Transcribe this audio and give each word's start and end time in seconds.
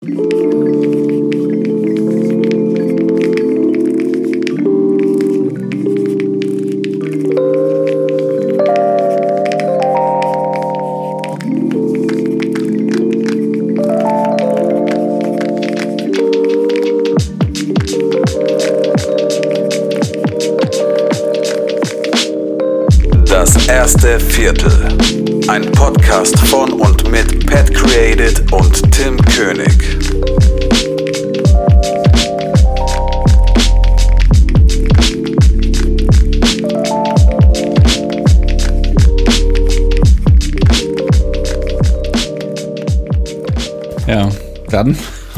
Das 0.00 0.57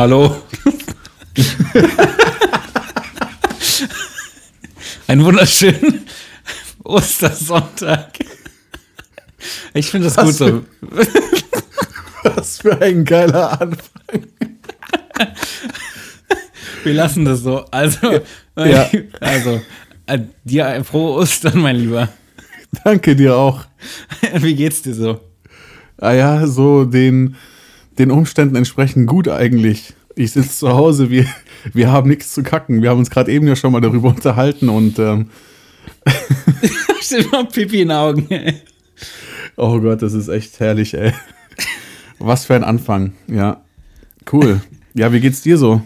hallo. 0.01 0.35
Ein 5.07 5.23
wunderschönen 5.23 6.07
Ostersonntag. 6.85 8.13
Ich 9.75 9.91
finde 9.91 10.09
das 10.11 10.17
gut 10.17 10.35
so. 10.35 10.65
Was 12.25 12.63
für 12.63 12.81
ein 12.81 13.05
geiler 13.05 13.61
Anfang. 13.61 14.27
Wir 16.83 16.95
lassen 16.95 17.27
das 17.27 17.41
so. 17.41 17.67
Also, 17.71 18.21
Ja. 18.57 18.89
also 19.21 19.61
äh, 20.07 20.19
dir 20.45 20.67
ein 20.67 20.85
frohe 20.85 21.19
Ostern, 21.19 21.59
mein 21.61 21.77
Lieber. 21.77 22.09
Danke 22.85 23.15
dir 23.15 23.37
auch. 23.37 23.67
Wie 24.37 24.55
geht's 24.55 24.81
dir 24.81 24.95
so? 24.95 25.21
Ah 25.99 26.13
ja, 26.13 26.47
so 26.47 26.87
den, 26.87 27.37
den 27.99 28.11
Umständen 28.11 28.57
entsprechend 28.57 29.07
gut 29.07 29.29
eigentlich. 29.29 29.95
Ich 30.17 30.33
sitze 30.33 30.51
zu 30.51 30.71
Hause, 30.71 31.11
wir, 31.11 31.27
wir 31.73 31.91
haben 31.91 32.09
nichts 32.09 32.33
zu 32.35 32.43
kacken. 32.43 32.83
Wir 32.83 32.91
haben 32.91 32.99
uns 32.99 33.11
gerade 33.11 33.31
eben 33.33 33.47
ja 33.47 33.57
schon 33.57 33.73
mal 33.73 33.81
darüber 33.81 34.09
unterhalten 34.09 34.69
und 34.69 34.99
ähm, 34.99 35.31
Steht 37.01 37.33
noch 37.33 37.49
Pipi 37.49 37.83
in 37.83 37.89
den 37.89 37.97
Augen. 37.97 38.29
oh 39.57 39.81
Gott, 39.81 40.03
das 40.03 40.13
ist 40.13 40.29
echt 40.29 40.61
herrlich, 40.61 40.95
ey. 40.95 41.13
Was 42.19 42.45
für 42.45 42.55
ein 42.55 42.65
Anfang, 42.65 43.15
ja. 43.27 43.63
Cool. 44.31 44.61
Ja, 44.95 45.13
wie 45.13 45.21
geht's 45.21 45.43
dir 45.43 45.57
so? 45.57 45.83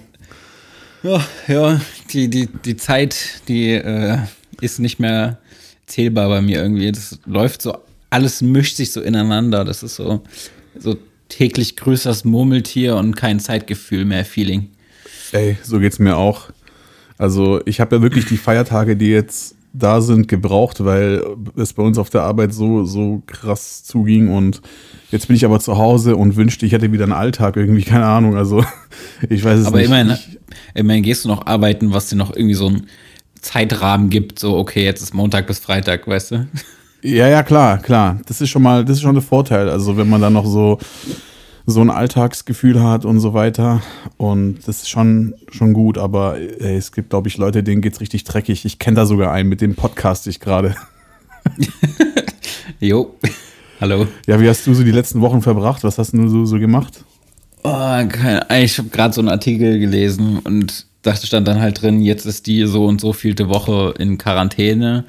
Ja, 1.02 1.24
ja 1.46 1.80
die, 2.10 2.28
die, 2.28 2.46
die 2.46 2.76
Zeit, 2.76 3.42
die 3.48 3.70
äh, 3.70 4.18
ist 4.60 4.80
nicht 4.80 4.98
mehr 4.98 5.38
zählbar 5.86 6.28
bei 6.28 6.40
mir 6.40 6.62
irgendwie. 6.62 6.90
Das 6.90 7.18
läuft 7.26 7.62
so, 7.62 7.78
alles 8.10 8.42
mischt 8.42 8.76
sich 8.76 8.92
so 8.92 9.00
ineinander. 9.00 9.64
Das 9.64 9.82
ist 9.82 9.96
so, 9.96 10.22
so 10.78 10.96
täglich 11.36 11.76
größeres 11.76 12.24
Murmeltier 12.24 12.96
und 12.96 13.16
kein 13.16 13.40
Zeitgefühl 13.40 14.04
mehr, 14.04 14.24
Feeling. 14.24 14.68
Ey, 15.32 15.56
so 15.62 15.78
geht's 15.80 15.98
mir 15.98 16.16
auch. 16.16 16.50
Also, 17.18 17.60
ich 17.64 17.80
habe 17.80 17.96
ja 17.96 18.02
wirklich 18.02 18.26
die 18.26 18.36
Feiertage, 18.36 18.96
die 18.96 19.08
jetzt 19.08 19.54
da 19.72 20.00
sind, 20.00 20.28
gebraucht, 20.28 20.84
weil 20.84 21.24
es 21.56 21.72
bei 21.72 21.82
uns 21.82 21.98
auf 21.98 22.08
der 22.08 22.22
Arbeit 22.22 22.54
so, 22.54 22.84
so 22.84 23.22
krass 23.26 23.82
zuging 23.82 24.28
und 24.28 24.60
jetzt 25.10 25.26
bin 25.26 25.34
ich 25.34 25.44
aber 25.44 25.58
zu 25.58 25.76
Hause 25.76 26.14
und 26.14 26.36
wünschte, 26.36 26.64
ich 26.64 26.70
hätte 26.72 26.92
wieder 26.92 27.02
einen 27.04 27.12
Alltag 27.12 27.56
irgendwie, 27.56 27.82
keine 27.82 28.04
Ahnung, 28.06 28.36
also 28.36 28.64
ich 29.28 29.42
weiß 29.42 29.58
es 29.60 29.66
Aber 29.66 29.78
nicht. 29.78 29.86
immerhin, 29.86 30.10
Ich, 30.12 30.38
immerhin 30.74 31.02
gehst 31.02 31.24
du 31.24 31.28
noch 31.28 31.46
arbeiten, 31.46 31.92
was 31.92 32.08
dir 32.08 32.14
noch 32.16 32.36
irgendwie 32.36 32.54
so 32.54 32.68
einen 32.68 32.86
Zeitrahmen 33.40 34.10
gibt, 34.10 34.38
so 34.38 34.56
okay, 34.56 34.84
jetzt 34.84 35.02
ist 35.02 35.12
Montag 35.12 35.48
bis 35.48 35.58
Freitag, 35.58 36.06
weißt 36.06 36.30
du? 36.30 36.48
ja, 37.02 37.26
ja, 37.28 37.42
klar, 37.42 37.78
klar. 37.78 38.20
Das 38.26 38.40
ist 38.40 38.50
schon 38.50 38.62
mal, 38.62 38.84
das 38.84 38.98
ist 38.98 39.02
schon 39.02 39.16
ein 39.16 39.22
Vorteil. 39.22 39.68
Also 39.68 39.96
wenn 39.96 40.08
man 40.08 40.20
dann 40.20 40.32
noch 40.34 40.46
so, 40.46 40.78
so 41.66 41.80
ein 41.80 41.90
Alltagsgefühl 41.90 42.82
hat 42.82 43.04
und 43.04 43.20
so 43.20 43.32
weiter. 43.34 43.82
Und 44.16 44.66
das 44.66 44.82
ist 44.82 44.90
schon, 44.90 45.34
schon 45.50 45.72
gut, 45.72 45.98
aber 45.98 46.38
ey, 46.38 46.76
es 46.76 46.92
gibt, 46.92 47.10
glaube 47.10 47.28
ich, 47.28 47.38
Leute, 47.38 47.62
denen 47.62 47.80
geht's 47.80 48.00
richtig 48.00 48.24
dreckig. 48.24 48.64
Ich 48.64 48.78
kenne 48.78 48.96
da 48.96 49.06
sogar 49.06 49.32
einen, 49.32 49.48
mit 49.48 49.60
dem 49.60 49.74
podcast 49.74 50.26
ich 50.26 50.40
gerade. 50.40 50.74
Jo. 52.80 53.14
Hallo. 53.80 54.06
Ja, 54.26 54.40
wie 54.40 54.48
hast 54.48 54.66
du 54.66 54.74
so 54.74 54.82
die 54.82 54.90
letzten 54.90 55.20
Wochen 55.20 55.42
verbracht? 55.42 55.84
Was 55.84 55.98
hast 55.98 56.12
du 56.12 56.28
so, 56.28 56.44
so 56.44 56.58
gemacht? 56.58 57.04
Oh, 57.62 57.70
keine, 57.70 58.46
ich 58.62 58.78
habe 58.78 58.88
gerade 58.90 59.14
so 59.14 59.20
einen 59.20 59.30
Artikel 59.30 59.78
gelesen 59.78 60.38
und 60.40 60.86
dachte, 61.02 61.26
stand 61.26 61.48
dann 61.48 61.60
halt 61.60 61.80
drin, 61.80 62.00
jetzt 62.00 62.26
ist 62.26 62.46
die 62.46 62.64
so 62.66 62.86
und 62.86 63.00
so 63.00 63.12
vielte 63.12 63.48
Woche 63.48 63.94
in 63.98 64.18
Quarantäne 64.18 65.04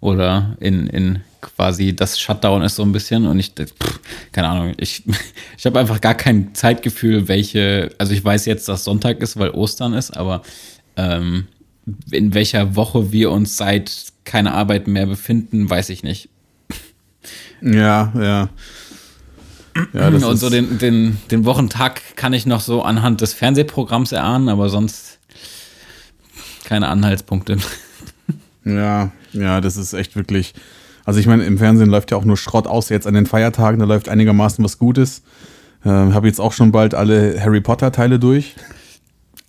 oder 0.00 0.56
in, 0.60 0.86
in 0.86 1.20
quasi 1.40 1.94
das 1.94 2.18
Shutdown 2.18 2.62
ist 2.62 2.76
so 2.76 2.82
ein 2.82 2.92
bisschen 2.92 3.26
und 3.26 3.38
ich, 3.38 3.52
pff, 3.52 4.00
keine 4.32 4.48
Ahnung, 4.48 4.74
ich, 4.76 5.02
ich 5.58 5.66
habe 5.66 5.78
einfach 5.78 6.00
gar 6.00 6.14
kein 6.14 6.54
Zeitgefühl, 6.54 7.28
welche, 7.28 7.90
also 7.98 8.12
ich 8.12 8.24
weiß 8.24 8.46
jetzt, 8.46 8.68
dass 8.68 8.84
Sonntag 8.84 9.20
ist, 9.20 9.38
weil 9.38 9.50
Ostern 9.50 9.94
ist, 9.94 10.16
aber 10.16 10.42
ähm, 10.96 11.46
in 12.10 12.34
welcher 12.34 12.76
Woche 12.76 13.12
wir 13.12 13.30
uns 13.30 13.56
seit 13.56 14.12
keine 14.24 14.52
Arbeit 14.52 14.86
mehr 14.86 15.06
befinden, 15.06 15.68
weiß 15.68 15.88
ich 15.90 16.02
nicht. 16.02 16.28
Ja, 17.62 18.12
ja. 18.16 18.48
Ja, 19.92 20.08
und 20.08 20.36
so 20.36 20.50
den, 20.50 20.78
den, 20.78 21.18
den 21.30 21.44
Wochentag 21.44 22.16
kann 22.16 22.32
ich 22.32 22.44
noch 22.44 22.60
so 22.60 22.82
anhand 22.82 23.20
des 23.20 23.34
Fernsehprogramms 23.34 24.12
erahnen, 24.12 24.48
aber 24.48 24.68
sonst 24.68 25.18
keine 26.64 26.88
Anhaltspunkte. 26.88 27.58
ja, 28.64 29.12
ja, 29.32 29.60
das 29.60 29.76
ist 29.76 29.92
echt 29.92 30.16
wirklich. 30.16 30.54
Also 31.04 31.20
ich 31.20 31.26
meine, 31.26 31.44
im 31.44 31.58
Fernsehen 31.58 31.90
läuft 31.90 32.10
ja 32.10 32.16
auch 32.16 32.24
nur 32.24 32.36
Schrott 32.36 32.66
aus. 32.66 32.88
Jetzt 32.88 33.06
an 33.06 33.14
den 33.14 33.26
Feiertagen, 33.26 33.78
da 33.80 33.86
läuft 33.86 34.08
einigermaßen 34.08 34.64
was 34.64 34.78
Gutes. 34.78 35.22
Ähm, 35.84 36.14
habe 36.14 36.26
jetzt 36.26 36.40
auch 36.40 36.52
schon 36.52 36.72
bald 36.72 36.94
alle 36.94 37.40
Harry 37.40 37.60
Potter 37.60 37.90
Teile 37.90 38.18
durch. 38.18 38.54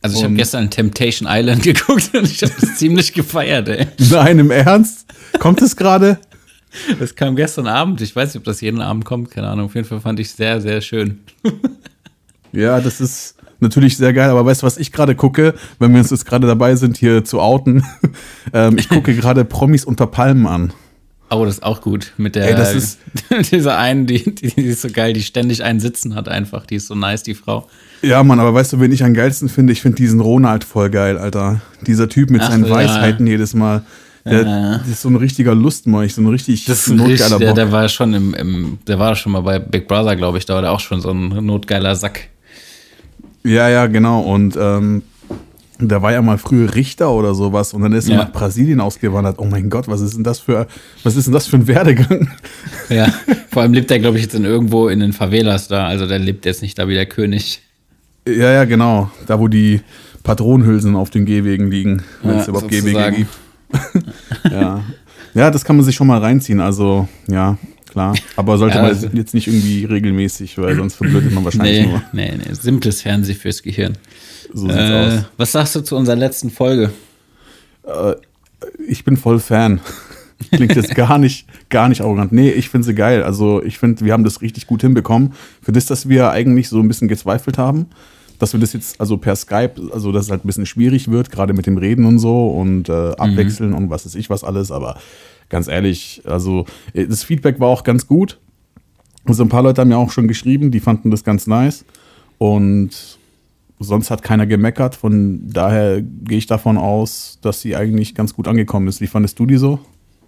Also 0.02 0.18
ich 0.18 0.24
habe 0.24 0.34
gestern 0.34 0.70
Temptation 0.70 1.28
Island 1.30 1.64
geguckt 1.64 2.12
und 2.14 2.24
ich 2.24 2.42
habe 2.42 2.54
das 2.60 2.78
ziemlich 2.78 3.14
gefeiert, 3.14 3.70
ey. 3.70 3.88
Nein, 4.10 4.40
im 4.40 4.52
Ernst? 4.52 5.06
Kommt 5.40 5.62
es 5.62 5.76
gerade? 5.76 6.18
Das 7.00 7.16
kam 7.16 7.36
gestern 7.36 7.68
Abend. 7.68 8.02
Ich 8.02 8.16
weiß 8.16 8.34
nicht, 8.34 8.38
ob 8.38 8.46
das 8.46 8.62
jeden 8.62 8.82
Abend 8.82 9.06
kommt, 9.06 9.30
keine 9.30 9.50
Ahnung. 9.50 9.66
Auf 9.66 9.76
jeden 9.76 9.88
Fall 9.88 10.00
fand 10.00 10.20
ich 10.20 10.28
es 10.28 10.38
sehr, 10.38 10.62
sehr 10.62 10.82
schön. 10.82 11.20
Ja, 12.54 12.80
das 12.80 13.02
ist 13.02 13.36
natürlich 13.60 13.98
sehr 13.98 14.14
geil. 14.14 14.30
Aber 14.30 14.46
weißt 14.46 14.62
du, 14.62 14.66
was 14.66 14.78
ich 14.78 14.92
gerade 14.92 15.16
gucke, 15.16 15.54
wenn 15.80 15.92
wir 15.92 16.00
uns 16.00 16.12
jetzt 16.12 16.26
gerade 16.26 16.48
dabei 16.48 16.76
sind, 16.76 16.98
hier 16.98 17.24
zu 17.24 17.40
outen? 17.40 17.84
ähm, 18.54 18.78
ich 18.78 18.90
gucke 18.90 19.16
gerade 19.16 19.46
Promis 19.46 19.86
unter 19.86 20.08
Palmen 20.08 20.48
an. 20.48 20.74
Oh, 21.34 21.46
das 21.46 21.56
ist 21.56 21.64
auch 21.64 21.80
gut. 21.82 22.12
Mit 22.18 22.36
der 22.36 22.50
Ey, 22.50 22.56
das 22.56 22.74
ist- 22.76 23.00
dieser 23.52 23.78
einen, 23.78 24.06
die, 24.06 24.24
die, 24.36 24.50
die 24.50 24.62
ist 24.66 24.82
so 24.82 24.90
geil, 24.92 25.14
die 25.14 25.24
ständig 25.24 25.64
einen 25.64 25.80
Sitzen 25.80 26.14
hat 26.16 26.28
einfach. 26.28 26.66
Die 26.66 26.76
ist 26.76 26.88
so 26.88 26.96
nice, 26.96 27.24
die 27.24 27.36
Frau. 27.36 27.68
Ja, 28.02 28.22
Mann, 28.24 28.40
aber 28.40 28.54
weißt 28.54 28.74
du, 28.74 28.80
wen 28.80 28.92
ich 28.92 29.04
am 29.04 29.14
geilsten 29.14 29.48
finde? 29.48 29.72
Ich 29.74 29.82
finde 29.82 29.96
diesen 29.98 30.20
Ronald 30.20 30.64
voll 30.64 30.90
geil, 30.90 31.18
Alter. 31.18 31.62
Dieser 31.88 32.10
Typ 32.10 32.30
mit 32.32 32.42
Ach, 32.42 32.50
seinen 32.52 32.66
ja. 32.66 32.72
Weisheiten 32.72 33.26
jedes 33.28 33.54
Mal. 33.54 33.84
Der, 34.26 34.42
Ja. 34.44 34.78
Das 34.80 34.88
ist 34.88 35.02
so 35.02 35.10
ein 35.10 35.16
richtiger 35.16 35.56
Lustmolch, 35.56 36.14
so 36.16 36.22
ein 36.22 36.28
richtig 36.28 36.66
Das 36.66 36.80
ist 36.86 36.88
ein 36.94 37.00
richtig, 37.00 37.20
notgeiler 37.22 37.40
der, 37.40 37.46
Bock. 37.48 37.56
der 37.56 37.72
war 37.72 37.90
schon 37.90 38.14
im, 38.14 38.34
im, 38.34 38.78
der 38.88 39.00
war 39.00 39.16
schon 39.16 39.32
mal 39.32 39.42
bei 39.42 39.58
Big 39.60 39.88
Brother, 39.88 40.16
glaube 40.16 40.38
ich, 40.38 40.46
da 40.46 40.56
war 40.56 40.62
der 40.62 40.72
auch 40.72 40.80
schon 40.80 41.00
so 41.02 41.12
ein 41.12 41.30
notgeiler 41.46 41.96
Sack. 41.96 42.28
Ja, 43.44 43.70
ja, 43.70 43.88
genau. 43.88 44.22
Und 44.22 44.56
ähm, 44.60 45.02
der 45.90 46.02
war 46.02 46.12
ja 46.12 46.22
mal 46.22 46.38
früher 46.38 46.74
Richter 46.76 47.12
oder 47.12 47.34
sowas 47.34 47.74
und 47.74 47.82
dann 47.82 47.94
ist 47.94 48.08
er 48.10 48.16
Ja. 48.18 48.24
nach 48.24 48.32
Brasilien 48.32 48.80
ausgewandert. 48.82 49.40
Oh 49.40 49.46
mein 49.46 49.70
Gott, 49.70 49.88
was 49.88 50.02
ist 50.02 50.16
denn 50.16 50.24
das 50.24 50.40
für, 50.40 50.68
was 51.04 51.16
ist 51.16 51.26
denn 51.26 51.34
das 51.34 51.48
für 51.48 51.58
ein 51.58 51.68
Werdegang? 51.68 52.30
Ja, 52.90 53.08
vor 53.50 53.62
allem 53.62 53.74
lebt 53.74 53.90
er, 53.92 54.00
glaube 54.00 54.18
ich, 54.18 54.24
jetzt 54.24 54.36
in 54.36 54.44
irgendwo 54.46 54.88
in 54.90 55.00
den 55.00 55.14
Favelas 55.14 55.68
da. 55.70 55.86
Also 55.88 56.08
der 56.08 56.20
lebt 56.20 56.46
jetzt 56.46 56.62
nicht 56.62 56.78
da 56.78 56.88
wie 56.90 56.94
der 56.94 57.06
König. 57.06 57.62
ja, 58.28 58.52
ja, 58.52 58.66
genau. 58.66 59.10
Da, 59.28 59.40
wo 59.40 59.48
die 59.48 59.82
Patronenhülsen 60.24 60.96
auf 60.96 61.10
den 61.10 61.26
Gehwegen 61.26 61.72
liegen, 61.72 62.04
wenn 62.22 62.36
Ja, 62.36 62.42
es 62.42 62.48
überhaupt 62.48 62.72
sozusagen. 62.74 63.16
Gehwege 63.16 63.28
gibt. 63.96 64.06
ja. 64.52 64.84
ja, 65.34 65.50
das 65.52 65.64
kann 65.64 65.78
man 65.78 65.86
sich 65.86 65.96
schon 65.96 66.08
mal 66.08 66.20
reinziehen. 66.20 66.60
Also, 66.60 67.08
ja, 67.28 67.58
klar. 67.92 68.16
Aber 68.36 68.58
sollte 68.58 68.76
Ja, 68.78 68.82
man 68.82 68.92
also- 68.92 69.08
jetzt 69.14 69.34
nicht 69.34 69.48
irgendwie 69.48 69.86
regelmäßig, 69.86 70.58
weil 70.58 70.76
sonst 70.76 70.96
verblödet 70.96 71.32
man 71.34 71.44
wahrscheinlich 71.46 71.86
Nee, 71.86 71.92
nur. 71.92 72.02
nee, 72.14 72.32
nee. 72.38 72.54
Simples 72.54 73.02
Fernsehen 73.02 73.38
fürs 73.38 73.62
Gehirn. 73.62 73.98
So 74.54 74.64
sieht's 74.68 74.76
Äh, 74.76 74.94
aus. 75.18 75.24
was 75.38 75.52
sagst 75.52 75.76
du 75.76 75.82
zu 75.82 75.96
unserer 75.96 76.16
letzten 76.16 76.50
Folge? 76.50 76.92
Ich 78.88 79.04
bin 79.04 79.18
voll 79.18 79.40
Fan. 79.40 79.80
Klingt 80.52 80.76
jetzt 80.76 80.96
gar 80.96 81.18
nicht, 81.20 81.46
gar 81.70 81.88
nicht 81.90 82.02
arrogant. 82.02 82.32
Nee, 82.32 82.50
ich 82.50 82.70
finde 82.70 82.86
sie 82.86 82.96
geil. 82.96 83.24
Also 83.24 83.64
ich 83.64 83.78
finde, 83.78 84.04
wir 84.04 84.14
haben 84.14 84.24
das 84.24 84.42
richtig 84.42 84.66
gut 84.68 84.82
hinbekommen. 84.82 85.34
Für 85.62 85.72
das, 85.72 85.86
dass 85.86 86.10
wir 86.10 86.32
eigentlich 86.32 86.68
so 86.70 86.80
ein 86.80 86.88
bisschen 86.88 87.08
gezweifelt 87.08 87.58
haben, 87.60 87.86
dass 88.40 88.54
wir 88.54 88.60
das 88.60 88.74
jetzt 88.74 89.00
also 89.00 89.18
per 89.18 89.36
Skype, 89.36 89.74
also 89.94 90.12
dass 90.12 90.26
es 90.26 90.32
halt 90.32 90.44
ein 90.44 90.48
bisschen 90.48 90.66
schwierig 90.66 91.12
wird, 91.12 91.32
gerade 91.32 91.54
mit 91.54 91.68
dem 91.68 91.78
Reden 91.78 92.06
und 92.06 92.18
so 92.18 92.50
und 92.50 92.90
äh, 92.90 92.92
abwechseln 93.18 93.74
und 93.74 93.90
was 93.92 94.06
weiß 94.06 94.16
ich 94.16 94.30
was 94.32 94.44
alles. 94.44 94.72
Aber 94.72 94.98
ganz 95.52 95.68
ehrlich, 95.68 96.24
also 96.26 96.66
äh, 96.94 97.06
das 97.06 97.24
Feedback 97.24 97.60
war 97.60 97.68
auch 97.68 97.84
ganz 97.84 98.08
gut. 98.08 98.40
Also 99.26 99.44
ein 99.44 99.50
paar 99.50 99.62
Leute 99.62 99.82
haben 99.82 99.92
ja 99.92 99.98
auch 99.98 100.10
schon 100.10 100.28
geschrieben, 100.28 100.72
die 100.72 100.80
fanden 100.80 101.12
das 101.12 101.24
ganz 101.24 101.46
nice. 101.46 101.86
Und 102.40 103.20
sonst 103.80 104.10
hat 104.10 104.24
keiner 104.24 104.48
gemeckert. 104.48 104.96
Von 104.96 105.48
daher 105.48 106.02
gehe 106.02 106.40
ich 106.40 106.48
davon 106.48 106.78
aus, 106.78 107.38
dass 107.44 107.62
sie 107.62 107.76
eigentlich 107.76 108.16
ganz 108.16 108.34
gut 108.34 108.48
angekommen 108.48 108.88
ist. 108.88 109.00
Wie 109.02 109.08
fandest 109.08 109.38
du 109.38 109.46
die 109.46 109.58
so? 109.58 109.80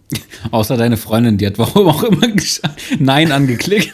Außer 0.52 0.78
deine 0.78 0.98
Freundin, 0.98 1.40
die 1.40 1.48
hat 1.48 1.58
warum 1.58 1.88
auch 1.88 2.04
immer 2.04 2.28
Nein 3.00 3.32
angeklickt. 3.32 3.94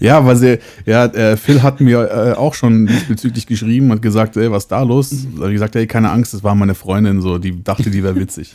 Ja, 0.00 0.24
weil 0.24 0.36
sie, 0.36 0.58
ja, 0.86 1.04
äh, 1.06 1.36
Phil 1.36 1.62
hat 1.62 1.80
mir 1.80 2.10
äh, 2.10 2.32
auch 2.32 2.54
schon 2.54 2.86
diesbezüglich 2.86 3.46
geschrieben 3.46 3.90
und 3.90 4.00
gesagt, 4.00 4.34
ey, 4.38 4.50
was 4.50 4.64
ist 4.64 4.68
da 4.68 4.82
los? 4.82 5.10
Da 5.10 5.42
habe 5.42 5.50
ich 5.50 5.56
gesagt, 5.56 5.76
ey, 5.76 5.86
keine 5.86 6.10
Angst, 6.10 6.32
das 6.32 6.42
war 6.42 6.54
meine 6.54 6.74
Freundin 6.74 7.20
so, 7.20 7.36
die 7.36 7.62
dachte, 7.62 7.90
die 7.90 8.02
wäre 8.02 8.16
witzig. 8.16 8.54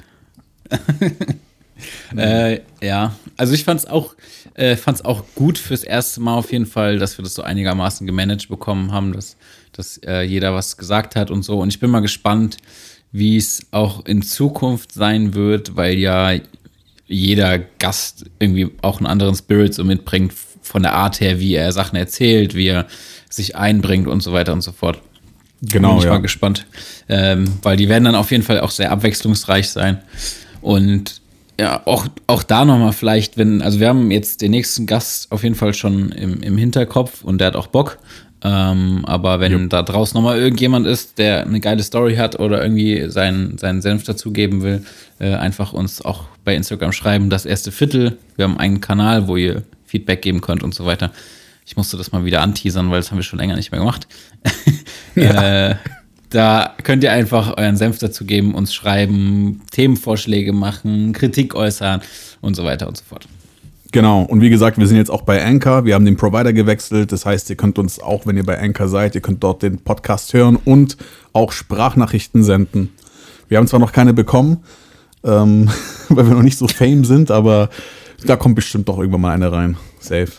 äh, 2.16 2.62
ja, 2.82 3.16
also 3.38 3.54
ich 3.54 3.64
fand 3.64 3.82
es 3.82 3.86
auch, 3.86 4.16
äh, 4.54 4.76
fand's 4.76 5.04
auch 5.04 5.24
gut 5.36 5.58
fürs 5.58 5.84
erste 5.84 6.22
Mal 6.22 6.36
auf 6.36 6.52
jeden 6.52 6.66
Fall, 6.66 7.00
dass 7.00 7.18
wir 7.18 7.24
das 7.24 7.34
so 7.34 7.42
einigermaßen 7.42 8.08
gemanagt 8.08 8.50
bekommen 8.50 8.92
haben, 8.92 9.14
dass, 9.14 9.38
dass 9.72 9.98
äh, 9.98 10.22
jeder 10.22 10.54
was 10.54 10.78
gesagt 10.78 11.16
hat 11.16 11.32
und 11.32 11.44
so. 11.44 11.60
Und 11.60 11.70
ich 11.70 11.80
bin 11.80 11.90
mal 11.90 12.00
gespannt, 12.00 12.58
wie 13.12 13.38
es 13.38 13.66
auch 13.72 14.06
in 14.06 14.22
Zukunft 14.22 14.92
sein 14.92 15.34
wird, 15.34 15.76
weil 15.76 15.98
ja 15.98 16.34
jeder 17.08 17.60
Gast 17.60 18.26
irgendwie 18.40 18.72
auch 18.82 18.98
einen 18.98 19.08
anderen 19.08 19.36
Spirit 19.36 19.74
so 19.74 19.84
mitbringt 19.84 20.34
von 20.62 20.82
der 20.82 20.94
Art 20.94 21.20
her, 21.20 21.40
wie 21.40 21.54
er 21.54 21.72
Sachen 21.72 21.96
erzählt, 21.96 22.56
wie 22.56 22.68
er 22.68 22.88
sich 23.30 23.56
einbringt 23.56 24.08
und 24.08 24.22
so 24.22 24.34
weiter 24.34 24.54
und 24.54 24.62
so 24.62 24.72
fort. 24.72 25.02
Genau. 25.62 25.92
Bin 25.92 25.98
ich 26.00 26.04
ja. 26.06 26.10
mal 26.12 26.22
gespannt. 26.22 26.66
Ähm, 27.08 27.54
weil 27.62 27.78
die 27.78 27.88
werden 27.90 28.06
dann 28.06 28.16
auf 28.16 28.32
jeden 28.32 28.44
Fall 28.44 28.60
auch 28.60 28.72
sehr 28.72 28.92
abwechslungsreich 28.92 29.70
sein. 29.70 30.00
Und 30.62 31.22
ja, 31.60 31.82
auch, 31.86 32.08
auch 32.28 32.44
da 32.44 32.66
nochmal 32.66 32.94
vielleicht, 32.94 33.38
wenn, 33.38 33.62
also 33.62 33.80
wir 33.80 33.88
haben 33.88 34.12
jetzt 34.12 34.42
den 34.42 34.52
nächsten 34.52 34.86
Gast 34.86 35.32
auf 35.32 35.44
jeden 35.44 35.56
Fall 35.56 35.74
schon 35.74 36.12
im, 36.12 36.42
im 36.42 36.58
Hinterkopf 36.58 37.24
und 37.24 37.40
der 37.40 37.48
hat 37.48 37.56
auch 37.56 37.68
Bock. 37.68 37.98
Ähm, 38.44 39.04
aber 39.06 39.40
wenn 39.40 39.52
Jo. 39.52 39.68
da 39.68 39.82
draußen 39.82 40.16
nochmal 40.16 40.38
irgendjemand 40.38 40.86
ist, 40.86 41.18
der 41.18 41.46
eine 41.46 41.60
geile 41.60 41.82
Story 41.82 42.16
hat 42.16 42.40
oder 42.40 42.62
irgendwie 42.62 43.10
seinen, 43.10 43.58
seinen 43.58 43.82
Senf 43.82 44.04
dazugeben 44.04 44.62
will, 44.62 44.86
äh, 45.20 45.34
einfach 45.34 45.74
uns 45.74 46.04
auch 46.04 46.26
bei 46.44 46.56
Instagram 46.56 46.92
schreiben, 46.92 47.30
das 47.30 47.46
erste 47.46 47.72
Viertel. 47.72 48.18
Wir 48.36 48.44
haben 48.46 48.60
einen 48.60 48.82
Kanal, 48.82 49.28
wo 49.28 49.36
ihr 49.38 49.64
Feedback 49.86 50.22
geben 50.22 50.42
könnt 50.42 50.62
und 50.62 50.76
so 50.76 50.86
weiter. 50.86 51.12
Ich 51.66 51.76
musste 51.78 51.98
das 51.98 52.12
mal 52.12 52.26
wieder 52.26 52.42
anteasern, 52.42 52.92
weil 52.92 53.00
das 53.00 53.10
haben 53.10 53.18
wir 53.18 53.24
schon 53.24 53.40
länger 53.40 53.56
nicht 53.56 53.72
mehr 53.72 53.80
gemacht. 53.80 54.08
äh, 55.16 55.76
da 56.36 56.76
könnt 56.84 57.02
ihr 57.04 57.14
einfach 57.14 57.56
euren 57.58 57.78
Senf 57.78 57.98
dazu 58.00 58.26
geben, 58.26 58.56
uns 58.56 58.74
schreiben, 58.74 59.62
Themenvorschläge 59.72 60.52
machen, 60.52 61.14
Kritik 61.14 61.56
äußern 61.56 62.02
und 62.42 62.56
so 62.56 62.66
weiter 62.66 62.90
und 62.90 62.98
so 62.98 63.06
fort. 63.06 63.26
Genau. 63.94 64.24
Und 64.24 64.42
wie 64.42 64.50
gesagt, 64.50 64.78
wir 64.78 64.86
sind 64.86 64.98
jetzt 64.98 65.10
auch 65.10 65.22
bei 65.22 65.42
Anchor. 65.42 65.86
Wir 65.86 65.94
haben 65.94 66.04
den 66.04 66.18
Provider 66.18 66.52
gewechselt. 66.52 67.14
Das 67.14 67.26
heißt, 67.26 67.50
ihr 67.50 67.56
könnt 67.56 67.80
uns 67.80 68.02
auch, 68.02 68.28
wenn 68.28 68.36
ihr 68.36 68.46
bei 68.46 68.60
Anchor 68.60 68.90
seid, 68.90 69.16
ihr 69.16 69.22
könnt 69.22 69.42
dort 69.46 69.64
den 69.64 69.78
Podcast 69.78 70.34
hören 70.34 70.58
und 70.58 70.98
auch 71.32 71.54
Sprachnachrichten 71.54 72.44
senden. 72.44 72.92
Wir 73.48 73.58
haben 73.58 73.68
zwar 73.68 73.80
noch 73.80 73.94
keine 73.94 74.14
bekommen, 74.14 74.58
ähm, 75.24 75.70
weil 76.10 76.28
wir 76.28 76.34
noch 76.34 76.44
nicht 76.44 76.58
so 76.58 76.68
fame 76.68 77.06
sind, 77.06 77.32
aber 77.32 77.70
da 78.26 78.36
kommt 78.36 78.56
bestimmt 78.56 78.90
doch 78.90 78.98
irgendwann 78.98 79.22
mal 79.22 79.34
eine 79.34 79.50
rein. 79.54 79.78
Safe. 80.02 80.32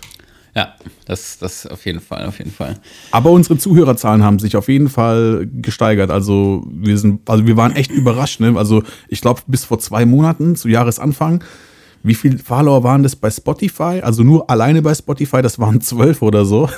Ja, 0.56 0.72
das, 1.04 1.36
das 1.38 1.66
auf 1.66 1.84
jeden 1.84 2.00
Fall, 2.00 2.24
auf 2.26 2.38
jeden 2.38 2.50
Fall. 2.50 2.76
Aber 3.10 3.30
unsere 3.30 3.58
Zuhörerzahlen 3.58 4.24
haben 4.24 4.38
sich 4.38 4.56
auf 4.56 4.68
jeden 4.68 4.88
Fall 4.88 5.46
gesteigert. 5.52 6.10
Also 6.10 6.66
wir 6.70 6.96
sind, 6.96 7.28
also 7.28 7.46
wir 7.46 7.58
waren 7.58 7.76
echt 7.76 7.90
überrascht. 7.90 8.40
Ne? 8.40 8.54
Also 8.56 8.82
ich 9.08 9.20
glaube 9.20 9.42
bis 9.46 9.66
vor 9.66 9.78
zwei 9.78 10.06
Monaten 10.06 10.56
zu 10.56 10.68
Jahresanfang. 10.68 11.44
Wie 12.02 12.14
viele 12.14 12.38
Follower 12.38 12.82
waren 12.84 13.02
das 13.02 13.16
bei 13.16 13.30
Spotify? 13.30 14.00
Also 14.02 14.22
nur 14.22 14.48
alleine 14.48 14.80
bei 14.80 14.94
Spotify, 14.94 15.42
das 15.42 15.58
waren 15.58 15.80
zwölf 15.82 16.22
oder 16.22 16.46
so. 16.46 16.70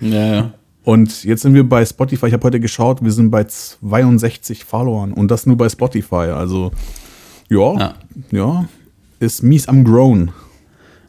Ja, 0.00 0.34
ja. 0.34 0.54
Und 0.84 1.24
jetzt 1.24 1.42
sind 1.42 1.54
wir 1.54 1.68
bei 1.68 1.84
Spotify. 1.84 2.26
Ich 2.28 2.32
habe 2.32 2.44
heute 2.44 2.60
geschaut, 2.60 3.02
wir 3.02 3.10
sind 3.10 3.30
bei 3.30 3.42
62 3.44 4.64
Followern 4.64 5.12
und 5.14 5.30
das 5.32 5.46
nur 5.46 5.56
bei 5.56 5.68
Spotify. 5.68 6.30
Also 6.30 6.70
ja, 7.48 7.74
ja, 7.78 7.94
Ja. 8.30 8.64
ist 9.18 9.42
mies 9.42 9.66
am 9.66 9.82
Grown. 9.82 10.30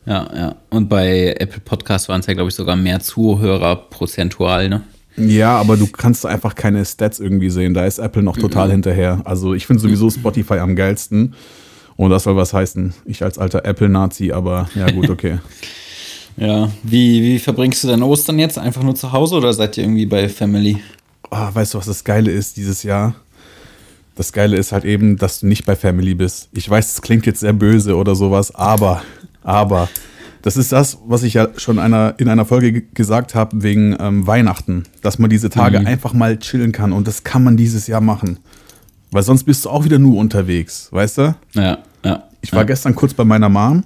Ja, 0.05 0.29
ja. 0.35 0.55
Und 0.69 0.87
bei 0.87 1.35
Apple 1.39 1.61
Podcasts 1.61 2.07
waren 2.09 2.19
es 2.19 2.27
ja, 2.27 2.33
glaube 2.33 2.49
ich, 2.49 2.55
sogar 2.55 2.75
mehr 2.75 2.99
Zuhörer 2.99 3.75
prozentual, 3.75 4.69
ne? 4.69 4.83
Ja, 5.17 5.57
aber 5.57 5.77
du 5.77 5.87
kannst 5.87 6.25
einfach 6.25 6.55
keine 6.55 6.83
Stats 6.83 7.19
irgendwie 7.19 7.49
sehen. 7.49 7.73
Da 7.73 7.85
ist 7.85 7.99
Apple 7.99 8.21
noch 8.21 8.37
total 8.37 8.69
hinterher. 8.69 9.21
Also 9.23 9.53
ich 9.53 9.65
finde 9.65 9.81
sowieso 9.81 10.09
Spotify 10.09 10.55
am 10.55 10.75
geilsten. 10.75 11.33
Und 11.95 12.09
das 12.09 12.23
soll 12.23 12.35
was 12.35 12.53
heißen. 12.53 12.93
Ich 13.05 13.23
als 13.23 13.37
alter 13.37 13.63
Apple-Nazi, 13.63 14.33
aber 14.33 14.69
ja 14.75 14.89
gut, 14.91 15.09
okay. 15.09 15.39
Ja. 16.37 16.69
Wie, 16.83 17.21
wie 17.21 17.39
verbringst 17.39 17.83
du 17.83 17.87
dein 17.87 18.03
Ostern 18.03 18.39
jetzt? 18.39 18.57
Einfach 18.59 18.83
nur 18.83 18.95
zu 18.95 19.13
Hause 19.13 19.35
oder 19.35 19.53
seid 19.53 19.77
ihr 19.77 19.85
irgendwie 19.85 20.05
bei 20.05 20.27
Family? 20.27 20.81
Ah, 21.29 21.49
weißt 21.53 21.73
du, 21.73 21.77
was 21.77 21.85
das 21.85 22.03
Geile 22.03 22.29
ist 22.29 22.57
dieses 22.57 22.83
Jahr? 22.83 23.15
Das 24.15 24.33
Geile 24.33 24.57
ist 24.57 24.71
halt 24.71 24.85
eben, 24.85 25.17
dass 25.17 25.39
du 25.39 25.47
nicht 25.47 25.65
bei 25.65 25.75
Family 25.75 26.13
bist. 26.13 26.49
Ich 26.53 26.69
weiß, 26.69 26.93
es 26.93 27.01
klingt 27.01 27.25
jetzt 27.25 27.39
sehr 27.39 27.53
böse 27.53 27.95
oder 27.95 28.15
sowas, 28.15 28.53
aber, 28.53 29.01
aber, 29.45 29.87
das 30.41 30.57
ist 30.57 30.71
das, 30.71 30.97
was 31.07 31.23
ich 31.23 31.33
ja 31.35 31.47
schon 31.57 31.79
einer, 31.79 32.15
in 32.17 32.27
einer 32.29 32.45
Folge 32.45 32.71
ge- 32.71 32.83
gesagt 32.93 33.33
habe 33.33 33.63
wegen 33.63 33.95
ähm, 33.99 34.27
Weihnachten, 34.27 34.83
dass 35.01 35.17
man 35.17 35.29
diese 35.29 35.49
Tage 35.49 35.79
Mhm. 35.79 35.87
einfach 35.87 36.13
mal 36.13 36.37
chillen 36.37 36.71
kann 36.71 36.91
und 36.93 37.07
das 37.07 37.23
kann 37.23 37.43
man 37.43 37.55
dieses 37.57 37.87
Jahr 37.87 38.01
machen. 38.01 38.37
Weil 39.11 39.23
sonst 39.23 39.45
bist 39.45 39.63
du 39.65 39.69
auch 39.69 39.85
wieder 39.85 39.97
nur 39.97 40.17
unterwegs, 40.17 40.89
weißt 40.91 41.17
du? 41.19 41.35
Ja, 41.53 41.77
ja. 42.03 42.23
Ich 42.41 42.51
war 42.51 42.59
ja. 42.59 42.65
gestern 42.65 42.93
kurz 42.95 43.13
bei 43.13 43.23
meiner 43.23 43.49
Mom 43.49 43.83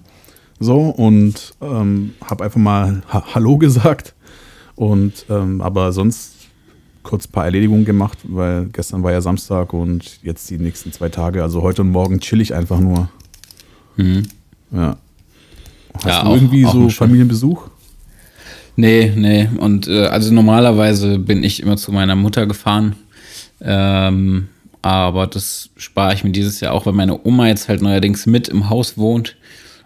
so 0.59 0.79
und 0.89 1.53
ähm, 1.61 2.13
habe 2.25 2.43
einfach 2.43 2.59
mal 2.59 3.03
ha 3.07 3.23
Hallo 3.35 3.57
gesagt 3.57 4.13
und 4.75 5.25
ähm, 5.29 5.61
aber 5.61 5.91
sonst 5.93 6.33
kurz 7.03 7.25
ein 7.27 7.31
paar 7.31 7.45
Erledigungen 7.45 7.85
gemacht, 7.85 8.17
weil 8.23 8.65
gestern 8.65 9.01
war 9.03 9.11
ja 9.13 9.21
Samstag 9.21 9.71
und 9.71 10.19
jetzt 10.23 10.49
die 10.49 10.57
nächsten 10.57 10.91
zwei 10.91 11.07
Tage, 11.09 11.41
also 11.43 11.61
heute 11.61 11.81
und 11.83 11.89
morgen 11.91 12.19
chill 12.19 12.41
ich 12.41 12.53
einfach 12.53 12.79
nur. 12.81 13.09
Mhm. 13.95 14.23
Ja. 14.71 14.97
Hast 15.99 16.05
Ja, 16.07 16.21
du 16.23 16.29
auch- 16.29 16.35
irgendwie 16.35 16.65
auch 16.65 16.73
so. 16.73 16.89
Familienbesuch? 16.89 17.67
Nee, 18.75 19.11
nee. 19.15 19.49
Und 19.57 19.87
äh, 19.87 20.05
also 20.05 20.33
normalerweise 20.33 21.19
bin 21.19 21.43
ich 21.43 21.61
immer 21.61 21.77
zu 21.77 21.91
meiner 21.91 22.15
Mutter 22.15 22.45
gefahren. 22.47 22.95
Ähm, 23.61 24.47
aber 24.81 25.27
das 25.27 25.69
spare 25.75 26.13
ich 26.13 26.23
mir 26.23 26.31
dieses 26.31 26.61
Jahr 26.61 26.73
auch, 26.73 26.85
weil 26.85 26.93
meine 26.93 27.25
Oma 27.25 27.47
jetzt 27.47 27.67
halt 27.67 27.81
neuerdings 27.81 28.25
mit 28.25 28.47
im 28.47 28.69
Haus 28.69 28.97
wohnt. 28.97 29.35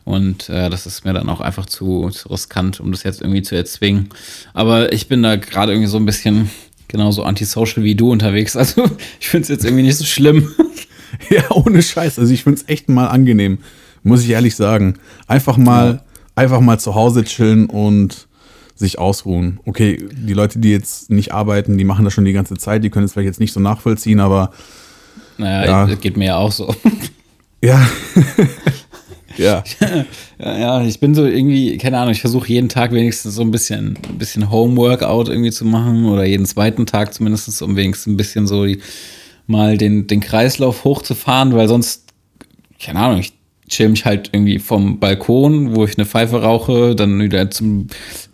Und 0.05 0.49
äh, 0.49 0.69
das 0.69 0.85
ist 0.85 1.05
mir 1.05 1.13
dann 1.13 1.29
auch 1.29 1.41
einfach 1.41 1.65
zu, 1.65 2.09
zu 2.11 2.29
riskant, 2.29 2.79
um 2.79 2.91
das 2.91 3.03
jetzt 3.03 3.21
irgendwie 3.21 3.41
zu 3.41 3.55
erzwingen. 3.55 4.09
Aber 4.53 4.91
ich 4.93 5.07
bin 5.07 5.23
da 5.23 5.37
gerade 5.37 5.71
irgendwie 5.71 5.87
so 5.89 5.97
ein 5.97 6.05
bisschen 6.05 6.51
genauso 6.89 7.23
antisocial 7.23 7.83
wie 7.83 7.95
du 7.95 8.11
unterwegs. 8.11 8.55
Also 8.57 8.83
ich 9.19 9.29
finde 9.29 9.43
es 9.43 9.49
jetzt 9.49 9.65
irgendwie 9.65 9.83
nicht 9.83 9.97
so 9.97 10.05
schlimm. 10.05 10.51
Ja, 11.29 11.49
ohne 11.51 11.81
Scheiß. 11.81 12.19
Also 12.19 12.33
ich 12.33 12.43
finde 12.43 12.59
es 12.61 12.67
echt 12.69 12.89
mal 12.89 13.07
angenehm, 13.07 13.59
muss 14.03 14.23
ich 14.23 14.29
ehrlich 14.29 14.55
sagen. 14.55 14.95
Einfach 15.27 15.57
mal, 15.57 16.01
einfach 16.35 16.59
mal 16.61 16.79
zu 16.79 16.95
Hause 16.95 17.23
chillen 17.23 17.65
und 17.67 18.27
sich 18.75 18.97
ausruhen. 18.99 19.59
Okay, 19.65 20.07
die 20.11 20.33
Leute, 20.33 20.59
die 20.59 20.71
jetzt 20.71 21.09
nicht 21.09 21.31
arbeiten, 21.33 21.77
die 21.77 21.83
machen 21.83 22.05
das 22.05 22.13
schon 22.13 22.25
die 22.25 22.33
ganze 22.33 22.55
Zeit, 22.55 22.83
die 22.83 22.89
können 22.89 23.05
es 23.05 23.13
vielleicht 23.13 23.27
jetzt 23.27 23.39
nicht 23.39 23.53
so 23.53 23.59
nachvollziehen, 23.59 24.19
aber 24.19 24.51
Naja, 25.37 25.65
Ja. 25.65 25.85
das 25.87 25.99
geht 26.01 26.17
mir 26.17 26.25
ja 26.25 26.37
auch 26.37 26.51
so. 26.51 26.73
ja. 27.63 27.85
ja. 29.37 29.63
Ja, 30.39 30.57
ja, 30.59 30.81
ich 30.83 30.99
bin 30.99 31.15
so 31.15 31.25
irgendwie, 31.25 31.77
keine 31.77 31.97
Ahnung, 31.99 32.11
ich 32.11 32.21
versuche 32.21 32.47
jeden 32.47 32.69
Tag 32.69 32.91
wenigstens 32.91 33.35
so 33.35 33.41
ein 33.41 33.51
bisschen, 33.51 33.97
ein 34.09 34.17
bisschen 34.17 34.51
Homeworkout 34.51 35.29
irgendwie 35.29 35.51
zu 35.51 35.65
machen 35.65 36.05
oder 36.05 36.25
jeden 36.25 36.45
zweiten 36.45 36.85
Tag 36.85 37.13
zumindest, 37.13 37.61
um 37.61 37.75
wenigstens 37.75 38.11
ein 38.13 38.17
bisschen 38.17 38.47
so 38.47 38.65
die, 38.65 38.79
mal 39.47 39.77
den, 39.77 40.07
den 40.07 40.19
Kreislauf 40.19 40.83
hochzufahren, 40.83 41.53
weil 41.53 41.67
sonst, 41.67 42.05
keine 42.81 42.99
Ahnung, 42.99 43.19
ich 43.19 43.33
chill 43.73 43.89
mich 43.89 44.05
halt 44.05 44.29
irgendwie 44.31 44.59
vom 44.59 44.99
Balkon, 44.99 45.75
wo 45.75 45.83
ich 45.85 45.97
eine 45.97 46.05
Pfeife 46.05 46.41
rauche, 46.41 46.95
dann 46.95 47.19
wieder 47.19 47.49
zum, 47.49 47.87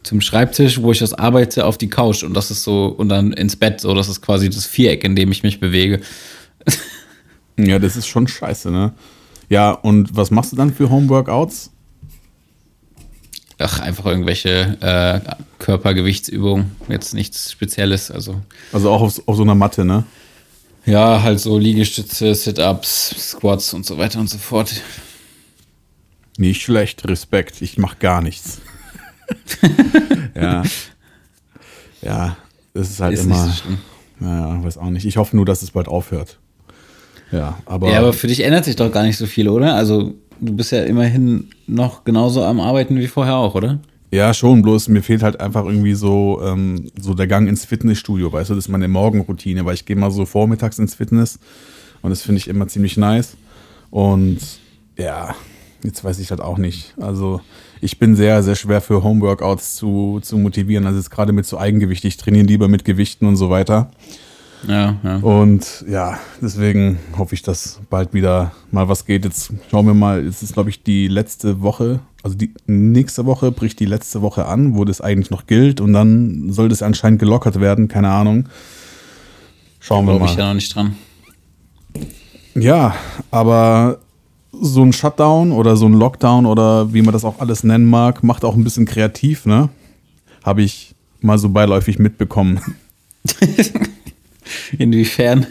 zum 0.03 0.21
Schreibtisch, 0.21 0.81
wo 0.81 0.91
ich 0.91 0.99
das 0.99 1.13
arbeite, 1.13 1.65
auf 1.65 1.77
die 1.77 1.89
Couch 1.89 2.23
und 2.23 2.33
das 2.33 2.51
ist 2.51 2.63
so, 2.63 2.87
und 2.87 3.09
dann 3.09 3.33
ins 3.33 3.55
Bett, 3.55 3.81
so, 3.81 3.93
das 3.93 4.09
ist 4.09 4.21
quasi 4.21 4.49
das 4.49 4.65
Viereck, 4.65 5.03
in 5.03 5.15
dem 5.15 5.31
ich 5.31 5.43
mich 5.43 5.59
bewege. 5.59 6.01
Ja, 7.57 7.79
das 7.79 7.97
ist 7.97 8.07
schon 8.07 8.27
scheiße, 8.27 8.71
ne? 8.71 8.93
Ja, 9.49 9.71
und 9.71 10.15
was 10.15 10.31
machst 10.31 10.51
du 10.51 10.55
dann 10.55 10.73
für 10.73 10.89
Homeworkouts? 10.89 11.71
Ach, 13.57 13.79
einfach 13.79 14.05
irgendwelche 14.05 14.77
äh, 14.79 15.19
Körpergewichtsübungen, 15.57 16.71
jetzt 16.87 17.13
nichts 17.13 17.51
Spezielles, 17.51 18.11
also 18.11 18.41
Also 18.71 18.89
auch 18.89 19.01
auf, 19.01 19.21
auf 19.25 19.35
so 19.35 19.41
einer 19.43 19.55
Matte, 19.55 19.83
ne? 19.83 20.05
Ja, 20.85 21.21
halt 21.21 21.39
so 21.39 21.57
Liegestütze, 21.57 22.33
Sit-Ups, 22.33 23.31
Squats 23.31 23.73
und 23.73 23.85
so 23.85 23.97
weiter 23.97 24.19
und 24.19 24.29
so 24.29 24.37
fort. 24.37 24.71
Nicht 26.39 26.61
schlecht, 26.61 27.05
Respekt. 27.05 27.61
Ich 27.61 27.77
mach 27.77 27.99
gar 27.99 28.21
nichts. 28.21 28.61
ja. 30.35 30.63
Ja, 32.01 32.37
das 32.73 32.91
ist 32.91 33.01
halt 33.01 33.13
Ist 33.15 33.25
immer. 33.25 33.45
nicht 33.45 33.61
so. 33.61 34.25
Naja, 34.25 34.63
weiß 34.63 34.77
auch 34.77 34.89
nicht. 34.89 35.05
Ich 35.05 35.17
hoffe 35.17 35.35
nur, 35.35 35.45
dass 35.45 35.63
es 35.63 35.71
bald 35.71 35.89
aufhört. 35.89 36.39
Ja, 37.33 37.57
aber. 37.65 37.91
Ja, 37.91 37.99
aber 37.99 38.13
für 38.13 38.27
dich 38.27 38.39
ändert 38.39 38.63
sich 38.63 38.77
doch 38.77 38.89
gar 38.89 39.03
nicht 39.03 39.17
so 39.17 39.25
viel, 39.25 39.49
oder? 39.49 39.75
Also, 39.75 40.13
du 40.39 40.53
bist 40.55 40.71
ja 40.71 40.83
immerhin 40.83 41.49
noch 41.67 42.05
genauso 42.05 42.45
am 42.45 42.61
Arbeiten 42.61 42.97
wie 42.97 43.07
vorher 43.07 43.35
auch, 43.35 43.55
oder? 43.55 43.79
Ja, 44.09 44.33
schon, 44.33 44.61
bloß 44.61 44.87
mir 44.87 45.03
fehlt 45.03 45.23
halt 45.23 45.41
einfach 45.41 45.65
irgendwie 45.65 45.93
so, 45.93 46.41
ähm, 46.41 46.89
so 46.97 47.15
der 47.15 47.27
Gang 47.27 47.49
ins 47.49 47.65
Fitnessstudio, 47.65 48.31
weißt 48.31 48.49
du, 48.49 48.55
das 48.55 48.63
ist 48.63 48.69
meine 48.69 48.87
Morgenroutine, 48.87 49.65
weil 49.65 49.73
ich 49.73 49.85
gehe 49.85 49.97
mal 49.97 50.09
so 50.09 50.25
vormittags 50.25 50.79
ins 50.79 50.95
Fitness 50.95 51.37
und 52.01 52.11
das 52.11 52.21
finde 52.21 52.39
ich 52.39 52.47
immer 52.47 52.67
ziemlich 52.69 52.95
nice. 52.95 53.35
Und 53.91 54.39
ja, 54.97 55.35
jetzt 55.83 56.03
weiß 56.03 56.19
ich 56.19 56.31
halt 56.31 56.41
auch 56.41 56.57
nicht. 56.57 56.93
Also 56.99 57.41
ich 57.81 57.99
bin 57.99 58.15
sehr, 58.15 58.43
sehr 58.43 58.55
schwer 58.55 58.81
für 58.81 59.03
Homeworkouts 59.03 59.75
zu, 59.75 60.19
zu 60.21 60.37
motivieren. 60.37 60.85
Also 60.85 60.97
jetzt 60.97 61.11
gerade 61.11 61.31
mit 61.31 61.45
so 61.45 61.57
Eigengewicht, 61.57 62.03
ich 62.05 62.17
trainiere 62.17 62.45
lieber 62.45 62.67
mit 62.67 62.85
Gewichten 62.85 63.25
und 63.25 63.37
so 63.37 63.49
weiter. 63.49 63.91
Ja, 64.67 64.97
ja. 65.03 65.17
Und 65.17 65.85
ja, 65.87 66.19
deswegen 66.41 66.99
hoffe 67.17 67.33
ich, 67.33 67.43
dass 67.43 67.79
bald 67.89 68.13
wieder 68.13 68.51
mal 68.71 68.89
was 68.89 69.05
geht. 69.05 69.23
Jetzt 69.23 69.53
schauen 69.71 69.85
wir 69.85 69.93
mal, 69.93 70.25
es 70.25 70.43
ist, 70.43 70.53
glaube 70.53 70.69
ich, 70.69 70.83
die 70.83 71.07
letzte 71.07 71.61
Woche, 71.61 72.01
also 72.23 72.35
die 72.35 72.53
nächste 72.65 73.25
Woche 73.25 73.51
bricht 73.51 73.79
die 73.79 73.85
letzte 73.85 74.21
Woche 74.21 74.45
an, 74.45 74.75
wo 74.75 74.83
das 74.83 74.99
eigentlich 74.99 75.29
noch 75.29 75.47
gilt 75.47 75.79
und 75.79 75.93
dann 75.93 76.51
soll 76.51 76.67
das 76.67 76.81
anscheinend 76.81 77.19
gelockert 77.19 77.61
werden, 77.61 77.87
keine 77.87 78.09
Ahnung. 78.09 78.49
Schauen 79.79 80.05
wir 80.05 80.11
Glaube 80.11 80.25
mal. 80.25 80.31
ich 80.31 80.37
ja 80.37 80.47
noch 80.47 80.55
nicht 80.55 80.75
dran. 80.75 80.95
Ja, 82.53 82.95
aber 83.31 83.99
so 84.51 84.83
ein 84.83 84.93
Shutdown 84.93 85.51
oder 85.51 85.75
so 85.75 85.85
ein 85.85 85.93
Lockdown 85.93 86.45
oder 86.45 86.93
wie 86.93 87.01
man 87.01 87.13
das 87.13 87.25
auch 87.25 87.39
alles 87.39 87.63
nennen 87.63 87.85
mag, 87.85 88.23
macht 88.23 88.43
auch 88.43 88.55
ein 88.55 88.63
bisschen 88.63 88.85
kreativ, 88.85 89.45
ne? 89.45 89.69
Habe 90.43 90.61
ich 90.63 90.95
mal 91.21 91.37
so 91.37 91.49
beiläufig 91.49 91.99
mitbekommen. 91.99 92.59
Inwiefern? 94.77 95.45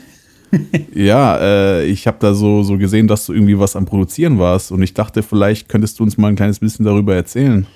Ja, 0.95 1.37
äh, 1.39 1.87
ich 1.87 2.07
habe 2.07 2.17
da 2.21 2.35
so, 2.35 2.63
so 2.63 2.79
gesehen, 2.79 3.07
dass 3.07 3.27
du 3.27 3.35
irgendwie 3.35 3.59
was 3.59 3.77
am 3.77 3.85
Produzieren 3.85 4.39
warst 4.39 4.73
und 4.73 4.83
ich 4.83 4.95
dachte, 4.95 5.23
vielleicht 5.23 5.69
könntest 5.69 5.99
du 5.99 6.05
uns 6.05 6.17
mal 6.17 6.29
ein 6.29 6.37
kleines 6.37 6.59
bisschen 6.59 6.85
darüber 6.85 7.15
erzählen. 7.15 7.67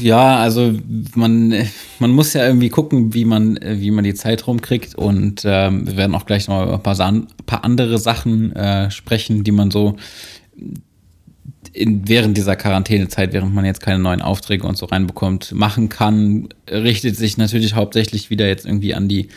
Ja, 0.00 0.38
also 0.38 0.74
man, 1.14 1.54
man 1.98 2.10
muss 2.10 2.32
ja 2.34 2.46
irgendwie 2.46 2.68
gucken, 2.68 3.14
wie 3.14 3.24
man, 3.24 3.58
wie 3.62 3.90
man 3.90 4.04
die 4.04 4.14
Zeit 4.14 4.46
rumkriegt. 4.46 4.94
Und 4.94 5.42
ähm, 5.44 5.86
wir 5.86 5.96
werden 5.96 6.14
auch 6.14 6.26
gleich 6.26 6.48
noch 6.48 6.62
über 6.62 6.74
ein 6.74 6.82
paar, 6.82 7.22
paar 7.46 7.64
andere 7.64 7.98
Sachen 7.98 8.54
äh, 8.54 8.90
sprechen, 8.90 9.44
die 9.44 9.52
man 9.52 9.70
so 9.70 9.96
in, 11.72 12.08
während 12.08 12.36
dieser 12.36 12.56
Quarantänezeit, 12.56 13.32
während 13.32 13.54
man 13.54 13.64
jetzt 13.64 13.82
keine 13.82 13.98
neuen 13.98 14.22
Aufträge 14.22 14.66
und 14.66 14.76
so 14.76 14.86
reinbekommt, 14.86 15.52
machen 15.52 15.88
kann. 15.88 16.48
Richtet 16.70 17.16
sich 17.16 17.36
natürlich 17.36 17.74
hauptsächlich 17.74 18.30
wieder 18.30 18.46
jetzt 18.46 18.64
irgendwie 18.64 18.94
an 18.94 19.08
die, 19.08 19.28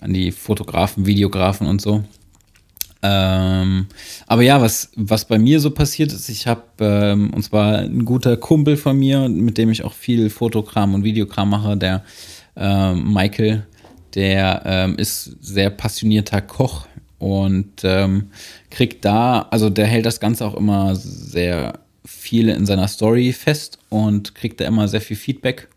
an 0.00 0.12
die 0.12 0.32
Fotografen, 0.32 1.06
Videografen 1.06 1.66
und 1.66 1.80
so. 1.80 2.04
Ähm, 3.00 3.86
aber 4.26 4.42
ja, 4.42 4.60
was, 4.60 4.90
was 4.96 5.24
bei 5.24 5.38
mir 5.38 5.60
so 5.60 5.70
passiert 5.70 6.12
ist, 6.12 6.28
ich 6.28 6.46
habe, 6.46 6.62
ähm, 6.80 7.32
und 7.32 7.42
zwar 7.42 7.78
ein 7.78 8.04
guter 8.04 8.36
Kumpel 8.36 8.76
von 8.76 8.98
mir, 8.98 9.28
mit 9.28 9.56
dem 9.56 9.70
ich 9.70 9.84
auch 9.84 9.92
viel 9.92 10.30
Fotokram 10.30 10.94
und 10.94 11.04
Videokram 11.04 11.50
mache, 11.50 11.76
der 11.76 12.04
ähm, 12.56 13.12
Michael, 13.12 13.66
der 14.14 14.62
ähm, 14.64 14.96
ist 14.96 15.36
sehr 15.40 15.70
passionierter 15.70 16.40
Koch 16.40 16.86
und 17.18 17.82
ähm, 17.84 18.30
kriegt 18.70 19.04
da, 19.04 19.46
also 19.50 19.70
der 19.70 19.86
hält 19.86 20.06
das 20.06 20.18
Ganze 20.18 20.44
auch 20.44 20.54
immer 20.54 20.96
sehr 20.96 21.80
viel 22.04 22.48
in 22.48 22.66
seiner 22.66 22.88
Story 22.88 23.32
fest 23.32 23.78
und 23.90 24.34
kriegt 24.34 24.60
da 24.60 24.64
immer 24.64 24.88
sehr 24.88 25.00
viel 25.00 25.16
Feedback. 25.16 25.68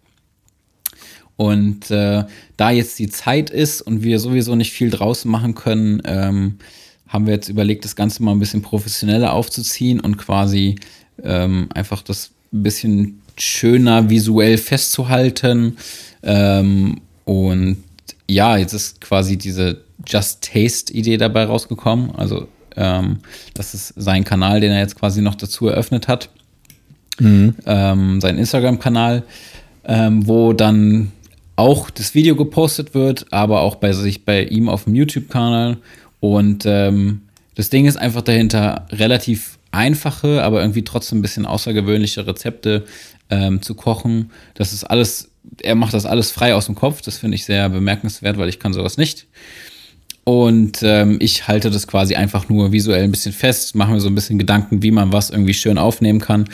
Und 1.35 1.89
äh, 1.89 2.23
da 2.57 2.71
jetzt 2.71 2.99
die 2.99 3.09
Zeit 3.09 3.49
ist 3.49 3.81
und 3.81 4.03
wir 4.03 4.19
sowieso 4.19 4.55
nicht 4.55 4.71
viel 4.71 4.91
draußen 4.91 5.29
machen 5.29 5.55
können, 5.55 6.01
ähm, 6.05 6.59
haben 7.11 7.27
wir 7.27 7.33
jetzt 7.33 7.49
überlegt, 7.49 7.83
das 7.85 7.95
Ganze 7.95 8.23
mal 8.23 8.31
ein 8.31 8.39
bisschen 8.39 8.61
professioneller 8.61 9.33
aufzuziehen 9.33 9.99
und 9.99 10.17
quasi 10.17 10.75
ähm, 11.21 11.67
einfach 11.73 12.01
das 12.01 12.31
ein 12.53 12.63
bisschen 12.63 13.21
schöner 13.37 14.09
visuell 14.09 14.57
festzuhalten. 14.57 15.77
Ähm, 16.23 17.01
und 17.25 17.83
ja, 18.29 18.57
jetzt 18.57 18.73
ist 18.73 19.01
quasi 19.01 19.37
diese 19.37 19.81
Just 20.07 20.49
Taste-Idee 20.51 21.17
dabei 21.17 21.43
rausgekommen. 21.43 22.15
Also 22.15 22.47
ähm, 22.77 23.19
das 23.53 23.73
ist 23.73 23.93
sein 23.97 24.23
Kanal, 24.23 24.61
den 24.61 24.71
er 24.71 24.79
jetzt 24.79 24.97
quasi 24.97 25.21
noch 25.21 25.35
dazu 25.35 25.67
eröffnet 25.67 26.07
hat. 26.07 26.29
Ähm, 27.65 28.21
sein 28.21 28.37
Instagram-Kanal, 28.37 29.23
ähm, 29.83 30.27
wo 30.27 30.53
dann 30.53 31.11
auch 31.55 31.89
das 31.89 32.15
Video 32.15 32.35
gepostet 32.35 32.93
wird, 32.93 33.31
aber 33.31 33.61
auch 33.61 33.75
bei 33.75 33.91
sich 33.91 34.25
bei 34.25 34.43
ihm 34.43 34.69
auf 34.69 34.85
dem 34.85 34.95
YouTube-Kanal. 34.95 35.77
Und 36.21 36.65
ähm, 36.65 37.23
das 37.55 37.69
Ding 37.69 37.85
ist 37.85 37.97
einfach 37.97 38.21
dahinter 38.21 38.85
relativ 38.91 39.57
einfache, 39.71 40.43
aber 40.43 40.61
irgendwie 40.61 40.83
trotzdem 40.83 41.19
ein 41.19 41.21
bisschen 41.21 41.45
außergewöhnliche 41.45 42.25
Rezepte 42.25 42.85
ähm, 43.29 43.61
zu 43.61 43.75
kochen. 43.75 44.31
Das 44.53 44.71
ist 44.71 44.83
alles, 44.85 45.31
er 45.61 45.75
macht 45.75 45.93
das 45.93 46.05
alles 46.05 46.31
frei 46.31 46.55
aus 46.55 46.67
dem 46.67 46.75
Kopf. 46.75 47.01
Das 47.01 47.17
finde 47.17 47.35
ich 47.35 47.45
sehr 47.45 47.67
bemerkenswert, 47.69 48.37
weil 48.37 48.49
ich 48.49 48.59
kann 48.59 48.71
sowas 48.71 48.97
nicht. 48.97 49.27
Und 50.23 50.79
ähm, 50.83 51.17
ich 51.19 51.47
halte 51.47 51.71
das 51.71 51.87
quasi 51.87 52.15
einfach 52.15 52.47
nur 52.47 52.71
visuell 52.71 53.03
ein 53.03 53.11
bisschen 53.11 53.33
fest, 53.33 53.75
mache 53.75 53.91
mir 53.91 53.99
so 53.99 54.07
ein 54.07 54.15
bisschen 54.15 54.37
Gedanken, 54.37 54.83
wie 54.83 54.91
man 54.91 55.11
was 55.11 55.31
irgendwie 55.31 55.55
schön 55.55 55.79
aufnehmen 55.79 56.19
kann. 56.19 56.45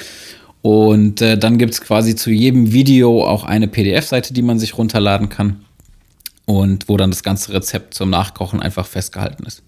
Und 0.62 1.22
äh, 1.22 1.38
dann 1.38 1.58
gibt 1.58 1.74
es 1.74 1.82
quasi 1.82 2.16
zu 2.16 2.32
jedem 2.32 2.72
Video 2.72 3.26
auch 3.26 3.44
eine 3.44 3.68
PDF-Seite, 3.68 4.34
die 4.34 4.42
man 4.42 4.60
sich 4.60 4.78
runterladen 4.78 5.30
kann. 5.30 5.66
Und 6.50 6.88
wo 6.88 6.96
dann 6.96 7.12
das 7.12 7.24
ganze 7.24 7.52
Rezept 7.54 7.94
zum 7.94 8.10
Nachkochen 8.10 8.62
einfach 8.62 8.88
festgehalten 8.88 9.46
ist. 9.46 9.62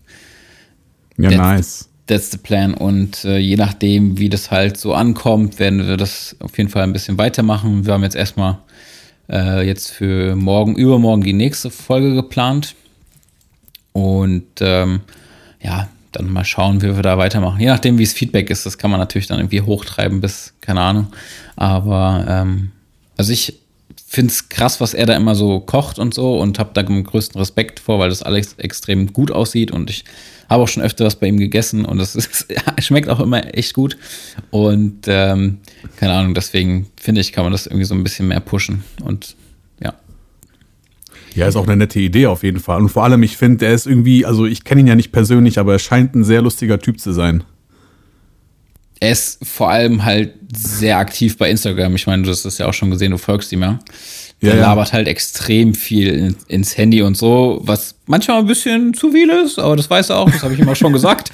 Ja, 1.18 1.30
That's- 1.30 1.38
nice. 1.38 1.90
That's 2.08 2.32
the 2.32 2.38
plan. 2.38 2.74
Und 2.74 3.24
äh, 3.26 3.38
je 3.38 3.56
nachdem, 3.56 4.18
wie 4.18 4.30
das 4.30 4.50
halt 4.50 4.78
so 4.78 4.96
ankommt, 4.96 5.60
werden 5.60 5.88
wir 5.88 5.96
das 5.96 6.36
auf 6.40 6.58
jeden 6.58 6.72
Fall 6.72 6.82
ein 6.82 6.94
bisschen 6.94 7.20
weitermachen. 7.20 7.86
Wir 7.86 7.94
haben 7.94 8.02
jetzt 8.02 8.16
erstmal 8.16 8.58
äh, 9.30 9.68
jetzt 9.68 9.92
für 9.92 10.36
morgen, 10.36 10.76
übermorgen 10.76 11.22
die 11.22 11.34
nächste 11.34 11.70
Folge 11.70 12.16
geplant. 12.16 12.74
Und 13.92 14.48
ähm, 14.62 15.02
ja, 15.62 15.88
dann 16.12 16.32
mal 16.32 16.46
schauen, 16.46 16.82
wie 16.82 16.96
wir 16.96 17.04
da 17.04 17.18
weitermachen. 17.20 17.60
Je 17.60 17.68
nachdem, 17.68 18.00
wie 18.00 18.04
es 18.04 18.14
Feedback 18.14 18.50
ist, 18.50 18.66
das 18.66 18.78
kann 18.80 18.90
man 18.90 19.00
natürlich 19.00 19.28
dann 19.28 19.38
irgendwie 19.40 19.62
hochtreiben 19.62 20.22
bis, 20.22 20.54
keine 20.62 20.82
Ahnung. 20.82 21.08
Aber 21.58 22.26
ähm, 22.28 22.72
also 23.18 23.32
ich 23.34 23.60
finde 24.08 24.32
es 24.32 24.50
krass, 24.50 24.82
was 24.82 24.94
er 24.94 25.06
da 25.06 25.16
immer 25.16 25.36
so 25.36 25.60
kocht 25.60 26.00
und 26.00 26.14
so 26.14 26.40
und 26.40 26.60
habe 26.60 26.72
da 26.74 26.84
den 26.84 27.04
größten 27.04 27.40
Respekt 27.40 27.80
vor, 27.80 28.00
weil 28.00 28.10
das 28.10 28.24
alles 28.24 28.54
extrem 28.58 29.14
gut 29.14 29.32
aussieht 29.32 29.72
und 29.72 29.90
ich 29.90 30.04
habe 30.50 30.64
auch 30.64 30.68
schon 30.68 30.84
öfter 30.84 31.06
was 31.06 31.16
bei 31.16 31.28
ihm 31.28 31.38
gegessen 31.38 31.86
und 31.86 32.00
es 32.00 32.18
schmeckt 32.80 33.08
auch 33.08 33.20
immer 33.20 33.56
echt 33.56 33.74
gut. 33.74 33.98
Und 34.50 35.06
ähm, 35.08 35.60
keine 35.98 36.14
Ahnung, 36.14 36.34
deswegen 36.34 36.88
finde 37.00 37.22
ich, 37.22 37.32
kann 37.32 37.46
man 37.46 37.52
das 37.52 37.68
irgendwie 37.68 37.86
so 37.86 37.94
ein 37.94 38.04
bisschen 38.04 38.28
mehr 38.28 38.40
pushen. 38.40 38.84
Und 39.04 39.36
ja. 39.80 39.94
Ja, 41.36 41.48
ist 41.48 41.56
auch 41.56 41.68
eine 41.68 41.78
nette 41.78 42.00
Idee 42.00 42.26
auf 42.26 42.44
jeden 42.44 42.60
Fall. 42.60 42.82
Und 42.82 42.90
vor 42.90 43.04
allem, 43.04 43.22
ich 43.22 43.38
finde, 43.38 43.68
er 43.68 43.74
ist 43.74 43.86
irgendwie, 43.86 44.26
also 44.26 44.48
ich 44.48 44.64
kenne 44.64 44.82
ihn 44.82 44.88
ja 44.88 44.96
nicht 44.96 45.12
persönlich, 45.12 45.60
aber 45.60 45.74
er 45.74 45.80
scheint 45.80 46.16
ein 46.16 46.24
sehr 46.24 46.42
lustiger 46.42 46.80
Typ 46.80 47.00
zu 47.00 47.12
sein. 47.12 47.44
Er 49.00 49.12
ist 49.12 49.46
vor 49.46 49.70
allem 49.70 50.04
halt 50.04 50.34
sehr 50.54 50.98
aktiv 50.98 51.38
bei 51.38 51.50
Instagram. 51.50 51.96
Ich 51.96 52.08
meine, 52.08 52.24
du 52.24 52.30
hast 52.30 52.44
das 52.44 52.58
ja 52.58 52.68
auch 52.68 52.74
schon 52.74 52.92
gesehen, 52.92 53.12
du 53.12 53.18
folgst 53.18 53.52
ihm 53.52 53.62
ja. 53.62 53.80
Der 54.42 54.56
Ja, 54.56 54.62
labert 54.62 54.94
halt 54.94 55.08
extrem 55.08 55.74
viel 55.74 56.08
in, 56.14 56.36
ins 56.48 56.78
Handy 56.78 57.02
und 57.02 57.18
so, 57.18 57.60
was 57.62 57.96
manchmal 58.06 58.40
ein 58.40 58.46
bisschen 58.46 58.94
zu 58.94 59.12
viel 59.12 59.30
ist, 59.30 59.60
aber 59.60 59.76
das 59.76 59.90
weiß 59.90 60.12
er 60.12 60.20
auch, 60.20 60.32
das 60.32 60.44
habe 60.44 60.54
ich 60.54 60.60
ihm 60.60 60.70
auch 60.70 60.78
schon 60.78 60.94
gesagt. 60.94 61.32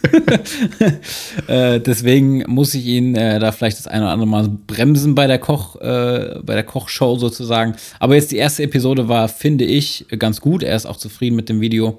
äh, 1.48 1.80
deswegen 1.80 2.44
muss 2.46 2.74
ich 2.74 2.86
ihn 2.86 3.16
äh, 3.16 3.38
da 3.40 3.50
vielleicht 3.52 3.78
das 3.78 3.88
eine 3.88 4.04
oder 4.04 4.12
andere 4.12 4.28
Mal 4.28 4.48
bremsen 4.48 5.14
bei 5.14 5.26
der 5.26 5.38
Koch, 5.38 5.76
äh, 5.80 6.38
bei 6.42 6.54
der 6.54 6.62
Kochshow 6.62 7.18
sozusagen. 7.18 7.74
Aber 7.98 8.14
jetzt 8.14 8.30
die 8.30 8.36
erste 8.36 8.62
Episode 8.62 9.08
war, 9.08 9.28
finde 9.28 9.64
ich, 9.64 10.06
ganz 10.18 10.40
gut. 10.40 10.62
Er 10.62 10.76
ist 10.76 10.86
auch 10.86 10.96
zufrieden 10.96 11.36
mit 11.36 11.48
dem 11.48 11.60
Video. 11.60 11.98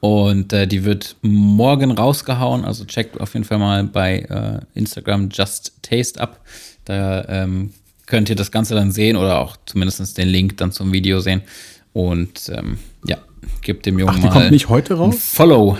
Und 0.00 0.52
äh, 0.52 0.66
die 0.66 0.84
wird 0.84 1.16
morgen 1.22 1.90
rausgehauen. 1.90 2.64
Also 2.64 2.84
checkt 2.84 3.20
auf 3.20 3.34
jeden 3.34 3.44
Fall 3.44 3.58
mal 3.58 3.84
bei 3.84 4.20
äh, 4.20 4.78
Instagram 4.78 5.28
Just 5.32 5.72
Taste 5.82 6.20
ab. 6.20 6.40
Da 6.84 7.24
ähm, 7.28 7.72
könnt 8.06 8.30
ihr 8.30 8.36
das 8.36 8.50
Ganze 8.50 8.74
dann 8.74 8.92
sehen 8.92 9.16
oder 9.16 9.40
auch 9.40 9.56
zumindest 9.66 10.16
den 10.16 10.28
Link 10.28 10.56
dann 10.56 10.72
zum 10.72 10.92
Video 10.92 11.20
sehen. 11.20 11.42
Und 11.92 12.50
ähm, 12.54 12.78
ja, 13.06 13.18
gebt 13.62 13.86
dem 13.86 13.98
Jungen 13.98 14.14
Ach, 14.14 14.20
die 14.20 14.26
mal 14.26 14.32
kommt 14.32 14.50
nicht 14.50 14.68
heute 14.68 14.94
ein 14.94 15.00
raus? 15.00 15.16
Follow. 15.34 15.78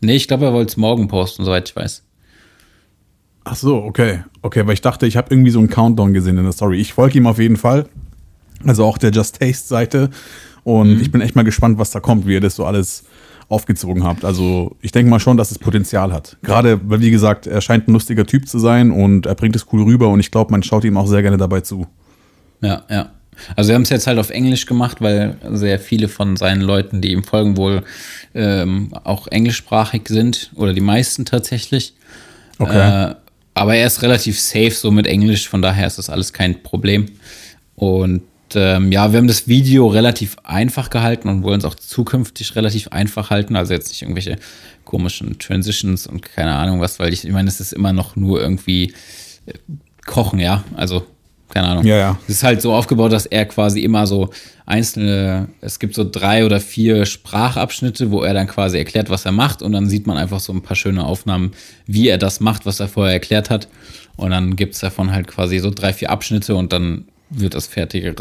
Nee, 0.00 0.16
ich 0.16 0.28
glaube, 0.28 0.44
er 0.44 0.52
wollte 0.52 0.70
es 0.70 0.76
morgen 0.76 1.08
posten, 1.08 1.44
soweit 1.44 1.68
ich 1.70 1.76
weiß. 1.76 2.02
Ach 3.44 3.56
so, 3.56 3.76
okay. 3.76 4.24
Okay, 4.42 4.66
weil 4.66 4.74
ich 4.74 4.80
dachte, 4.82 5.06
ich 5.06 5.16
habe 5.16 5.28
irgendwie 5.30 5.50
so 5.50 5.58
einen 5.58 5.68
Countdown 5.68 6.12
gesehen 6.12 6.36
in 6.36 6.44
der 6.44 6.52
Story. 6.52 6.80
Ich 6.80 6.92
folge 6.92 7.18
ihm 7.18 7.26
auf 7.26 7.38
jeden 7.38 7.56
Fall. 7.56 7.88
Also 8.66 8.84
auch 8.84 8.98
der 8.98 9.10
Just 9.10 9.38
Taste 9.40 9.66
Seite. 9.66 10.10
Und 10.64 11.00
ich 11.00 11.12
bin 11.12 11.20
echt 11.20 11.36
mal 11.36 11.44
gespannt, 11.44 11.78
was 11.78 11.90
da 11.90 12.00
kommt, 12.00 12.26
wie 12.26 12.32
ihr 12.32 12.40
das 12.40 12.56
so 12.56 12.64
alles 12.64 13.04
aufgezogen 13.48 14.04
habt. 14.04 14.24
Also 14.24 14.76
ich 14.80 14.92
denke 14.92 15.10
mal 15.10 15.20
schon, 15.20 15.36
dass 15.36 15.50
es 15.50 15.58
Potenzial 15.58 16.12
hat. 16.12 16.38
Gerade, 16.42 16.80
weil 16.88 17.00
wie 17.00 17.10
gesagt, 17.10 17.46
er 17.46 17.60
scheint 17.60 17.86
ein 17.86 17.92
lustiger 17.92 18.24
Typ 18.24 18.48
zu 18.48 18.58
sein 18.58 18.90
und 18.90 19.26
er 19.26 19.34
bringt 19.34 19.54
es 19.54 19.66
cool 19.72 19.82
rüber 19.82 20.08
und 20.08 20.20
ich 20.20 20.30
glaube, 20.30 20.50
man 20.50 20.62
schaut 20.62 20.84
ihm 20.84 20.96
auch 20.96 21.06
sehr 21.06 21.22
gerne 21.22 21.36
dabei 21.36 21.60
zu. 21.60 21.86
Ja, 22.62 22.82
ja. 22.90 23.10
Also 23.56 23.68
wir 23.68 23.74
haben 23.74 23.82
es 23.82 23.90
jetzt 23.90 24.06
halt 24.06 24.18
auf 24.18 24.30
Englisch 24.30 24.64
gemacht, 24.64 25.00
weil 25.00 25.36
sehr 25.52 25.78
viele 25.78 26.08
von 26.08 26.36
seinen 26.36 26.62
Leuten, 26.62 27.00
die 27.00 27.10
ihm 27.10 27.24
folgen, 27.24 27.56
wohl 27.56 27.82
ähm, 28.34 28.90
auch 29.04 29.26
englischsprachig 29.26 30.02
sind 30.08 30.52
oder 30.54 30.72
die 30.72 30.80
meisten 30.80 31.24
tatsächlich. 31.24 31.94
Okay. 32.58 33.10
Äh, 33.10 33.14
aber 33.54 33.74
er 33.76 33.86
ist 33.86 34.02
relativ 34.02 34.40
safe 34.40 34.70
so 34.70 34.90
mit 34.90 35.06
Englisch, 35.06 35.48
von 35.48 35.62
daher 35.62 35.86
ist 35.86 35.98
das 35.98 36.10
alles 36.10 36.32
kein 36.32 36.62
Problem. 36.62 37.06
Und 37.76 38.22
ähm, 38.56 38.92
ja, 38.92 39.12
wir 39.12 39.18
haben 39.18 39.28
das 39.28 39.48
Video 39.48 39.86
relativ 39.86 40.36
einfach 40.42 40.90
gehalten 40.90 41.28
und 41.28 41.42
wollen 41.42 41.58
es 41.58 41.64
auch 41.64 41.74
zukünftig 41.74 42.56
relativ 42.56 42.88
einfach 42.88 43.30
halten. 43.30 43.56
Also 43.56 43.72
jetzt 43.72 43.88
nicht 43.88 44.02
irgendwelche 44.02 44.36
komischen 44.84 45.38
Transitions 45.38 46.06
und 46.06 46.22
keine 46.22 46.54
Ahnung 46.54 46.80
was, 46.80 46.98
weil 46.98 47.12
ich, 47.12 47.24
ich 47.24 47.32
meine, 47.32 47.48
es 47.48 47.60
ist 47.60 47.72
immer 47.72 47.92
noch 47.92 48.16
nur 48.16 48.40
irgendwie 48.40 48.94
äh, 49.46 49.52
Kochen, 50.04 50.38
ja. 50.38 50.64
Also 50.76 51.06
keine 51.54 51.68
Ahnung. 51.68 51.84
Ja, 51.84 51.96
ja. 51.96 52.18
Es 52.26 52.36
ist 52.36 52.42
halt 52.42 52.60
so 52.60 52.74
aufgebaut, 52.74 53.12
dass 53.12 53.26
er 53.26 53.46
quasi 53.46 53.80
immer 53.80 54.06
so 54.06 54.30
einzelne, 54.66 55.48
es 55.60 55.78
gibt 55.78 55.94
so 55.94 56.08
drei 56.08 56.44
oder 56.44 56.60
vier 56.60 57.06
Sprachabschnitte, 57.06 58.10
wo 58.10 58.22
er 58.22 58.34
dann 58.34 58.48
quasi 58.48 58.78
erklärt, 58.78 59.08
was 59.08 59.24
er 59.24 59.32
macht 59.32 59.62
und 59.62 59.72
dann 59.72 59.88
sieht 59.88 60.06
man 60.06 60.16
einfach 60.16 60.40
so 60.40 60.52
ein 60.52 60.62
paar 60.62 60.76
schöne 60.76 61.04
Aufnahmen, 61.04 61.52
wie 61.86 62.08
er 62.08 62.18
das 62.18 62.40
macht, 62.40 62.66
was 62.66 62.80
er 62.80 62.88
vorher 62.88 63.12
erklärt 63.12 63.50
hat. 63.50 63.68
Und 64.16 64.30
dann 64.30 64.56
gibt 64.56 64.74
es 64.74 64.80
davon 64.80 65.12
halt 65.12 65.28
quasi 65.28 65.58
so 65.58 65.70
drei, 65.70 65.92
vier 65.92 66.10
Abschnitte 66.10 66.56
und 66.56 66.72
dann 66.72 67.04
wird 67.38 67.54
das 67.54 67.66
fertige, 67.66 68.08
äh, 68.08 68.14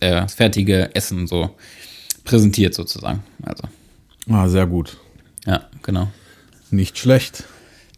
das 0.00 0.34
fertige 0.34 0.94
Essen 0.94 1.26
so 1.26 1.50
präsentiert 2.24 2.74
sozusagen. 2.74 3.22
Also. 3.42 3.64
Ah, 4.28 4.48
sehr 4.48 4.66
gut. 4.66 4.96
Ja, 5.46 5.68
genau. 5.82 6.08
Nicht 6.70 6.98
schlecht. 6.98 7.44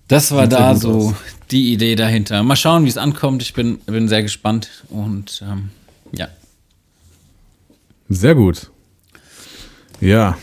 Das 0.09 0.31
war 0.33 0.45
Sieht 0.45 0.53
da 0.53 0.75
so 0.75 1.09
aus. 1.09 1.15
die 1.51 1.73
Idee 1.73 1.95
dahinter. 1.97 2.43
Mal 2.43 2.57
schauen, 2.57 2.85
wie 2.85 2.89
es 2.89 2.99
ankommt. 2.99 3.43
Ich 3.43 3.55
bin, 3.55 3.79
bin 3.87 4.09
sehr 4.09 4.23
gespannt 4.23 4.85
und 4.89 5.43
ähm, 5.47 5.71
ja. 6.13 6.29
Sehr 8.09 8.35
gut. 8.35 8.71
Ja. 10.01 10.37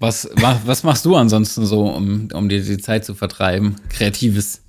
Was, 0.00 0.28
wa- 0.34 0.60
was 0.64 0.82
machst 0.82 1.04
du 1.04 1.14
ansonsten 1.16 1.64
so, 1.66 1.86
um, 1.88 2.28
um 2.32 2.48
dir 2.48 2.62
die 2.62 2.78
Zeit 2.78 3.04
zu 3.04 3.14
vertreiben? 3.14 3.76
Kreatives. 3.88 4.60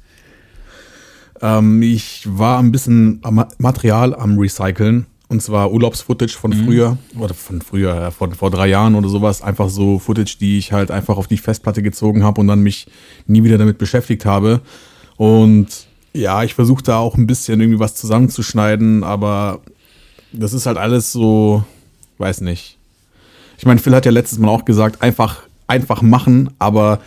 Ähm, 1.41 1.81
ich 1.81 2.23
war 2.29 2.59
ein 2.59 2.71
bisschen 2.71 3.19
am 3.23 3.45
Material 3.57 4.15
am 4.15 4.37
Recyceln. 4.37 5.05
Und 5.27 5.41
zwar 5.41 5.71
Urlaubsfootage 5.71 6.37
von 6.37 6.53
früher, 6.53 6.97
oder 7.17 7.33
von 7.33 7.59
früher, 7.59 7.95
ja, 7.95 8.11
vor, 8.11 8.29
drei 8.51 8.67
Jahren 8.67 8.93
oder 8.93 9.09
sowas. 9.09 9.41
Einfach 9.41 9.69
so 9.69 9.97
Footage, 9.97 10.37
die 10.39 10.59
ich 10.59 10.71
halt 10.71 10.91
einfach 10.91 11.17
auf 11.17 11.27
die 11.27 11.37
Festplatte 11.37 11.81
gezogen 11.81 12.23
habe 12.23 12.39
und 12.41 12.47
dann 12.47 12.61
mich 12.61 12.85
nie 13.25 13.43
wieder 13.43 13.57
damit 13.57 13.79
beschäftigt 13.79 14.23
habe. 14.25 14.61
Und 15.17 15.87
ja, 16.13 16.43
ich 16.43 16.53
versuche 16.53 16.83
da 16.83 16.99
auch 16.99 17.17
ein 17.17 17.25
bisschen 17.25 17.59
irgendwie 17.59 17.79
was 17.79 17.95
zusammenzuschneiden, 17.95 19.03
aber 19.03 19.61
das 20.31 20.53
ist 20.53 20.67
halt 20.67 20.77
alles 20.77 21.11
so, 21.11 21.63
weiß 22.19 22.41
nicht. 22.41 22.77
Ich 23.57 23.65
meine, 23.65 23.79
Phil 23.79 23.95
hat 23.95 24.05
ja 24.05 24.11
letztes 24.11 24.37
Mal 24.37 24.49
auch 24.49 24.63
gesagt, 24.63 25.01
einfach, 25.01 25.43
einfach 25.65 26.03
machen, 26.03 26.51
aber 26.59 26.99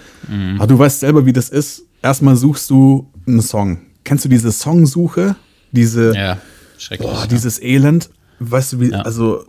ah, 0.59 0.67
du 0.67 0.79
weißt 0.79 1.01
selber, 1.01 1.25
wie 1.25 1.33
das 1.33 1.51
ist. 1.51 1.85
Erstmal 2.03 2.37
suchst 2.37 2.69
du 2.71 3.09
einen 3.27 3.43
Song. 3.43 3.79
Kennst 4.09 4.25
du 4.25 4.29
diese 4.31 4.51
Songsuche? 4.53 5.37
Diese, 5.73 6.15
Ja, 6.15 6.39
schrecklich. 6.79 7.11
Boah, 7.11 7.27
dieses 7.27 7.61
Elend, 7.61 8.09
weißt 8.41 8.73
du, 8.73 8.81
wie, 8.81 8.91
Ja. 8.91 9.03
also 9.03 9.45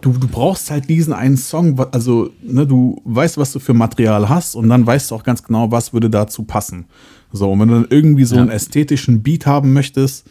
du, 0.00 0.12
du 0.12 0.26
brauchst 0.28 0.70
halt 0.70 0.88
diesen 0.88 1.12
einen 1.12 1.36
Song, 1.36 1.78
also 1.92 2.30
ne, 2.42 2.66
du 2.66 3.00
weißt, 3.04 3.36
was 3.36 3.52
du 3.52 3.58
für 3.58 3.74
Material 3.74 4.28
hast 4.30 4.54
und 4.54 4.68
dann 4.70 4.86
weißt 4.86 5.10
du 5.10 5.14
auch 5.14 5.22
ganz 5.24 5.42
genau, 5.42 5.70
was 5.70 5.92
würde 5.92 6.08
dazu 6.08 6.42
passen. 6.44 6.86
So, 7.32 7.52
und 7.52 7.60
wenn 7.60 7.68
du 7.68 7.74
dann 7.74 7.86
irgendwie 7.90 8.24
so 8.24 8.36
Ja. 8.36 8.40
einen 8.42 8.50
ästhetischen 8.50 9.22
Beat 9.22 9.44
haben 9.44 9.74
möchtest 9.74 10.26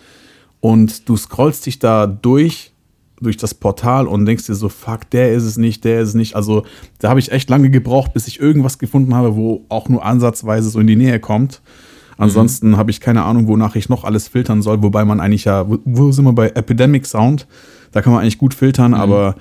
und 0.59 1.07
du 1.07 1.15
scrollst 1.15 1.67
dich 1.67 1.77
da 1.77 2.07
durch, 2.07 2.71
durch 3.21 3.37
das 3.37 3.53
Portal 3.53 4.07
und 4.07 4.25
denkst 4.25 4.47
dir 4.47 4.55
so, 4.55 4.69
fuck, 4.69 5.07
der 5.11 5.33
ist 5.33 5.43
es 5.43 5.57
nicht, 5.57 5.83
der 5.83 6.01
ist 6.01 6.09
es 6.09 6.15
nicht. 6.15 6.35
Also 6.35 6.65
da 6.97 7.09
habe 7.09 7.19
ich 7.19 7.31
echt 7.31 7.49
lange 7.51 7.69
gebraucht, 7.69 8.13
bis 8.13 8.27
ich 8.27 8.39
irgendwas 8.39 8.79
gefunden 8.79 9.13
habe, 9.13 9.35
wo 9.35 9.65
auch 9.69 9.87
nur 9.89 10.03
ansatzweise 10.03 10.69
so 10.71 10.79
in 10.79 10.87
die 10.87 10.95
Nähe 10.95 11.19
kommt. 11.19 11.61
Ansonsten 12.17 12.77
habe 12.77 12.91
ich 12.91 12.99
keine 12.99 13.23
Ahnung, 13.23 13.47
wonach 13.47 13.75
ich 13.75 13.89
noch 13.89 14.03
alles 14.03 14.27
filtern 14.27 14.61
soll, 14.61 14.81
wobei 14.81 15.05
man 15.05 15.19
eigentlich 15.19 15.45
ja, 15.45 15.69
wo, 15.69 15.77
wo 15.85 16.11
sind 16.11 16.25
wir 16.25 16.33
bei 16.33 16.49
Epidemic 16.49 17.05
Sound? 17.05 17.45
Da 17.91 18.01
kann 18.01 18.11
man 18.11 18.21
eigentlich 18.21 18.37
gut 18.37 18.53
filtern, 18.53 18.93
aber 18.93 19.35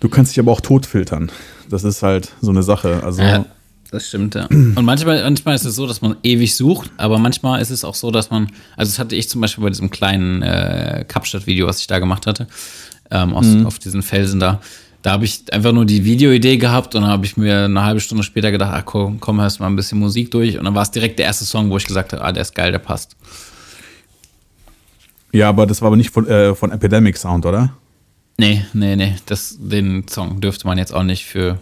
du 0.00 0.08
kannst 0.08 0.32
dich 0.32 0.40
aber 0.40 0.52
auch 0.52 0.60
tot 0.60 0.86
filtern. 0.86 1.30
Das 1.70 1.84
ist 1.84 2.02
halt 2.02 2.32
so 2.40 2.50
eine 2.50 2.62
Sache. 2.62 3.02
Also 3.02 3.22
Ja, 3.22 3.46
das 3.90 4.08
stimmt, 4.08 4.34
ja. 4.34 4.46
Und 4.46 4.84
manchmal, 4.84 5.22
manchmal 5.22 5.54
ist 5.54 5.64
es 5.64 5.74
so, 5.74 5.86
dass 5.86 6.02
man 6.02 6.16
ewig 6.22 6.54
sucht, 6.54 6.90
aber 6.96 7.18
manchmal 7.18 7.60
ist 7.62 7.70
es 7.70 7.84
auch 7.84 7.94
so, 7.94 8.10
dass 8.10 8.30
man, 8.30 8.48
also 8.76 8.90
das 8.90 8.98
hatte 8.98 9.16
ich 9.16 9.28
zum 9.28 9.40
Beispiel 9.40 9.64
bei 9.64 9.70
diesem 9.70 9.90
kleinen 9.90 10.42
äh, 10.42 11.04
Kapstadt-Video, 11.08 11.66
was 11.66 11.80
ich 11.80 11.86
da 11.86 11.98
gemacht 11.98 12.26
hatte, 12.26 12.46
ähm, 13.10 13.34
aus, 13.34 13.46
auf 13.64 13.78
diesen 13.78 14.02
Felsen 14.02 14.40
da. 14.40 14.60
Da 15.06 15.12
habe 15.12 15.24
ich 15.24 15.44
einfach 15.52 15.70
nur 15.70 15.84
die 15.84 16.04
Videoidee 16.04 16.56
gehabt 16.56 16.96
und 16.96 17.02
dann 17.02 17.10
habe 17.12 17.24
ich 17.26 17.36
mir 17.36 17.66
eine 17.66 17.84
halbe 17.84 18.00
Stunde 18.00 18.24
später 18.24 18.50
gedacht, 18.50 18.72
ach 18.74 18.84
komm, 18.84 19.20
komm, 19.20 19.40
hörst 19.40 19.60
mal 19.60 19.68
ein 19.68 19.76
bisschen 19.76 20.00
Musik 20.00 20.32
durch. 20.32 20.58
Und 20.58 20.64
dann 20.64 20.74
war 20.74 20.82
es 20.82 20.90
direkt 20.90 21.20
der 21.20 21.26
erste 21.26 21.44
Song, 21.44 21.70
wo 21.70 21.76
ich 21.76 21.86
gesagt 21.86 22.12
habe, 22.12 22.24
ah, 22.24 22.32
der 22.32 22.42
ist 22.42 22.56
geil, 22.56 22.72
der 22.72 22.80
passt. 22.80 23.14
ja, 25.30 25.48
aber 25.48 25.64
das 25.64 25.80
war 25.80 25.86
aber 25.86 25.96
nicht 25.96 26.10
von, 26.10 26.26
äh, 26.26 26.56
von 26.56 26.72
Epidemic 26.72 27.16
Sound, 27.18 27.46
oder? 27.46 27.72
Nee, 28.36 28.66
nee, 28.72 28.96
nee. 28.96 29.14
Das, 29.26 29.56
den 29.60 30.08
Song 30.08 30.40
dürfte 30.40 30.66
man 30.66 30.76
jetzt 30.76 30.92
auch 30.92 31.04
nicht 31.04 31.24
für. 31.24 31.60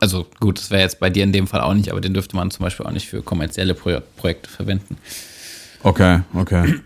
Also 0.00 0.26
gut, 0.40 0.58
das 0.58 0.70
wäre 0.70 0.80
jetzt 0.80 0.98
bei 0.98 1.10
dir 1.10 1.24
in 1.24 1.32
dem 1.34 1.46
Fall 1.46 1.60
auch 1.60 1.74
nicht, 1.74 1.90
aber 1.90 2.00
den 2.00 2.14
dürfte 2.14 2.36
man 2.36 2.50
zum 2.50 2.64
Beispiel 2.64 2.86
auch 2.86 2.92
nicht 2.92 3.06
für 3.06 3.20
kommerzielle 3.20 3.74
Pro 3.74 4.00
Projekte 4.16 4.48
verwenden. 4.48 4.96
Okay, 5.82 6.20
okay. 6.32 6.76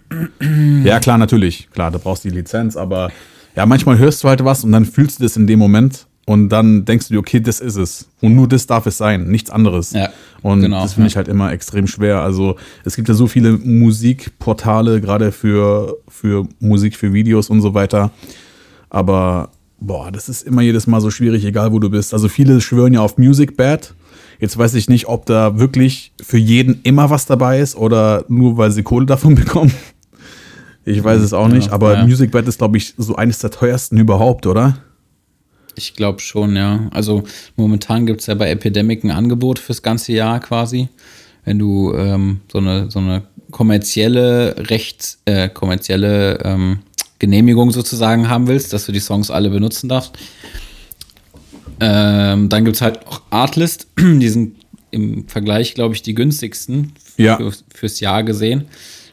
ja, 0.83 0.99
klar, 0.99 1.19
natürlich. 1.19 1.71
Klar, 1.71 1.93
da 1.93 1.99
brauchst 1.99 2.25
du 2.25 2.29
die 2.29 2.35
Lizenz, 2.35 2.77
aber 2.77 3.13
ja, 3.57 3.67
manchmal 3.67 3.99
hörst 3.99 4.25
du 4.25 4.29
halt 4.29 4.45
was 4.45 4.65
und 4.65 4.73
dann 4.73 4.85
fühlst 4.85 5.19
du 5.19 5.25
das 5.25 5.37
in 5.37 5.47
dem 5.47 5.59
Moment 5.59 6.07
und 6.25 6.51
dann 6.51 6.85
denkst 6.85 7.09
du 7.09 7.15
dir, 7.15 7.21
okay, 7.21 7.41
das 7.41 7.61
ist 7.61 7.77
es. 7.77 8.09
Und 8.21 8.35
nur 8.37 8.47
das 8.49 8.67
darf 8.67 8.87
es 8.87 8.97
sein, 8.97 9.27
nichts 9.29 9.51
anderes. 9.51 9.93
Ja, 9.93 10.11
und 10.43 10.61
genau, 10.61 10.83
das 10.83 10.95
finde 10.95 11.09
ja. 11.09 11.13
ich 11.13 11.17
halt 11.17 11.29
immer 11.29 11.53
extrem 11.53 11.87
schwer. 11.87 12.21
Also 12.21 12.57
es 12.85 12.97
gibt 12.97 13.09
ja 13.09 13.15
so 13.15 13.27
viele 13.27 13.53
Musikportale, 13.53 15.01
gerade 15.01 15.33
für, 15.33 15.97
für 16.09 16.47
Musik, 16.61 16.97
für 16.97 17.13
Videos 17.13 17.51
und 17.51 17.61
so 17.61 17.75
weiter. 17.75 18.11
Aber 18.89 19.51
boah, 19.81 20.13
das 20.13 20.29
ist 20.29 20.43
immer 20.43 20.63
jedes 20.63 20.87
Mal 20.87 21.01
so 21.01 21.11
schwierig, 21.11 21.45
egal 21.45 21.73
wo 21.73 21.79
du 21.79 21.91
bist. 21.91 22.15
Also 22.15 22.29
viele 22.29 22.61
schwören 22.61 22.95
ja 22.95 23.01
auf 23.01 23.19
Music 23.19 23.57
Bad. 23.57 23.95
Jetzt 24.39 24.57
weiß 24.59 24.75
ich 24.75 24.89
nicht, 24.89 25.07
ob 25.07 25.27
da 25.27 25.59
wirklich 25.59 26.13
für 26.21 26.39
jeden 26.39 26.81
immer 26.83 27.11
was 27.11 27.27
dabei 27.27 27.61
ist 27.61 27.77
oder 27.77 28.25
nur 28.29 28.57
weil 28.57 28.71
sie 28.71 28.83
Kohle 28.83 29.07
davon 29.07 29.35
bekommen. 29.37 29.73
Ich 30.85 31.03
weiß 31.03 31.21
es 31.21 31.33
auch 31.33 31.49
nicht, 31.49 31.69
Ja, 31.69 31.73
aber 31.75 31.95
ja. 31.95 32.05
Music 32.07 32.31
Bad 32.31 32.47
ist, 32.49 32.59
glaube 32.59 32.77
ich, 32.77 32.95
so 32.97 33.15
eines 33.17 33.39
der 33.39 33.51
teuersten 33.51 33.99
überhaupt, 33.99 34.47
oder? 34.47 34.79
Ich 35.77 35.95
glaube 35.95 36.21
schon, 36.21 36.57
ja. 36.57 36.89
Also 36.93 37.23
momentan 37.57 38.05
gibt 38.07 38.21
es 38.21 38.27
ja 38.27 38.35
bei 38.35 38.51
Epidemic 38.51 39.05
ein 39.05 39.11
Angebot 39.11 39.59
fürs 39.59 39.83
ganze 39.83 40.13
Jahr 40.13 40.41
quasi. 40.41 40.89
Wenn 41.45 41.59
du 41.59 41.95
ähm, 41.95 42.41
so 42.51 42.59
eine, 42.59 42.91
so 42.91 42.99
eine 42.99 43.23
kommerzielle 43.51 44.55
Rechts, 44.71 45.19
äh, 45.25 45.49
kommerzielle 45.49 46.39
ähm, 46.45 46.81
Genehmigung 47.19 47.71
sozusagen 47.71 48.29
haben 48.29 48.49
willst, 48.49 48.73
dass 48.73 48.87
du 48.87 48.93
die 48.93 49.01
Songs 49.01 49.31
alle 49.31 49.51
benutzen 49.51 49.89
darfst. 49.89 50.13
Ähm, 51.81 52.49
dann 52.49 52.65
gibt 52.65 52.77
es 52.77 52.83
halt 52.83 53.07
auch 53.07 53.23
Artlist, 53.31 53.87
die 53.99 54.29
sind 54.29 54.57
im 54.91 55.27
Vergleich, 55.29 55.75
glaube 55.75 55.95
ich, 55.95 56.03
die 56.03 56.15
günstigsten 56.15 56.93
Ja. 57.17 57.37
für, 57.39 57.53
fürs 57.75 58.01
Jahr 58.01 58.23
gesehen. 58.25 58.67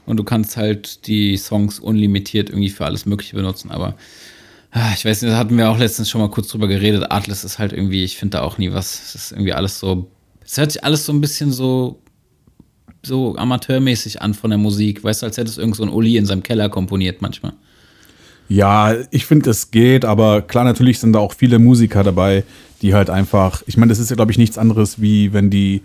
Und 0.10 0.18
du 0.18 0.24
kannst 0.24 0.58
halt 0.58 1.08
die 1.08 1.38
Songs 1.38 1.80
unlimitiert 1.80 2.50
irgendwie 2.50 2.70
für 2.70 2.86
alles 2.86 3.06
Mögliche 3.06 3.36
benutzen, 3.36 3.72
aber 3.72 3.96
Ah, 4.72 4.92
Ich 4.96 5.04
weiß 5.04 5.22
nicht, 5.22 5.32
da 5.32 5.38
hatten 5.38 5.58
wir 5.58 5.70
auch 5.70 5.80
letztens 5.80 6.10
schon 6.10 6.22
mal 6.22 6.30
kurz 6.30 6.50
drüber 6.50 6.68
geredet. 6.68 7.06
Atlas 7.10 7.44
ist 7.44 7.58
halt 7.58 7.74
irgendwie, 7.74 8.04
ich 8.04 8.18
finde 8.18 8.38
da 8.38 8.44
auch 8.44 8.58
nie 8.58 8.72
was. 8.72 9.02
Es 9.04 9.16
ist 9.16 9.32
irgendwie 9.32 9.54
alles 9.54 9.80
so. 9.80 10.12
Es 10.46 10.58
hört 10.58 10.72
sich 10.72 10.84
alles 10.84 11.06
so 11.06 11.12
ein 11.14 11.22
bisschen 11.22 11.52
so, 11.52 12.02
so 13.04 13.36
amateurmäßig 13.36 14.22
an 14.22 14.34
von 14.36 14.52
der 14.52 14.60
Musik. 14.60 15.04
Weißt 15.04 15.22
du, 15.22 15.26
als 15.26 15.38
hätte 15.38 15.50
es 15.50 15.58
irgend 15.58 15.76
so 15.76 15.84
ein 15.84 15.90
Uli 15.90 16.18
in 16.18 16.26
seinem 16.26 16.44
Keller 16.44 16.70
komponiert 16.70 17.22
manchmal. 17.22 17.54
Ja, 18.48 18.96
ich 19.12 19.26
finde, 19.26 19.50
es 19.50 19.72
geht, 19.72 20.06
aber 20.06 20.42
klar, 20.42 20.66
natürlich 20.66 21.00
sind 21.00 21.14
da 21.14 21.20
auch 21.20 21.34
viele 21.34 21.60
Musiker 21.60 22.04
dabei, 22.04 22.44
die 22.82 22.94
halt 22.94 23.10
einfach, 23.10 23.64
ich 23.68 23.78
meine, 23.78 23.90
das 23.90 24.00
ist 24.00 24.10
ja, 24.10 24.16
glaube 24.16 24.32
ich, 24.32 24.38
nichts 24.38 24.58
anderes, 24.58 25.02
wie 25.02 25.34
wenn 25.34 25.50
die 25.50 25.82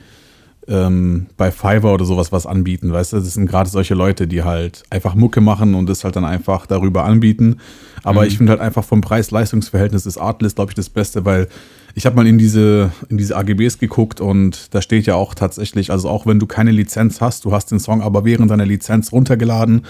ähm, 0.68 1.26
bei 1.36 1.50
Fiverr 1.50 1.94
oder 1.94 2.04
sowas 2.04 2.32
was 2.32 2.46
anbieten, 2.46 2.92
weißt 2.92 3.12
du? 3.12 3.16
Das 3.18 3.34
sind 3.34 3.46
gerade 3.46 3.68
solche 3.68 3.94
Leute, 3.94 4.26
die 4.26 4.42
halt 4.42 4.82
einfach 4.90 5.14
Mucke 5.14 5.40
machen 5.40 5.74
und 5.74 5.88
das 5.88 6.04
halt 6.04 6.16
dann 6.16 6.24
einfach 6.24 6.66
darüber 6.66 7.04
anbieten. 7.04 7.56
Aber 8.02 8.26
ich 8.26 8.36
finde 8.36 8.50
halt 8.52 8.60
einfach 8.60 8.84
vom 8.84 9.00
Preis-Leistungs-Verhältnis 9.00 10.06
ist 10.06 10.18
Artlist, 10.18 10.56
glaube 10.56 10.70
ich, 10.70 10.74
das 10.74 10.90
Beste, 10.90 11.24
weil 11.24 11.48
ich 11.94 12.06
habe 12.06 12.16
mal 12.16 12.26
in 12.26 12.38
diese, 12.38 12.92
in 13.08 13.18
diese 13.18 13.36
AGBs 13.36 13.78
geguckt 13.78 14.20
und 14.20 14.74
da 14.74 14.82
steht 14.82 15.06
ja 15.06 15.14
auch 15.14 15.34
tatsächlich, 15.34 15.90
also 15.90 16.08
auch 16.08 16.26
wenn 16.26 16.38
du 16.38 16.46
keine 16.46 16.70
Lizenz 16.70 17.20
hast, 17.20 17.44
du 17.44 17.52
hast 17.52 17.70
den 17.70 17.78
Song 17.78 18.02
aber 18.02 18.24
während 18.24 18.50
deiner 18.50 18.66
Lizenz 18.66 19.12
runtergeladen, 19.12 19.82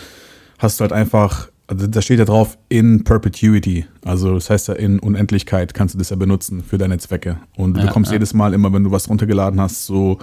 hast 0.59 0.79
du 0.79 0.83
halt 0.83 0.93
einfach, 0.93 1.49
also 1.67 1.87
da 1.87 2.03
steht 2.03 2.19
ja 2.19 2.25
drauf, 2.25 2.59
in 2.69 3.05
perpetuity. 3.05 3.87
Also 4.05 4.35
das 4.35 4.51
heißt 4.51 4.69
ja, 4.69 4.75
in 4.75 4.99
Unendlichkeit 4.99 5.73
kannst 5.75 5.95
du 5.95 5.99
das 5.99 6.11
ja 6.11 6.17
benutzen 6.17 6.63
für 6.63 6.79
deine 6.79 6.99
Zwecke. 6.99 7.39
Und 7.57 7.75
du 7.75 7.81
Ja, 7.81 7.87
bekommst 7.87 8.11
ja. 8.11 8.17
jedes 8.17 8.35
Mal 8.35 8.53
immer, 8.53 8.73
wenn 8.73 8.85
du 8.85 8.91
was 8.91 9.09
runtergeladen 9.09 9.61
hast, 9.61 9.87
so, 9.87 10.19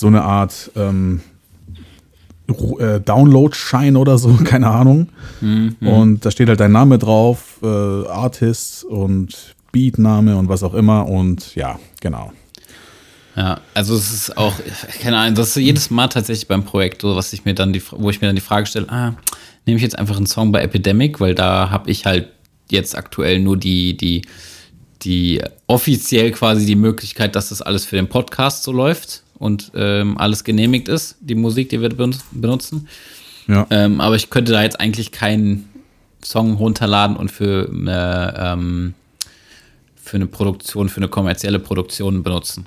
so 0.00 0.06
eine 0.06 0.22
Art 0.22 0.70
ähm, 0.76 1.20
äh, 2.48 3.00
Download-Schein 3.00 3.96
oder 3.96 4.18
so, 4.18 4.34
keine 4.44 4.68
Ahnung. 4.68 5.08
Mhm, 5.40 5.76
Und 5.80 6.24
da 6.24 6.30
steht 6.30 6.48
halt 6.48 6.58
dein 6.58 6.72
Name 6.72 6.98
drauf, 6.98 7.58
äh, 7.62 7.66
Artist 7.66 8.84
und 8.84 9.54
Beatname 9.72 10.36
und 10.36 10.48
was 10.48 10.62
auch 10.62 10.74
immer. 10.74 11.06
Und 11.06 11.54
ja, 11.54 11.78
genau. 12.00 12.32
Ja, 13.36 13.60
also 13.74 13.94
es 13.94 14.12
ist 14.12 14.36
auch, 14.36 14.54
keine 15.00 15.18
Ahnung, 15.18 15.36
das 15.36 15.50
ist 15.50 15.56
jedes 15.56 15.90
Mal 15.90 16.08
tatsächlich 16.08 16.48
beim 16.48 16.64
Projekt 16.64 17.02
so, 17.02 17.14
was 17.14 17.32
ich 17.32 17.44
mir 17.44 17.54
dann 17.54 17.72
die, 17.72 17.82
wo 17.90 18.10
ich 18.10 18.20
mir 18.20 18.26
dann 18.26 18.36
die 18.36 18.42
Frage 18.42 18.66
stelle, 18.66 18.88
ah, 18.88 19.14
nehme 19.66 19.76
ich 19.76 19.82
jetzt 19.82 19.98
einfach 19.98 20.16
einen 20.16 20.26
Song 20.26 20.50
bei 20.50 20.62
Epidemic, 20.62 21.20
weil 21.20 21.34
da 21.34 21.70
habe 21.70 21.90
ich 21.90 22.06
halt 22.06 22.28
jetzt 22.70 22.96
aktuell 22.96 23.38
nur 23.38 23.56
die, 23.56 23.96
die, 23.96 24.22
die 25.02 25.42
offiziell 25.68 26.32
quasi 26.32 26.66
die 26.66 26.74
Möglichkeit, 26.74 27.36
dass 27.36 27.50
das 27.50 27.62
alles 27.62 27.84
für 27.84 27.96
den 27.96 28.08
Podcast 28.08 28.64
so 28.64 28.72
läuft 28.72 29.22
und 29.40 29.72
ähm, 29.74 30.18
alles 30.18 30.44
genehmigt 30.44 30.88
ist, 30.88 31.16
die 31.20 31.34
Musik, 31.34 31.70
die 31.70 31.80
wir 31.80 31.88
benutzen. 31.88 32.86
Ja. 33.48 33.66
Ähm, 33.70 34.00
aber 34.00 34.14
ich 34.14 34.30
könnte 34.30 34.52
da 34.52 34.62
jetzt 34.62 34.78
eigentlich 34.78 35.10
keinen 35.10 35.68
Song 36.22 36.54
runterladen 36.54 37.16
und 37.16 37.30
für 37.30 37.68
eine, 37.72 38.34
ähm, 38.36 38.94
für 39.96 40.18
eine 40.18 40.26
Produktion, 40.26 40.90
für 40.90 40.98
eine 40.98 41.08
kommerzielle 41.08 41.58
Produktion 41.58 42.22
benutzen. 42.22 42.66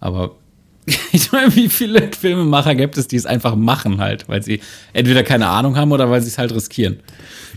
Aber 0.00 0.36
ich 1.12 1.30
meine, 1.32 1.54
wie 1.54 1.68
viele 1.68 2.10
Filmemacher 2.18 2.74
gibt 2.74 2.96
es, 2.96 3.06
die 3.06 3.16
es 3.16 3.26
einfach 3.26 3.54
machen 3.54 4.00
halt, 4.00 4.26
weil 4.26 4.42
sie 4.42 4.60
entweder 4.94 5.22
keine 5.22 5.48
Ahnung 5.48 5.76
haben 5.76 5.92
oder 5.92 6.10
weil 6.10 6.22
sie 6.22 6.28
es 6.28 6.38
halt 6.38 6.54
riskieren. 6.54 7.00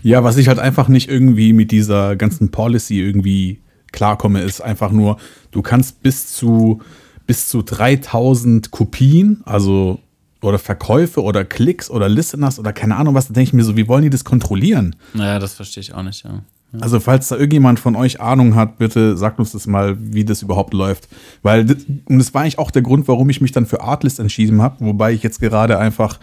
Ja, 0.02 0.22
was 0.22 0.36
ich 0.36 0.48
halt 0.48 0.58
einfach 0.58 0.88
nicht 0.88 1.08
irgendwie 1.08 1.54
mit 1.54 1.70
dieser 1.70 2.14
ganzen 2.14 2.50
Policy 2.50 3.00
irgendwie 3.00 3.60
klarkomme, 3.90 4.42
ist 4.42 4.60
einfach 4.60 4.92
nur, 4.92 5.16
du 5.50 5.62
kannst 5.62 6.02
bis 6.02 6.34
zu, 6.34 6.82
bis 7.26 7.48
zu 7.48 7.62
3000 7.62 8.70
Kopien, 8.70 9.42
also 9.44 10.00
oder 10.42 10.58
Verkäufe 10.58 11.22
oder 11.22 11.44
Klicks 11.44 11.90
oder 11.90 12.08
Listeners 12.08 12.58
oder 12.58 12.72
keine 12.72 12.96
Ahnung 12.96 13.14
was, 13.14 13.28
da 13.28 13.34
denke 13.34 13.48
ich 13.48 13.52
mir 13.54 13.64
so, 13.64 13.76
wie 13.76 13.88
wollen 13.88 14.02
die 14.02 14.10
das 14.10 14.24
kontrollieren? 14.24 14.94
Naja, 15.14 15.38
das 15.38 15.54
verstehe 15.54 15.80
ich 15.80 15.94
auch 15.94 16.02
nicht, 16.02 16.24
ja. 16.24 16.42
Also, 16.80 16.98
falls 16.98 17.28
da 17.28 17.36
irgendjemand 17.36 17.78
von 17.78 17.94
euch 17.94 18.20
Ahnung 18.20 18.56
hat, 18.56 18.78
bitte 18.78 19.16
sagt 19.16 19.38
uns 19.38 19.52
das 19.52 19.66
mal, 19.66 19.96
wie 20.00 20.24
das 20.24 20.42
überhaupt 20.42 20.74
läuft. 20.74 21.08
Weil, 21.42 21.76
und 22.06 22.18
das 22.18 22.34
war 22.34 22.42
eigentlich 22.42 22.58
auch 22.58 22.72
der 22.72 22.82
Grund, 22.82 23.06
warum 23.06 23.30
ich 23.30 23.40
mich 23.40 23.52
dann 23.52 23.66
für 23.66 23.80
Artlist 23.80 24.18
entschieden 24.18 24.60
habe, 24.60 24.84
wobei 24.84 25.12
ich 25.12 25.22
jetzt 25.22 25.40
gerade 25.40 25.78
einfach 25.78 26.18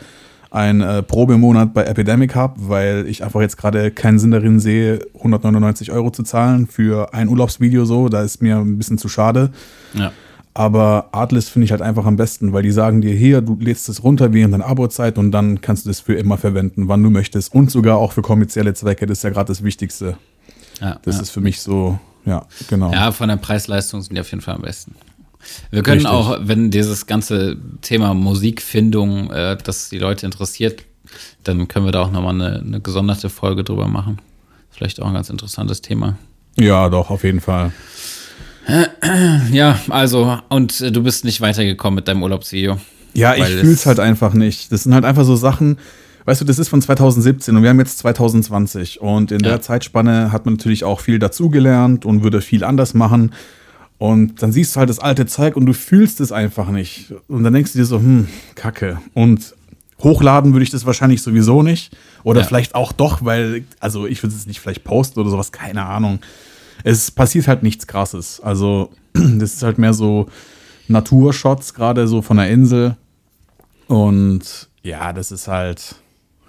einen 0.50 0.82
äh, 0.82 1.02
Probemonat 1.02 1.74
bei 1.74 1.86
Epidemic 1.86 2.36
habe, 2.36 2.56
weil 2.68 3.08
ich 3.08 3.24
einfach 3.24 3.40
jetzt 3.40 3.56
gerade 3.56 3.92
keinen 3.92 4.20
Sinn 4.20 4.32
darin 4.32 4.60
sehe, 4.60 5.00
199 5.16 5.92
Euro 5.92 6.12
zu 6.12 6.24
zahlen 6.24 6.68
für 6.68 7.14
ein 7.14 7.30
Urlaubsvideo 7.30 7.86
so. 7.86 8.10
Da 8.10 8.22
ist 8.22 8.42
mir 8.42 8.58
ein 8.58 8.78
bisschen 8.78 8.98
zu 8.98 9.08
schade. 9.08 9.52
Ja. 9.94 10.12
Aber 10.54 11.10
Artlist 11.14 11.50
finde 11.50 11.66
ich 11.66 11.72
halt 11.72 11.82
einfach 11.82 12.06
am 12.06 12.18
besten, 12.18 12.52
weil 12.52 12.64
die 12.64 12.72
sagen 12.72 13.02
dir 13.02 13.14
hier, 13.14 13.42
du 13.42 13.58
lädst 13.60 13.88
es 13.88 14.04
runter 14.04 14.34
während 14.34 14.54
deiner 14.54 14.66
Abozeit 14.66 15.18
und 15.18 15.32
dann 15.32 15.62
kannst 15.62 15.86
du 15.86 15.90
das 15.90 16.02
für 16.02 16.16
immer 16.16 16.38
verwenden, 16.38 16.88
wann 16.90 17.02
du 17.02 17.10
möchtest. 17.10 17.54
Und 17.54 17.72
sogar 17.72 17.98
auch 17.98 18.12
für 18.12 18.22
kommerzielle 18.22 18.74
Zwecke. 18.74 19.06
Das 19.06 19.20
ist 19.20 19.24
ja 19.24 19.30
gerade 19.30 19.48
das 19.48 19.64
Wichtigste. 19.64 20.18
Ja, 20.82 21.00
das 21.04 21.16
ja. 21.16 21.22
ist 21.22 21.30
für 21.30 21.42
mich 21.42 21.62
so, 21.62 22.00
ja, 22.26 22.46
genau. 22.70 22.92
Ja, 22.92 23.12
von 23.12 23.30
der 23.30 23.38
Preis-Leistung 23.38 24.02
sind 24.02 24.16
die 24.16 24.22
auf 24.22 24.30
jeden 24.32 24.42
Fall 24.42 24.56
am 24.56 24.64
besten. 24.64 24.96
Wir 25.72 25.84
können 25.84 26.06
Richtig. 26.06 26.12
auch, 26.12 26.38
wenn 26.42 26.70
dieses 26.70 27.08
ganze 27.08 27.58
Thema 27.82 28.14
Musikfindung, 28.14 29.32
äh, 29.32 29.58
das 29.64 29.90
die 29.90 30.00
Leute 30.00 30.26
interessiert, 30.26 30.84
dann 31.44 31.68
können 31.68 31.86
wir 31.86 31.92
da 31.92 32.02
auch 32.02 32.12
nochmal 32.12 32.36
eine, 32.36 32.60
eine 32.60 32.82
gesonderte 32.82 33.30
Folge 33.30 33.64
drüber 33.64 33.88
machen. 33.88 34.20
Vielleicht 34.70 35.02
auch 35.02 35.08
ein 35.08 35.14
ganz 35.14 35.30
interessantes 35.30 35.82
Thema. 35.82 36.18
Ja, 36.58 36.90
doch, 36.90 37.10
auf 37.10 37.24
jeden 37.24 37.42
Fall. 37.42 37.72
Ja, 39.52 39.80
also, 39.90 40.38
und 40.50 40.80
äh, 40.82 40.92
du 40.92 41.04
bist 41.04 41.26
nicht 41.26 41.42
weitergekommen 41.42 41.96
mit 41.96 42.08
deinem 42.08 42.24
Urlaubsvideo. 42.24 42.78
Ja, 43.14 43.34
ich 43.36 43.42
Weil 43.42 43.52
fühle 43.60 43.72
es- 43.74 43.80
es 43.82 43.86
halt 43.86 44.00
einfach 44.00 44.34
nicht. 44.34 44.72
Das 44.72 44.84
sind 44.84 44.94
halt 44.94 45.04
einfach 45.06 45.26
so 45.26 45.36
Sachen, 45.36 45.78
weißt 46.26 46.42
du, 46.42 46.46
das 46.46 46.60
ist 46.60 46.70
von 46.70 46.82
2017 46.82 47.56
und 47.56 47.64
wir 47.64 47.70
haben 47.70 47.80
jetzt 47.80 47.98
2020 48.00 49.02
und 49.02 49.32
in 49.32 49.40
Ja. 49.42 49.50
der 49.52 49.62
Zeitspanne 49.62 50.32
hat 50.32 50.46
man 50.46 50.54
natürlich 50.56 50.84
auch 50.84 51.00
viel 51.02 51.20
dazugelernt 51.20 52.06
und 52.06 52.24
würde 52.24 52.42
viel 52.42 52.64
anders 52.64 52.94
machen. 52.94 53.32
Und 53.98 54.42
dann 54.42 54.52
siehst 54.52 54.76
du 54.76 54.80
halt 54.80 54.90
das 54.90 54.98
alte 55.00 55.26
Zeug 55.28 55.56
und 55.56 55.66
du 55.68 55.74
fühlst 55.74 56.22
es 56.22 56.32
einfach 56.32 56.70
nicht. 56.70 57.14
Und 57.28 57.44
dann 57.44 57.54
denkst 57.54 57.74
du 57.74 57.80
dir 57.80 57.86
so, 57.86 57.98
hm, 57.98 58.28
Kacke. 58.56 59.00
Und 59.14 59.54
hochladen 60.02 60.54
würde 60.54 60.64
ich 60.64 60.72
das 60.72 60.86
wahrscheinlich 60.88 61.22
sowieso 61.22 61.62
nicht. 61.62 61.96
Oder 62.24 62.42
Ja. 62.42 62.48
vielleicht 62.48 62.74
auch 62.74 62.94
doch, 62.94 63.24
weil, 63.24 63.64
also 63.80 64.08
ich 64.08 64.24
würde 64.24 64.34
es 64.36 64.48
nicht 64.48 64.60
vielleicht 64.60 64.84
posten 64.84 65.20
oder 65.20 65.30
sowas, 65.30 65.52
keine 65.52 65.86
Ahnung. 65.86 66.20
Es 66.84 67.12
passiert 67.12 67.48
halt 67.48 67.64
nichts 67.64 67.88
krasses. 67.88 68.40
Also, 68.42 68.92
das 69.14 69.54
ist 69.54 69.64
halt 69.64 69.78
mehr 69.78 69.94
so 69.94 70.28
Naturshots, 70.88 71.74
gerade 71.74 72.08
so 72.08 72.22
von 72.22 72.38
der 72.38 72.50
Insel. 72.50 72.98
Und 73.88 74.70
ja, 74.84 75.14
das 75.14 75.32
ist 75.32 75.48
halt, 75.48 75.96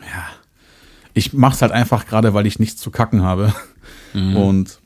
ja, 0.00 0.24
ich 1.14 1.32
mache 1.32 1.54
es 1.54 1.62
halt 1.62 1.72
einfach 1.72 2.06
gerade, 2.06 2.34
weil 2.34 2.46
ich 2.46 2.58
nichts 2.58 2.80
zu 2.80 2.90
kacken 2.90 3.22
habe. 3.22 3.52
Und 4.36 4.78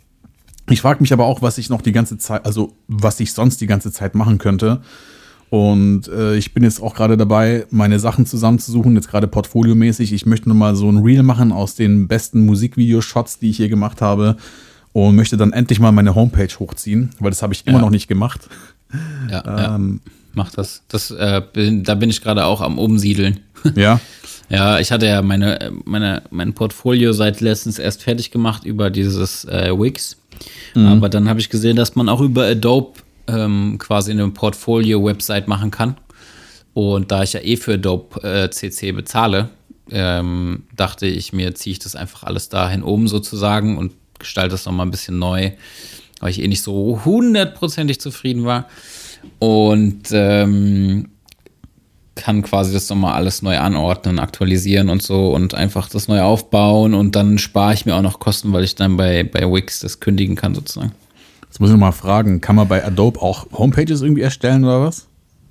ich 0.69 0.81
frage 0.81 1.01
mich 1.01 1.13
aber 1.13 1.27
auch, 1.27 1.43
was 1.43 1.59
ich 1.59 1.69
noch 1.69 1.83
die 1.83 1.93
ganze 1.93 2.19
Zeit, 2.19 2.45
also 2.45 2.75
was 2.89 3.21
ich 3.21 3.33
sonst 3.33 3.61
die 3.61 3.67
ganze 3.67 3.93
Zeit 3.93 4.15
machen 4.15 4.39
könnte. 4.39 4.81
Und 5.49 6.09
äh, 6.09 6.37
ich 6.37 6.55
bin 6.55 6.65
jetzt 6.65 6.83
auch 6.83 6.95
gerade 6.95 7.17
dabei, 7.17 7.67
meine 7.71 8.01
Sachen 8.01 8.27
zusammenzusuchen, 8.27 8.97
jetzt 8.97 9.09
gerade 9.09 9.29
portfoliomäßig. 9.29 10.13
Ich 10.13 10.27
möchte 10.27 10.49
nochmal 10.49 10.75
so 10.75 10.91
ein 10.91 10.99
Reel 10.99 11.23
machen 11.23 11.53
aus 11.53 11.77
den 11.77 12.09
besten 12.09 12.45
Musikvideoshots, 12.47 13.39
die 13.39 13.51
ich 13.51 13.59
hier 13.59 13.69
gemacht 13.69 14.01
habe. 14.03 14.37
Und 14.97 15.15
möchte 15.15 15.37
dann 15.37 15.53
endlich 15.53 15.79
mal 15.79 15.93
meine 15.93 16.15
Homepage 16.15 16.49
hochziehen, 16.59 17.11
weil 17.21 17.31
das 17.31 17.43
habe 17.43 17.53
ich 17.53 17.67
immer 17.67 17.77
Ja. 17.77 17.85
noch 17.85 17.91
nicht 17.91 18.09
gemacht. 18.09 18.49
Ja, 19.31 19.43
ja. 19.45 19.75
Ähm, 19.75 20.01
mach 20.33 20.51
das. 20.53 20.85
das 20.89 21.11
äh, 21.11 21.43
bin, 21.53 21.85
da 21.85 21.95
bin 21.95 22.09
ich 22.09 22.23
gerade 22.23 22.47
auch 22.47 22.63
am 22.63 22.79
Umsiedeln. 22.79 23.41
ja. 23.75 24.01
Ja, 24.49 24.79
ich 24.79 24.91
hatte 24.93 25.05
ja 25.07 25.21
meine, 25.21 25.71
meine, 25.85 26.23
mein 26.31 26.55
Portfolio 26.55 27.13
seit 27.13 27.43
letztens 27.43 27.79
erst 27.79 28.05
fertig 28.05 28.31
gemacht 28.31 28.65
über 28.65 28.89
dieses 28.89 29.45
äh, 29.45 29.71
Wix. 29.79 30.17
Aber 30.75 31.11
dann 31.11 31.29
habe 31.29 31.41
ich 31.41 31.51
gesehen, 31.51 31.77
dass 31.77 31.95
man 31.95 32.09
auch 32.09 32.23
über 32.23 32.47
Adobe 32.47 33.01
ähm, 33.27 33.77
quasi 33.79 34.13
eine 34.13 34.29
Portfolio-Website 34.29 35.47
machen 35.47 35.71
kann. 35.71 35.97
Und 36.73 37.11
da 37.11 37.23
ich 37.23 37.35
ja 37.35 37.41
eh 37.41 37.57
für 37.57 37.75
Adobe 37.75 38.23
äh, 38.23 38.51
CC 38.51 38.93
bezahle, 38.93 39.51
ähm, 39.91 40.63
dachte 40.75 41.07
ich 41.07 41.35
mir, 41.35 41.55
ziehe 41.55 41.73
ich 41.73 41.81
das 41.81 41.97
einfach 41.97 42.23
alles 42.23 42.49
dahin 42.49 42.83
oben 42.83 43.09
sozusagen 43.09 43.77
und 43.77 43.93
gestalte 44.19 44.51
das 44.51 44.67
nochmal 44.67 44.87
ein 44.87 44.91
bisschen 44.91 45.19
neu, 45.19 45.53
weil 46.21 46.31
ich 46.31 46.43
eh 46.43 46.49
nicht 46.49 46.63
so 46.63 47.03
hundertprozentig 47.05 48.01
zufrieden 48.01 48.45
war. 48.45 48.69
Und 49.39 50.09
ähm, 50.13 51.09
kann 52.17 52.43
quasi 52.43 52.73
das 52.73 52.89
nochmal 52.89 53.15
alles 53.15 53.43
neu 53.43 53.59
anordnen, 53.59 54.19
aktualisieren 54.19 54.89
und 54.89 55.03
so 55.03 55.35
und 55.35 55.55
einfach 55.55 55.89
das 55.89 56.09
neu 56.09 56.23
aufbauen 56.23 56.95
und 56.95 57.15
dann 57.15 57.39
spare 57.39 57.75
ich 57.75 57.85
mir 57.87 57.95
auch 57.95 58.03
noch 58.03 58.19
Kosten, 58.19 58.53
weil 58.53 58.65
ich 58.65 58.75
dann 58.75 58.97
bei, 58.97 59.23
bei 59.23 59.43
Wix 59.43 59.81
das 59.81 60.01
kündigen 60.01 60.35
kann 60.35 60.55
sozusagen. 60.55 60.93
Jetzt 61.45 61.61
muss 61.61 61.71
ich 61.71 61.77
mal 61.77 61.93
fragen, 61.93 62.41
kann 62.41 62.57
man 62.57 62.69
bei 62.69 62.85
Adobe 62.85 63.21
auch 63.21 63.47
Homepages 63.53 64.01
irgendwie 64.01 64.23
erstellen 64.23 64.65
oder 64.65 64.81
was? 64.81 65.07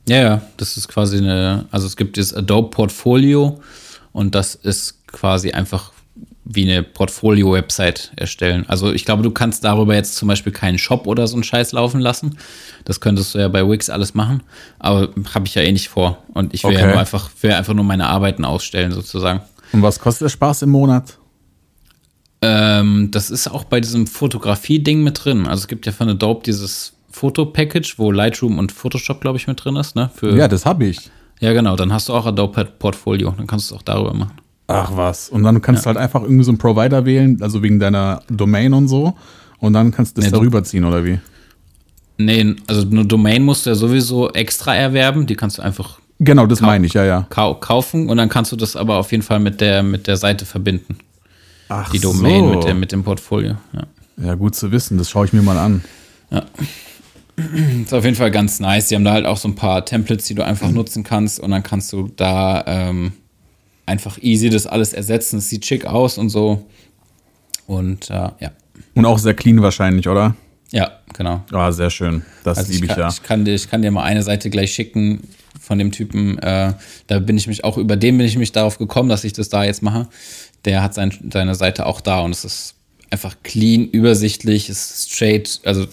Ja, 0.10 0.18
ja, 0.18 0.42
das 0.58 0.76
ist 0.76 0.88
quasi 0.88 1.18
eine, 1.18 1.66
also 1.72 1.88
es 1.88 1.96
gibt 1.96 2.18
das 2.18 2.34
Adobe 2.34 2.70
Portfolio 2.70 3.60
und 4.12 4.36
das 4.36 4.56
ist 4.56 5.08
quasi 5.08 5.52
einfach 5.52 5.92
wie 6.48 6.64
eine 6.70 6.84
Portfolio-Website 6.84 8.12
erstellen. 8.18 8.66
Also 8.68 8.94
ich 8.94 9.04
glaube, 9.04 9.24
du 9.24 9.32
kannst 9.32 9.64
darüber 9.64 9.96
jetzt 9.96 10.16
zum 10.16 10.28
Beispiel 10.28 10.54
keinen 10.54 10.78
Shop 10.78 11.08
oder 11.08 11.26
so 11.28 11.36
einen 11.36 11.44
Scheiß 11.44 11.72
laufen 11.72 12.00
lassen. 12.00 12.38
Das 12.86 13.00
könntest 13.00 13.34
du 13.34 13.40
ja 13.40 13.48
bei 13.48 13.68
Wix 13.68 13.90
alles 13.90 14.14
machen, 14.14 14.44
aber 14.78 15.10
habe 15.34 15.48
ich 15.48 15.56
ja 15.56 15.64
eh 15.64 15.72
nicht 15.72 15.90
vor. 15.90 16.20
Und 16.36 16.54
ich 16.54 16.64
will 16.64 16.74
ja 16.74 16.80
Okay. 16.82 16.90
nur 16.92 17.00
einfach, 17.00 17.30
will 17.42 17.52
einfach 17.52 17.74
nur 17.74 17.84
meine 17.84 18.08
Arbeiten 18.08 18.46
ausstellen 18.46 18.92
sozusagen. 18.92 19.42
Und 19.72 19.82
was 19.82 20.00
kostet 20.00 20.26
der 20.26 20.30
Spaß 20.30 20.62
im 20.62 20.70
Monat? 20.70 21.18
Ähm, 22.42 23.10
das 23.12 23.32
ist 23.32 23.48
auch 23.48 23.64
bei 23.64 23.80
diesem 23.82 24.06
Fotografie-Ding 24.08 25.04
mit 25.04 25.26
drin. 25.26 25.48
Also 25.48 25.62
es 25.62 25.68
gibt 25.68 25.86
ja 25.86 25.92
von 25.92 26.10
Adobe 26.10 26.44
dieses 26.46 26.94
Foto-Package, 27.12 27.98
wo 27.98 28.12
Lightroom 28.12 28.60
und 28.60 28.72
Photoshop, 28.72 29.22
glaube 29.22 29.38
ich, 29.38 29.48
mit 29.48 29.64
drin 29.64 29.78
ist. 29.78 29.96
Ne? 29.96 30.12
Für, 30.14 30.36
Ja, 30.38 30.48
das 30.48 30.66
habe 30.66 30.86
ich. 30.86 31.10
ja, 31.40 31.54
genau. 31.54 31.76
Dann 31.76 31.92
hast 31.92 32.10
du 32.10 32.14
auch 32.14 32.26
Adobe 32.26 32.66
Portfolio. 32.66 33.34
Dann 33.36 33.48
kannst 33.48 33.72
du 33.72 33.76
es 33.76 33.80
auch 33.80 33.84
darüber 33.84 34.14
machen. 34.14 34.34
Ach 34.68 34.92
was. 34.96 35.30
Und 35.30 35.44
dann 35.44 35.62
kannst 35.62 35.86
du 35.86 35.88
halt 35.88 35.98
einfach 35.98 36.22
irgendwie 36.24 36.44
so 36.44 36.52
einen 36.52 36.58
Provider 36.58 37.06
wählen, 37.06 37.38
also 37.42 37.62
wegen 37.62 37.80
deiner 37.80 38.22
Domain 38.30 38.74
und 38.74 38.88
so. 38.88 39.14
Und 39.60 39.74
dann 39.74 39.92
kannst 39.92 40.18
du 40.18 40.22
das 40.22 40.32
Nee, 40.32 40.38
darüber 40.38 40.64
ziehen, 40.64 40.84
oder 40.86 41.06
wie? 41.06 41.20
Nee, 42.18 42.56
also 42.68 42.82
eine 42.88 43.06
Domain 43.06 43.44
musst 43.44 43.66
du 43.66 43.70
ja 43.72 43.76
sowieso 43.76 44.32
extra 44.32 44.76
erwerben. 44.76 45.26
Die 45.28 45.36
kannst 45.36 45.58
du 45.58 45.62
einfach 45.62 46.00
Genau, 46.20 46.46
das 46.48 46.62
meine 46.62 46.86
ich, 46.88 46.94
ja, 46.94 47.04
ja. 47.04 47.28
kau 47.30 47.56
kaufen 47.56 48.08
und 48.10 48.16
dann 48.16 48.30
kannst 48.30 48.50
du 48.52 48.56
das 48.56 48.78
aber 48.78 48.96
auf 48.98 49.12
jeden 49.12 49.22
Fall 49.24 49.40
mit 49.42 49.60
der, 49.60 49.84
mit 49.84 50.08
der 50.08 50.16
Seite 50.16 50.46
verbinden. 50.46 50.98
Ach 51.68 51.92
Die 51.92 52.00
Domain 52.00 52.46
so. 52.46 52.50
mit, 52.56 52.64
der, 52.64 52.74
mit 52.74 52.92
dem 52.94 53.04
Portfolio. 53.04 53.56
Ja. 53.74 53.84
Ja, 54.26 54.36
gut 54.36 54.56
zu 54.56 54.72
wissen, 54.72 54.98
das 54.98 55.10
schaue 55.10 55.26
ich 55.26 55.34
mir 55.34 55.42
mal 55.42 55.58
an. 55.58 55.84
Ist 57.84 57.94
auf 57.94 58.06
jeden 58.06 58.16
Fall 58.16 58.32
ganz 58.32 58.62
nice. 58.62 58.88
Die 58.88 58.96
haben 58.96 59.04
da 59.04 59.12
halt 59.12 59.26
auch 59.26 59.36
so 59.36 59.50
ein 59.50 59.56
paar 59.56 59.84
Templates, 59.84 60.26
die 60.26 60.36
du 60.36 60.46
einfach 60.46 60.72
nutzen 60.72 61.04
kannst 61.04 61.38
und 61.42 61.52
dann 61.52 61.64
kannst 61.64 61.92
du 61.92 62.10
da 62.16 62.64
ähm, 62.66 63.12
einfach 63.86 64.18
easy 64.22 64.50
das 64.50 64.68
alles 64.68 64.94
ersetzen. 64.94 65.38
Es 65.38 65.50
sieht 65.50 65.66
schick 65.66 65.86
aus 65.86 66.18
und 66.18 66.30
so. 66.30 66.66
Und 67.68 68.10
äh, 68.10 68.14
ja. 68.14 68.52
Und 68.94 69.06
auch 69.06 69.20
sehr 69.20 69.34
clean 69.34 69.62
wahrscheinlich, 69.62 70.08
oder? 70.08 70.36
Ja, 70.72 71.00
genau. 71.14 71.44
Ah, 71.52 71.72
sehr 71.72 71.90
schön. 71.90 72.24
Das 72.44 72.58
Also 72.58 72.72
ich, 72.72 72.82
liebe 72.82 72.88
ich, 72.88 72.92
kann, 72.92 73.00
ja. 73.00 73.10
ich, 73.10 73.24
kann 73.24 73.46
dir, 73.46 73.54
ich 73.54 73.70
kann 73.70 73.82
dir 73.82 73.92
mal 73.92 74.04
eine 74.04 74.24
Seite 74.24 74.50
gleich 74.50 74.74
schicken 74.74 75.22
von 75.60 75.80
dem 75.80 75.92
Typen. 75.92 76.38
Äh, 76.40 76.74
da 77.08 77.20
bin 77.20 77.38
ich 77.38 77.48
mich 77.48 77.64
auch, 77.64 77.78
über 77.78 77.96
den 77.96 78.18
bin 78.18 78.28
ich 78.28 78.38
mich 78.38 78.52
darauf 78.52 78.78
gekommen, 78.78 79.10
dass 79.10 79.24
ich 79.24 79.34
das 79.34 79.50
da 79.50 79.64
jetzt 79.64 79.82
mache. 79.82 80.08
Der 80.66 80.82
hat 80.82 80.94
sein, 80.94 81.14
seine 81.32 81.56
Seite 81.56 81.86
auch 81.86 82.02
da 82.02 82.20
und 82.22 82.32
es 82.32 82.46
ist 82.46 82.76
einfach 83.10 83.36
clean, 83.44 83.88
übersichtlich, 83.88 84.70
ist 84.70 85.12
straight, 85.12 85.62
also 85.64 85.86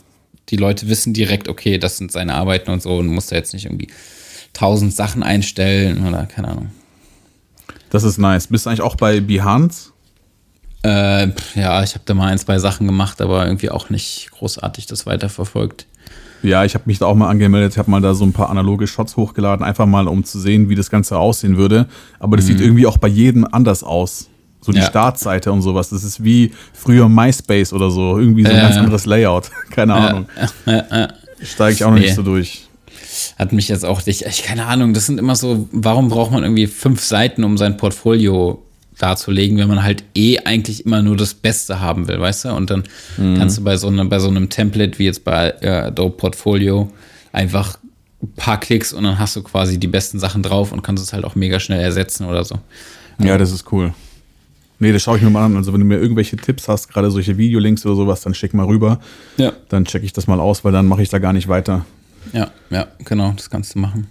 die 0.48 0.56
Leute 0.56 0.88
wissen 0.88 1.12
direkt, 1.12 1.48
okay, 1.48 1.78
das 1.78 1.98
sind 1.98 2.10
seine 2.10 2.34
Arbeiten 2.34 2.70
und 2.70 2.82
so 2.82 2.96
und 2.96 3.06
muss 3.06 3.26
da 3.26 3.36
jetzt 3.36 3.52
nicht 3.52 3.66
irgendwie 3.66 3.88
tausend 4.52 4.94
Sachen 4.94 5.22
einstellen 5.22 6.06
oder 6.06 6.26
keine 6.26 6.48
Ahnung. 6.48 6.70
Das 7.92 8.04
ist 8.04 8.16
nice. 8.16 8.46
Bist 8.46 8.64
du 8.64 8.70
eigentlich 8.70 8.80
auch 8.80 8.96
bei 8.96 9.20
Behance? 9.20 9.90
Äh, 10.82 11.28
ja, 11.54 11.82
ich 11.82 11.92
habe 11.92 12.04
da 12.06 12.14
mal 12.14 12.28
ein, 12.28 12.38
zwei 12.38 12.58
Sachen 12.58 12.86
gemacht, 12.86 13.20
aber 13.20 13.44
irgendwie 13.44 13.68
auch 13.68 13.90
nicht 13.90 14.30
großartig 14.30 14.86
das 14.86 15.04
weiterverfolgt. 15.04 15.86
Ja, 16.42 16.64
ich 16.64 16.74
habe 16.74 16.84
mich 16.86 16.98
da 16.98 17.04
auch 17.04 17.14
mal 17.14 17.28
angemeldet, 17.28 17.76
habe 17.76 17.90
mal 17.90 18.00
da 18.00 18.14
so 18.14 18.24
ein 18.24 18.32
paar 18.32 18.48
analoge 18.48 18.86
Shots 18.86 19.18
hochgeladen, 19.18 19.62
einfach 19.62 19.84
mal 19.84 20.08
um 20.08 20.24
zu 20.24 20.40
sehen, 20.40 20.70
wie 20.70 20.74
das 20.74 20.88
Ganze 20.88 21.18
aussehen 21.18 21.58
würde. 21.58 21.86
Aber 22.18 22.38
das 22.38 22.46
mhm. 22.46 22.52
sieht 22.52 22.60
irgendwie 22.62 22.86
auch 22.86 22.96
bei 22.96 23.08
jedem 23.08 23.46
anders 23.52 23.84
aus. 23.84 24.30
So 24.62 24.72
die 24.72 24.78
ja. 24.78 24.86
Startseite 24.86 25.52
und 25.52 25.60
sowas. 25.60 25.90
Das 25.90 26.02
ist 26.02 26.24
wie 26.24 26.52
früher 26.72 27.10
MySpace 27.10 27.74
oder 27.74 27.90
so. 27.90 28.18
Irgendwie 28.18 28.44
so 28.44 28.52
ein 28.52 28.56
äh, 28.56 28.62
ganz 28.62 28.76
anderes 28.78 29.04
Layout. 29.04 29.50
Keine 29.70 29.92
Ahnung. 29.92 30.28
Äh, 30.64 31.08
Steige 31.42 31.74
ich 31.74 31.84
auch 31.84 31.90
noch 31.90 31.96
nee. 31.96 32.06
nicht 32.06 32.14
so 32.14 32.22
durch. 32.22 32.68
Hat 33.38 33.52
mich 33.52 33.68
jetzt 33.68 33.84
auch 33.84 34.04
nicht, 34.06 34.22
ich, 34.22 34.42
keine 34.42 34.66
Ahnung, 34.66 34.94
das 34.94 35.06
sind 35.06 35.18
immer 35.18 35.36
so, 35.36 35.68
warum 35.72 36.08
braucht 36.08 36.32
man 36.32 36.42
irgendwie 36.42 36.66
fünf 36.66 37.02
Seiten, 37.02 37.44
um 37.44 37.58
sein 37.58 37.76
Portfolio 37.76 38.62
darzulegen, 38.98 39.58
wenn 39.58 39.68
man 39.68 39.82
halt 39.82 40.04
eh 40.14 40.38
eigentlich 40.40 40.86
immer 40.86 41.02
nur 41.02 41.16
das 41.16 41.34
Beste 41.34 41.80
haben 41.80 42.08
will, 42.08 42.20
weißt 42.20 42.46
du? 42.46 42.48
Und 42.50 42.70
dann 42.70 42.84
mhm. 43.16 43.36
kannst 43.36 43.58
du 43.58 43.64
bei 43.64 43.76
so, 43.76 43.88
einem, 43.88 44.08
bei 44.08 44.18
so 44.18 44.28
einem 44.28 44.48
Template 44.48 44.98
wie 44.98 45.04
jetzt 45.04 45.24
bei 45.24 45.54
äh, 45.60 45.68
Adobe 45.68 46.16
Portfolio 46.16 46.90
einfach 47.32 47.78
ein 48.22 48.32
paar 48.36 48.60
Klicks 48.60 48.92
und 48.92 49.04
dann 49.04 49.18
hast 49.18 49.34
du 49.34 49.42
quasi 49.42 49.78
die 49.78 49.88
besten 49.88 50.18
Sachen 50.18 50.42
drauf 50.42 50.72
und 50.72 50.82
kannst 50.82 51.02
es 51.02 51.12
halt 51.12 51.24
auch 51.24 51.34
mega 51.34 51.58
schnell 51.58 51.80
ersetzen 51.80 52.26
oder 52.26 52.44
so. 52.44 52.58
Ja, 53.18 53.36
das 53.38 53.50
ist 53.50 53.70
cool. 53.72 53.92
Nee, 54.78 54.92
das 54.92 55.02
schaue 55.02 55.16
ich 55.16 55.22
mir 55.22 55.30
mal 55.30 55.44
an. 55.44 55.56
Also, 55.56 55.72
wenn 55.72 55.80
du 55.80 55.86
mir 55.86 55.98
irgendwelche 55.98 56.36
Tipps 56.36 56.66
hast, 56.66 56.88
gerade 56.88 57.08
solche 57.10 57.38
Videolinks 57.38 57.86
oder 57.86 57.94
sowas, 57.94 58.20
dann 58.22 58.34
schick 58.34 58.52
mal 58.52 58.66
rüber. 58.66 58.98
Ja. 59.36 59.52
Dann 59.68 59.84
checke 59.84 60.04
ich 60.04 60.12
das 60.12 60.26
mal 60.26 60.40
aus, 60.40 60.64
weil 60.64 60.72
dann 60.72 60.86
mache 60.86 61.02
ich 61.02 61.08
da 61.08 61.18
gar 61.18 61.32
nicht 61.32 61.46
weiter. 61.46 61.86
Ja, 62.32 62.50
ja, 62.70 62.88
genau, 63.04 63.32
das 63.36 63.50
kannst 63.50 63.74
du 63.74 63.78
machen. 63.78 64.08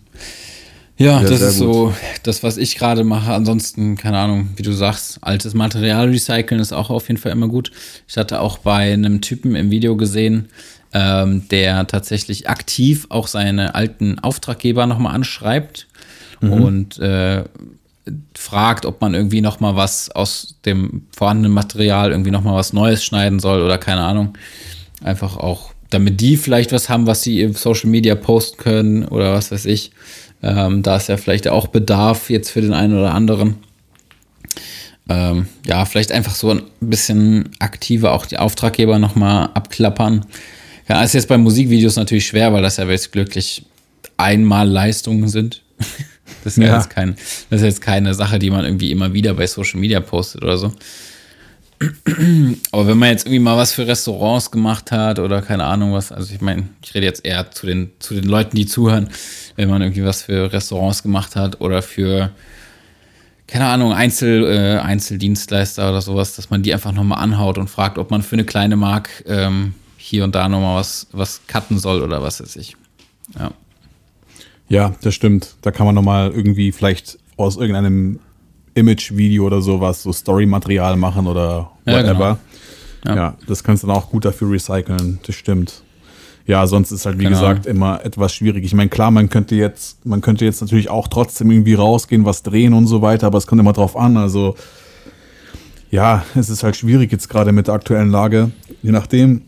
Ja, 0.97 1.21
ja 1.21 1.27
das 1.27 1.41
ist 1.41 1.59
gut. 1.59 1.73
so 1.73 1.93
das, 2.23 2.43
was 2.43 2.57
ich 2.57 2.77
gerade 2.77 3.03
mache. 3.03 3.33
Ansonsten, 3.33 3.97
keine 3.97 4.19
Ahnung, 4.19 4.49
wie 4.55 4.63
du 4.63 4.71
sagst, 4.71 5.19
altes 5.21 5.53
Material 5.53 6.09
recyceln 6.09 6.61
ist 6.61 6.73
auch 6.73 6.89
auf 6.89 7.07
jeden 7.07 7.19
Fall 7.19 7.31
immer 7.31 7.47
gut. 7.47 7.71
Ich 8.07 8.17
hatte 8.17 8.39
auch 8.39 8.59
bei 8.59 8.93
einem 8.93 9.21
Typen 9.21 9.55
im 9.55 9.71
Video 9.71 9.95
gesehen, 9.97 10.49
ähm, 10.93 11.47
der 11.49 11.87
tatsächlich 11.87 12.49
aktiv 12.49 13.07
auch 13.09 13.27
seine 13.27 13.75
alten 13.75 14.19
Auftraggeber 14.19 14.85
nochmal 14.85 15.15
anschreibt 15.15 15.87
mhm. 16.41 16.51
und 16.51 16.99
äh, 16.99 17.45
fragt, 18.35 18.85
ob 18.85 19.01
man 19.01 19.13
irgendwie 19.13 19.41
nochmal 19.41 19.75
was 19.75 20.09
aus 20.11 20.57
dem 20.65 21.07
vorhandenen 21.15 21.53
Material 21.53 22.11
irgendwie 22.11 22.31
nochmal 22.31 22.55
was 22.55 22.73
Neues 22.73 23.03
schneiden 23.03 23.39
soll 23.39 23.61
oder 23.61 23.77
keine 23.77 24.01
Ahnung. 24.01 24.37
Einfach 25.03 25.37
auch, 25.37 25.73
damit 25.91 26.19
die 26.21 26.37
vielleicht 26.37 26.71
was 26.71 26.89
haben, 26.89 27.05
was 27.05 27.21
sie 27.21 27.41
im 27.41 27.53
Social 27.53 27.89
Media 27.89 28.15
posten 28.15 28.57
können 28.57 29.05
oder 29.05 29.33
was 29.33 29.51
weiß 29.51 29.65
ich. 29.65 29.91
Ähm, 30.41 30.81
da 30.81 30.95
ist 30.95 31.09
ja 31.09 31.17
vielleicht 31.17 31.47
auch 31.47 31.67
Bedarf 31.67 32.29
jetzt 32.29 32.49
für 32.49 32.61
den 32.61 32.73
einen 32.73 32.97
oder 32.97 33.13
anderen. 33.13 33.57
Ähm, 35.09 35.47
ja, 35.67 35.85
vielleicht 35.85 36.11
einfach 36.11 36.33
so 36.33 36.51
ein 36.51 36.63
bisschen 36.79 37.49
aktiver 37.59 38.13
auch 38.13 38.25
die 38.25 38.37
Auftraggeber 38.37 38.97
nochmal 38.97 39.49
abklappern. 39.53 40.25
Ja, 40.87 41.03
ist 41.03 41.13
jetzt 41.13 41.27
bei 41.27 41.37
Musikvideos 41.37 41.97
natürlich 41.97 42.25
schwer, 42.25 42.53
weil 42.53 42.63
das 42.63 42.77
ja 42.77 42.89
jetzt 42.89 43.11
glücklich 43.11 43.65
einmal 44.17 44.67
Leistungen 44.67 45.27
sind. 45.27 45.61
Das 46.43 46.57
ist 46.57 46.63
ja, 46.63 46.69
ja. 46.69 46.83
Kein, 46.85 47.15
das 47.49 47.59
ist 47.61 47.65
jetzt 47.65 47.81
keine 47.81 48.15
Sache, 48.15 48.39
die 48.39 48.49
man 48.49 48.65
irgendwie 48.65 48.89
immer 48.89 49.13
wieder 49.13 49.35
bei 49.35 49.45
Social 49.45 49.79
Media 49.79 49.99
postet 49.99 50.41
oder 50.41 50.57
so. 50.57 50.71
Aber 52.71 52.87
wenn 52.87 52.97
man 52.97 53.09
jetzt 53.09 53.25
irgendwie 53.25 53.39
mal 53.39 53.57
was 53.57 53.73
für 53.73 53.87
Restaurants 53.87 54.51
gemacht 54.51 54.91
hat 54.91 55.19
oder 55.19 55.41
keine 55.41 55.63
Ahnung 55.63 55.93
was, 55.93 56.11
also 56.11 56.33
ich 56.33 56.41
meine, 56.41 56.67
ich 56.83 56.93
rede 56.93 57.05
jetzt 57.05 57.25
eher 57.25 57.49
zu 57.51 57.65
den, 57.65 57.91
zu 57.99 58.13
den 58.13 58.25
Leuten, 58.25 58.55
die 58.55 58.65
zuhören, 58.65 59.09
wenn 59.55 59.69
man 59.69 59.81
irgendwie 59.81 60.03
was 60.03 60.23
für 60.23 60.51
Restaurants 60.51 61.01
gemacht 61.01 61.35
hat 61.35 61.59
oder 61.61 61.81
für, 61.81 62.31
keine 63.47 63.65
Ahnung, 63.65 63.93
Einzel, 63.93 64.43
äh, 64.43 64.79
Einzeldienstleister 64.79 65.89
oder 65.89 66.01
sowas, 66.01 66.35
dass 66.35 66.49
man 66.49 66.61
die 66.61 66.73
einfach 66.73 66.91
nochmal 66.91 67.23
anhaut 67.23 67.57
und 67.57 67.69
fragt, 67.69 67.97
ob 67.97 68.11
man 68.11 68.21
für 68.21 68.33
eine 68.33 68.45
kleine 68.45 68.75
Mark 68.75 69.23
ähm, 69.27 69.73
hier 69.97 70.23
und 70.23 70.35
da 70.35 70.47
nochmal 70.49 70.79
was, 70.79 71.07
was 71.11 71.41
cutten 71.47 71.79
soll 71.79 72.01
oder 72.01 72.21
was 72.21 72.41
weiß 72.41 72.55
ich. 72.57 72.75
Ja. 73.37 73.51
Ja, 74.69 74.95
das 75.01 75.15
stimmt. 75.15 75.55
Da 75.61 75.71
kann 75.71 75.85
man 75.85 75.95
nochmal 75.95 76.31
irgendwie 76.31 76.71
vielleicht 76.71 77.17
aus 77.35 77.57
irgendeinem 77.57 78.19
Image-Video 78.73 79.45
oder 79.45 79.61
sowas, 79.61 80.03
so 80.03 80.13
Story-Material 80.13 80.95
machen 80.95 81.27
oder 81.27 81.71
whatever. 81.85 82.39
Ja, 83.05 83.11
genau. 83.13 83.15
ja. 83.15 83.15
ja, 83.15 83.37
das 83.47 83.63
kannst 83.63 83.83
du 83.83 83.87
dann 83.87 83.95
auch 83.95 84.09
gut 84.09 84.25
dafür 84.25 84.51
recyceln. 84.51 85.19
Das 85.25 85.35
stimmt 85.35 85.83
ja, 86.51 86.65
sonst 86.67 86.91
ist 86.91 87.05
halt, 87.05 87.19
wie 87.19 87.23
genau. 87.23 87.39
gesagt, 87.39 87.65
immer 87.65 88.03
etwas 88.03 88.33
schwierig. 88.33 88.65
Ich 88.65 88.73
meine, 88.73 88.89
klar, 88.89 89.11
man 89.11 89.29
könnte 89.29 89.55
jetzt, 89.55 90.05
man 90.05 90.21
könnte 90.21 90.45
jetzt 90.45 90.61
natürlich 90.61 90.89
auch 90.89 91.07
trotzdem 91.07 91.51
irgendwie 91.51 91.75
rausgehen, 91.75 92.25
was 92.25 92.43
drehen 92.43 92.73
und 92.73 92.87
so 92.87 93.01
weiter, 93.01 93.27
aber 93.27 93.37
es 93.37 93.47
kommt 93.47 93.61
immer 93.61 93.73
drauf 93.73 93.95
an. 93.95 94.17
Also, 94.17 94.55
ja, 95.91 96.25
es 96.35 96.49
ist 96.49 96.63
halt 96.63 96.75
schwierig 96.75 97.11
jetzt 97.11 97.29
gerade 97.29 97.51
mit 97.51 97.67
der 97.67 97.75
aktuellen 97.75 98.09
Lage. 98.09 98.51
Je 98.81 98.91
nachdem, 98.91 99.43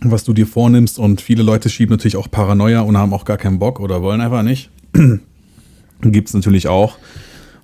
was 0.00 0.24
du 0.24 0.32
dir 0.32 0.46
vornimmst 0.46 0.98
und 0.98 1.20
viele 1.20 1.42
Leute 1.42 1.68
schieben 1.70 1.94
natürlich 1.94 2.16
auch 2.16 2.30
Paranoia 2.30 2.82
und 2.82 2.96
haben 2.96 3.12
auch 3.14 3.24
gar 3.24 3.36
keinen 3.36 3.58
Bock 3.58 3.80
oder 3.80 4.02
wollen 4.02 4.20
einfach 4.20 4.42
nicht. 4.42 4.70
Gibt 6.02 6.28
es 6.28 6.34
natürlich 6.34 6.68
auch. 6.68 6.98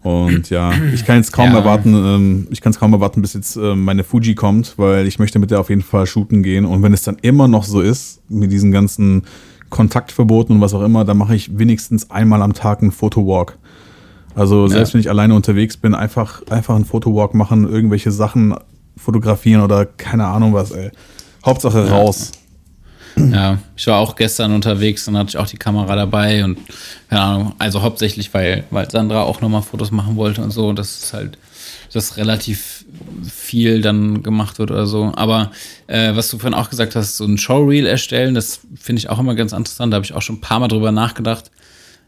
Und 0.04 0.50
ja, 0.50 0.70
ich 0.94 1.06
kann 1.06 1.16
jetzt 1.16 1.32
kaum 1.32 1.50
ja. 1.50 1.58
erwarten, 1.58 1.94
ähm, 1.94 2.46
ich 2.50 2.60
kann 2.60 2.70
es 2.70 2.78
kaum 2.78 2.92
erwarten, 2.92 3.22
bis 3.22 3.32
jetzt 3.32 3.56
äh, 3.56 3.74
meine 3.74 4.04
Fuji 4.04 4.34
kommt, 4.34 4.74
weil 4.76 5.06
ich 5.06 5.18
möchte 5.18 5.38
mit 5.38 5.50
der 5.50 5.60
auf 5.60 5.70
jeden 5.70 5.82
Fall 5.82 6.06
shooten 6.06 6.42
gehen. 6.42 6.66
Und 6.66 6.82
wenn 6.82 6.92
es 6.92 7.02
dann 7.02 7.16
immer 7.22 7.48
noch 7.48 7.64
so 7.64 7.80
ist, 7.80 8.20
mit 8.28 8.52
diesen 8.52 8.70
ganzen 8.70 9.22
Kontaktverboten 9.70 10.54
und 10.54 10.60
was 10.60 10.74
auch 10.74 10.82
immer, 10.82 11.06
dann 11.06 11.16
mache 11.16 11.34
ich 11.34 11.58
wenigstens 11.58 12.10
einmal 12.10 12.42
am 12.42 12.52
Tag 12.52 12.82
einen 12.82 12.92
Fotowalk. 12.92 13.58
Also 14.34 14.68
selbst 14.68 14.90
ja. 14.90 14.94
wenn 14.94 15.00
ich 15.00 15.08
alleine 15.08 15.34
unterwegs 15.34 15.78
bin, 15.78 15.94
einfach, 15.94 16.42
einfach 16.48 16.74
einen 16.74 16.84
Fotowalk 16.84 17.32
machen, 17.32 17.66
irgendwelche 17.66 18.10
Sachen 18.10 18.54
fotografieren 18.98 19.62
oder 19.62 19.86
keine 19.86 20.26
Ahnung 20.26 20.52
was, 20.52 20.70
ey. 20.72 20.90
Hauptsache 21.46 21.88
raus. 21.88 22.32
Ja, 22.34 22.40
ich 23.76 23.86
war 23.86 23.98
auch 23.98 24.16
gestern 24.16 24.52
unterwegs 24.52 25.06
und 25.06 25.16
hatte 25.16 25.30
ich 25.30 25.36
auch 25.36 25.46
die 25.46 25.56
Kamera 25.56 25.94
dabei 25.94 26.44
und 26.44 26.58
keine 27.08 27.22
Ahnung, 27.22 27.54
also 27.58 27.82
hauptsächlich, 27.82 28.34
weil, 28.34 28.64
weil 28.70 28.90
Sandra 28.90 29.22
auch 29.22 29.40
nochmal 29.40 29.62
Fotos 29.62 29.90
machen 29.90 30.16
wollte 30.16 30.42
und 30.42 30.50
so. 30.50 30.72
Das 30.72 31.02
ist 31.02 31.12
halt, 31.12 31.38
dass 31.92 32.16
relativ 32.16 32.84
viel 33.24 33.80
dann 33.82 34.22
gemacht 34.22 34.58
wird 34.58 34.70
oder 34.70 34.86
so. 34.86 35.12
Aber 35.14 35.52
äh, 35.86 36.14
was 36.16 36.28
du 36.30 36.38
vorhin 36.38 36.58
auch 36.58 36.70
gesagt 36.70 36.96
hast, 36.96 37.16
so 37.16 37.24
ein 37.24 37.38
Showreel 37.38 37.86
erstellen, 37.86 38.34
das 38.34 38.60
finde 38.74 38.98
ich 38.98 39.10
auch 39.10 39.18
immer 39.18 39.34
ganz 39.34 39.52
interessant. 39.52 39.92
Da 39.92 39.96
habe 39.96 40.04
ich 40.04 40.12
auch 40.12 40.22
schon 40.22 40.36
ein 40.36 40.40
paar 40.40 40.60
Mal 40.60 40.68
drüber 40.68 40.90
nachgedacht. 40.90 41.50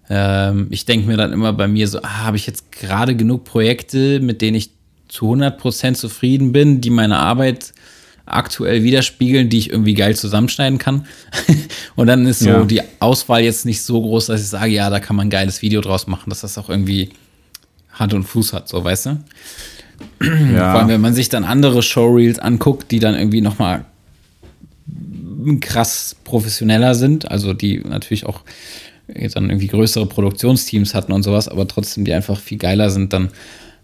Ähm, 0.09 0.67
ich 0.71 0.87
denke 0.87 1.07
mir 1.07 1.17
dann 1.17 1.33
immer 1.33 1.53
bei 1.53 1.69
mir 1.69 1.87
so, 1.89 2.01
ah, 2.03 2.25
habe 2.25 2.37
ich 2.37 2.47
jetzt 2.47 2.73
gerade 2.73 3.15
genug 3.15 3.45
Projekte, 3.45 4.21
mit 4.21 4.43
denen 4.43 4.57
ich 4.57 4.71
zu 5.09 5.33
100% 5.33 5.95
zufrieden 5.95 6.53
bin, 6.53 6.81
die 6.81 6.91
meine 6.91 7.19
Arbeit 7.19 7.73
aktuell 8.27 8.83
widerspiegeln, 8.83 9.49
die 9.49 9.59
ich 9.59 9.71
irgendwie 9.71 9.95
geil 9.95 10.17
zusammenschneiden 10.17 10.79
kann. 10.79 11.07
und 11.97 12.09
dann 12.09 12.27
ist 12.27 12.41
so 12.41 12.51
ja. 12.51 12.65
die 12.65 12.83
Auswahl 12.99 13.43
jetzt 13.43 13.65
nicht 13.65 13.83
so 13.83 14.01
groß, 14.03 14.27
dass 14.27 14.41
ich 14.41 14.49
sage, 14.49 14.73
ja, 14.73 14.91
da 14.91 15.01
kann 15.01 15.17
man 15.17 15.29
ein 15.29 15.31
geiles 15.31 15.63
Video 15.63 15.81
draus 15.81 16.07
machen, 16.07 16.29
dass 16.29 16.41
das 16.41 16.59
auch 16.59 16.69
irgendwie 16.69 17.11
Hand 17.93 18.13
und 18.13 18.25
Fuß 18.25 18.53
hat, 18.53 18.69
so 18.69 18.83
weißt 18.83 19.07
du? 19.07 19.25
Ja. 20.21 20.73
Vor 20.73 20.81
allem, 20.81 20.89
wenn 20.89 21.01
man 21.01 21.15
sich 21.15 21.29
dann 21.29 21.45
andere 21.45 21.83
Showreels 21.83 22.39
anguckt, 22.39 22.91
die 22.91 22.99
dann 22.99 23.15
irgendwie 23.15 23.41
noch 23.41 23.59
mal 23.59 23.87
krass 25.61 26.17
professioneller 26.25 26.95
sind, 26.95 27.31
also 27.31 27.55
die 27.55 27.79
natürlich 27.79 28.27
auch 28.27 28.41
dann 29.07 29.51
irgendwie 29.51 29.69
größere 29.69 30.07
Produktionsteams 30.07 30.95
hatten 30.95 31.13
und 31.13 31.23
sowas, 31.23 31.49
aber 31.49 31.69
trotzdem 31.69 32.05
die 32.05 32.13
einfach 32.13 32.41
viel 32.41 32.59
geiler 32.59 32.91
sind, 32.91 33.13
dann, 33.13 33.31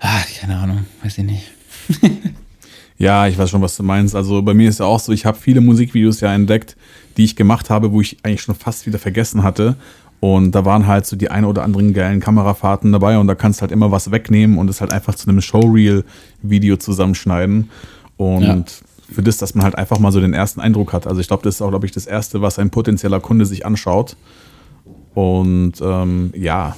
ah, 0.00 0.20
keine 0.40 0.56
Ahnung, 0.56 0.86
weiß 1.02 1.18
ich 1.18 1.24
nicht. 1.24 1.44
Ja, 3.02 3.26
ich 3.26 3.36
weiß 3.36 3.50
schon, 3.50 3.62
was 3.62 3.76
du 3.76 3.82
meinst. 3.82 4.14
Also 4.14 4.42
bei 4.42 4.54
mir 4.54 4.68
ist 4.68 4.78
ja 4.78 4.86
auch 4.86 5.00
so, 5.00 5.10
ich 5.10 5.26
habe 5.26 5.36
viele 5.36 5.60
Musikvideos 5.60 6.20
ja 6.20 6.32
entdeckt, 6.32 6.76
die 7.16 7.24
ich 7.24 7.34
gemacht 7.34 7.68
habe, 7.68 7.90
wo 7.90 8.00
ich 8.00 8.18
eigentlich 8.22 8.42
schon 8.42 8.54
fast 8.54 8.86
wieder 8.86 9.00
vergessen 9.00 9.42
hatte. 9.42 9.74
Und 10.20 10.52
da 10.52 10.64
waren 10.64 10.86
halt 10.86 11.04
so 11.04 11.16
die 11.16 11.28
ein 11.28 11.44
oder 11.44 11.64
anderen 11.64 11.94
geilen 11.94 12.20
Kamerafahrten 12.20 12.92
dabei 12.92 13.18
und 13.18 13.26
da 13.26 13.34
kannst 13.34 13.58
du 13.58 13.62
halt 13.62 13.72
immer 13.72 13.90
was 13.90 14.12
wegnehmen 14.12 14.56
und 14.56 14.70
es 14.70 14.80
halt 14.80 14.92
einfach 14.92 15.16
zu 15.16 15.28
einem 15.28 15.40
Showreel-Video 15.40 16.76
zusammenschneiden. 16.76 17.70
Und 18.18 18.44
ja. 18.44 18.62
für 19.12 19.22
das, 19.24 19.36
dass 19.36 19.56
man 19.56 19.64
halt 19.64 19.74
einfach 19.74 19.98
mal 19.98 20.12
so 20.12 20.20
den 20.20 20.32
ersten 20.32 20.60
Eindruck 20.60 20.92
hat. 20.92 21.08
Also 21.08 21.20
ich 21.20 21.26
glaube, 21.26 21.42
das 21.42 21.56
ist 21.56 21.62
auch, 21.62 21.70
glaube 21.70 21.86
ich, 21.86 21.90
das 21.90 22.06
Erste, 22.06 22.40
was 22.40 22.60
ein 22.60 22.70
potenzieller 22.70 23.18
Kunde 23.18 23.46
sich 23.46 23.66
anschaut. 23.66 24.14
Und 25.14 25.72
ähm, 25.82 26.32
ja. 26.36 26.76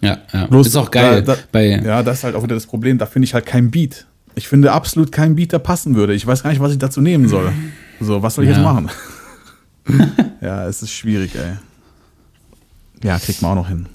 Ja, 0.00 0.18
ja. 0.32 0.46
Bloß 0.46 0.66
ist 0.66 0.76
auch 0.76 0.90
geil. 0.90 1.22
Da, 1.22 1.36
da, 1.52 1.60
ja, 1.60 2.02
das 2.02 2.18
ist 2.18 2.24
halt 2.24 2.34
auch 2.34 2.42
wieder 2.42 2.56
das 2.56 2.66
Problem. 2.66 2.98
Da 2.98 3.06
finde 3.06 3.26
ich 3.26 3.34
halt 3.34 3.46
kein 3.46 3.70
Beat. 3.70 4.06
Ich 4.34 4.48
finde 4.48 4.72
absolut 4.72 5.12
keinen 5.12 5.36
Beat, 5.36 5.52
der 5.52 5.58
passen 5.58 5.94
würde. 5.94 6.14
Ich 6.14 6.26
weiß 6.26 6.42
gar 6.42 6.50
nicht, 6.50 6.60
was 6.60 6.72
ich 6.72 6.78
dazu 6.78 7.00
nehmen 7.00 7.28
soll. 7.28 7.52
So, 8.00 8.22
was 8.22 8.34
soll 8.34 8.44
ich 8.44 8.50
ja. 8.50 8.56
jetzt 8.56 8.64
machen? 8.64 8.90
ja, 10.40 10.66
es 10.66 10.82
ist 10.82 10.92
schwierig, 10.92 11.34
ey. 11.34 11.56
Ja, 13.04 13.18
kriegt 13.18 13.42
man 13.42 13.52
auch 13.52 13.62
noch 13.62 13.68
hin. 13.68 13.86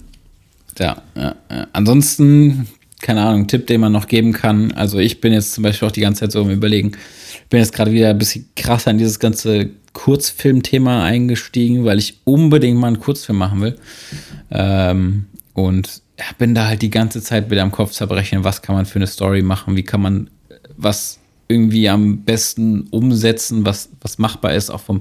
Ja, 0.78 1.02
ja, 1.16 1.34
ja. 1.50 1.66
Ansonsten, 1.72 2.68
keine 3.00 3.22
Ahnung, 3.22 3.46
Tipp, 3.48 3.66
den 3.66 3.80
man 3.80 3.92
noch 3.92 4.06
geben 4.06 4.32
kann. 4.32 4.72
Also 4.72 4.98
ich 4.98 5.20
bin 5.20 5.32
jetzt 5.32 5.54
zum 5.54 5.64
Beispiel 5.64 5.88
auch 5.88 5.92
die 5.92 6.00
ganze 6.00 6.20
Zeit 6.20 6.32
so 6.32 6.42
im 6.42 6.50
Überlegen. 6.50 6.92
Ich 7.32 7.48
bin 7.48 7.60
jetzt 7.60 7.72
gerade 7.72 7.92
wieder 7.92 8.10
ein 8.10 8.18
bisschen 8.18 8.48
krasser 8.54 8.90
in 8.90 8.98
dieses 8.98 9.18
ganze 9.18 9.70
Kurzfilmthema 9.94 11.04
eingestiegen, 11.04 11.84
weil 11.84 11.98
ich 11.98 12.20
unbedingt 12.24 12.78
mal 12.78 12.88
einen 12.88 13.00
Kurzfilm 13.00 13.38
machen 13.38 13.60
will. 13.60 13.78
Ähm, 14.50 15.26
und 15.54 16.02
bin 16.38 16.54
da 16.54 16.66
halt 16.66 16.82
die 16.82 16.90
ganze 16.90 17.22
Zeit 17.22 17.50
wieder 17.50 17.62
am 17.62 17.72
Kopf 17.72 17.92
zerbrechen, 17.92 18.44
was 18.44 18.62
kann 18.62 18.74
man 18.74 18.86
für 18.86 18.96
eine 18.96 19.06
Story 19.06 19.42
machen, 19.42 19.76
wie 19.76 19.82
kann 19.82 20.00
man 20.00 20.30
was 20.76 21.18
irgendwie 21.48 21.88
am 21.88 22.18
besten 22.18 22.86
umsetzen, 22.90 23.64
was, 23.64 23.88
was 24.00 24.18
machbar 24.18 24.54
ist, 24.54 24.70
auch 24.70 24.80
vom, 24.80 25.00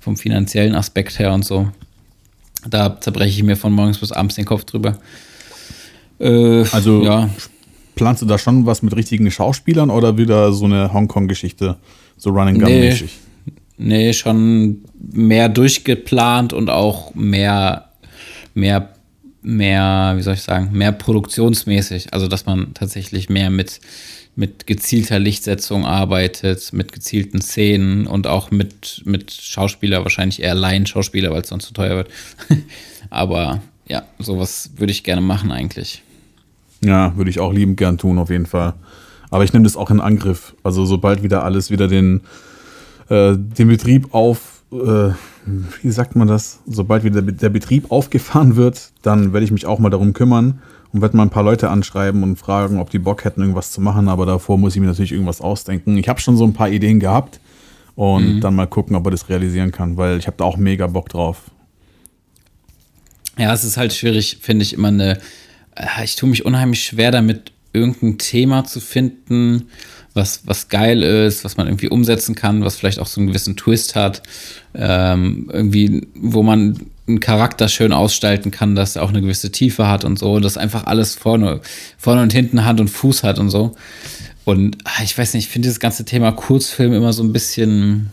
vom 0.00 0.16
finanziellen 0.16 0.74
Aspekt 0.74 1.18
her 1.18 1.32
und 1.32 1.44
so. 1.44 1.68
Da 2.68 3.00
zerbreche 3.00 3.38
ich 3.38 3.42
mir 3.42 3.56
von 3.56 3.72
morgens 3.72 3.98
bis 3.98 4.12
abends 4.12 4.36
den 4.36 4.44
Kopf 4.44 4.64
drüber. 4.64 4.98
Äh, 6.18 6.64
also 6.72 7.04
ja. 7.04 7.28
planst 7.94 8.22
du 8.22 8.26
da 8.26 8.38
schon 8.38 8.64
was 8.64 8.82
mit 8.82 8.96
richtigen 8.96 9.30
Schauspielern 9.30 9.90
oder 9.90 10.16
wieder 10.16 10.52
so 10.52 10.64
eine 10.64 10.92
Hongkong-Geschichte, 10.92 11.76
so 12.16 12.30
Running 12.30 12.58
Gun-mäßig? 12.58 13.18
Nee, 13.76 14.06
nee, 14.06 14.12
schon 14.12 14.84
mehr 14.98 15.48
durchgeplant 15.48 16.52
und 16.52 16.70
auch 16.70 17.14
mehr, 17.14 17.90
mehr, 18.54 18.94
mehr, 19.42 20.14
wie 20.16 20.22
soll 20.22 20.34
ich 20.34 20.42
sagen, 20.42 20.70
mehr 20.72 20.92
produktionsmäßig. 20.92 22.12
Also, 22.12 22.28
dass 22.28 22.46
man 22.46 22.74
tatsächlich 22.74 23.28
mehr 23.28 23.50
mit, 23.50 23.80
mit 24.36 24.66
gezielter 24.66 25.18
Lichtsetzung 25.18 25.84
arbeitet, 25.84 26.72
mit 26.72 26.92
gezielten 26.92 27.40
Szenen 27.40 28.06
und 28.06 28.26
auch 28.26 28.50
mit, 28.50 29.02
mit 29.04 29.32
Schauspieler, 29.32 30.04
wahrscheinlich 30.04 30.42
eher 30.42 30.54
Laien-Schauspieler, 30.54 31.30
weil 31.30 31.42
es 31.42 31.48
sonst 31.48 31.66
zu 31.66 31.74
teuer 31.74 31.96
wird. 31.96 32.08
Aber 33.10 33.62
ja, 33.88 34.04
sowas 34.18 34.70
würde 34.76 34.92
ich 34.92 35.04
gerne 35.04 35.20
machen 35.20 35.52
eigentlich. 35.52 36.02
Ja, 36.84 37.16
würde 37.16 37.30
ich 37.30 37.40
auch 37.40 37.52
liebend 37.52 37.76
gern 37.76 37.98
tun, 37.98 38.18
auf 38.18 38.30
jeden 38.30 38.46
Fall. 38.46 38.74
Aber 39.30 39.44
ich 39.44 39.52
nehme 39.52 39.64
das 39.64 39.76
auch 39.76 39.90
in 39.90 40.00
Angriff. 40.00 40.54
Also 40.62 40.84
sobald 40.84 41.22
wieder 41.22 41.44
alles 41.44 41.70
wieder 41.70 41.88
den, 41.88 42.20
äh, 43.08 43.34
den 43.36 43.68
Betrieb 43.68 44.14
auf, 44.14 44.62
äh, 44.72 45.10
wie 45.44 45.90
sagt 45.90 46.16
man 46.16 46.28
das? 46.28 46.60
Sobald 46.66 47.04
wieder 47.04 47.22
der 47.22 47.48
Betrieb 47.48 47.90
aufgefahren 47.90 48.56
wird, 48.56 48.92
dann 49.02 49.32
werde 49.32 49.44
ich 49.44 49.52
mich 49.52 49.66
auch 49.66 49.78
mal 49.78 49.90
darum 49.90 50.12
kümmern 50.12 50.60
und 50.92 51.02
werde 51.02 51.16
mal 51.16 51.24
ein 51.24 51.30
paar 51.30 51.42
Leute 51.42 51.70
anschreiben 51.70 52.22
und 52.22 52.36
fragen, 52.36 52.78
ob 52.78 52.90
die 52.90 52.98
Bock 52.98 53.24
hätten, 53.24 53.40
irgendwas 53.40 53.72
zu 53.72 53.80
machen. 53.80 54.08
Aber 54.08 54.26
davor 54.26 54.58
muss 54.58 54.74
ich 54.74 54.80
mir 54.80 54.86
natürlich 54.86 55.12
irgendwas 55.12 55.40
ausdenken. 55.40 55.96
Ich 55.98 56.08
habe 56.08 56.20
schon 56.20 56.36
so 56.36 56.44
ein 56.44 56.52
paar 56.52 56.68
Ideen 56.68 57.00
gehabt 57.00 57.40
und 57.94 58.36
mhm. 58.36 58.40
dann 58.40 58.54
mal 58.54 58.66
gucken, 58.66 58.96
ob 58.96 59.06
er 59.06 59.10
das 59.10 59.28
realisieren 59.28 59.72
kann, 59.72 59.96
weil 59.96 60.18
ich 60.18 60.26
habe 60.26 60.36
da 60.36 60.44
auch 60.44 60.56
mega 60.56 60.86
Bock 60.86 61.08
drauf. 61.08 61.50
Ja, 63.38 63.52
es 63.52 63.64
ist 63.64 63.76
halt 63.76 63.92
schwierig, 63.92 64.38
finde 64.42 64.62
ich, 64.62 64.74
immer 64.74 64.88
eine 64.88 65.18
äh, 65.74 66.04
ich 66.04 66.16
tue 66.16 66.28
mich 66.28 66.44
unheimlich 66.44 66.84
schwer 66.84 67.10
damit, 67.10 67.52
irgendein 67.72 68.18
Thema 68.18 68.64
zu 68.64 68.80
finden, 68.80 69.68
was, 70.14 70.42
was 70.46 70.68
geil 70.68 71.02
ist, 71.02 71.44
was 71.44 71.56
man 71.56 71.66
irgendwie 71.66 71.88
umsetzen 71.88 72.34
kann, 72.34 72.64
was 72.64 72.76
vielleicht 72.76 72.98
auch 72.98 73.06
so 73.06 73.20
einen 73.20 73.28
gewissen 73.28 73.56
Twist 73.56 73.94
hat, 73.94 74.22
ähm, 74.74 75.50
irgendwie, 75.52 76.06
wo 76.14 76.42
man 76.42 76.78
einen 77.06 77.20
Charakter 77.20 77.68
schön 77.68 77.92
ausgestalten 77.92 78.50
kann, 78.50 78.74
dass 78.74 78.96
er 78.96 79.02
auch 79.02 79.08
eine 79.08 79.20
gewisse 79.20 79.50
Tiefe 79.50 79.88
hat 79.88 80.04
und 80.04 80.18
so, 80.18 80.38
dass 80.40 80.56
einfach 80.56 80.84
alles 80.84 81.14
vorne, 81.14 81.60
vorne 81.98 82.22
und 82.22 82.32
hinten 82.32 82.64
Hand 82.64 82.80
und 82.80 82.88
Fuß 82.88 83.22
hat 83.22 83.38
und 83.38 83.50
so. 83.50 83.74
Und 84.44 84.78
ah, 84.84 85.02
ich 85.02 85.16
weiß 85.16 85.34
nicht, 85.34 85.46
ich 85.46 85.50
finde 85.50 85.66
dieses 85.66 85.80
ganze 85.80 86.04
Thema 86.04 86.32
Kurzfilm 86.32 86.92
immer 86.92 87.12
so 87.12 87.22
ein 87.22 87.32
bisschen, 87.32 88.10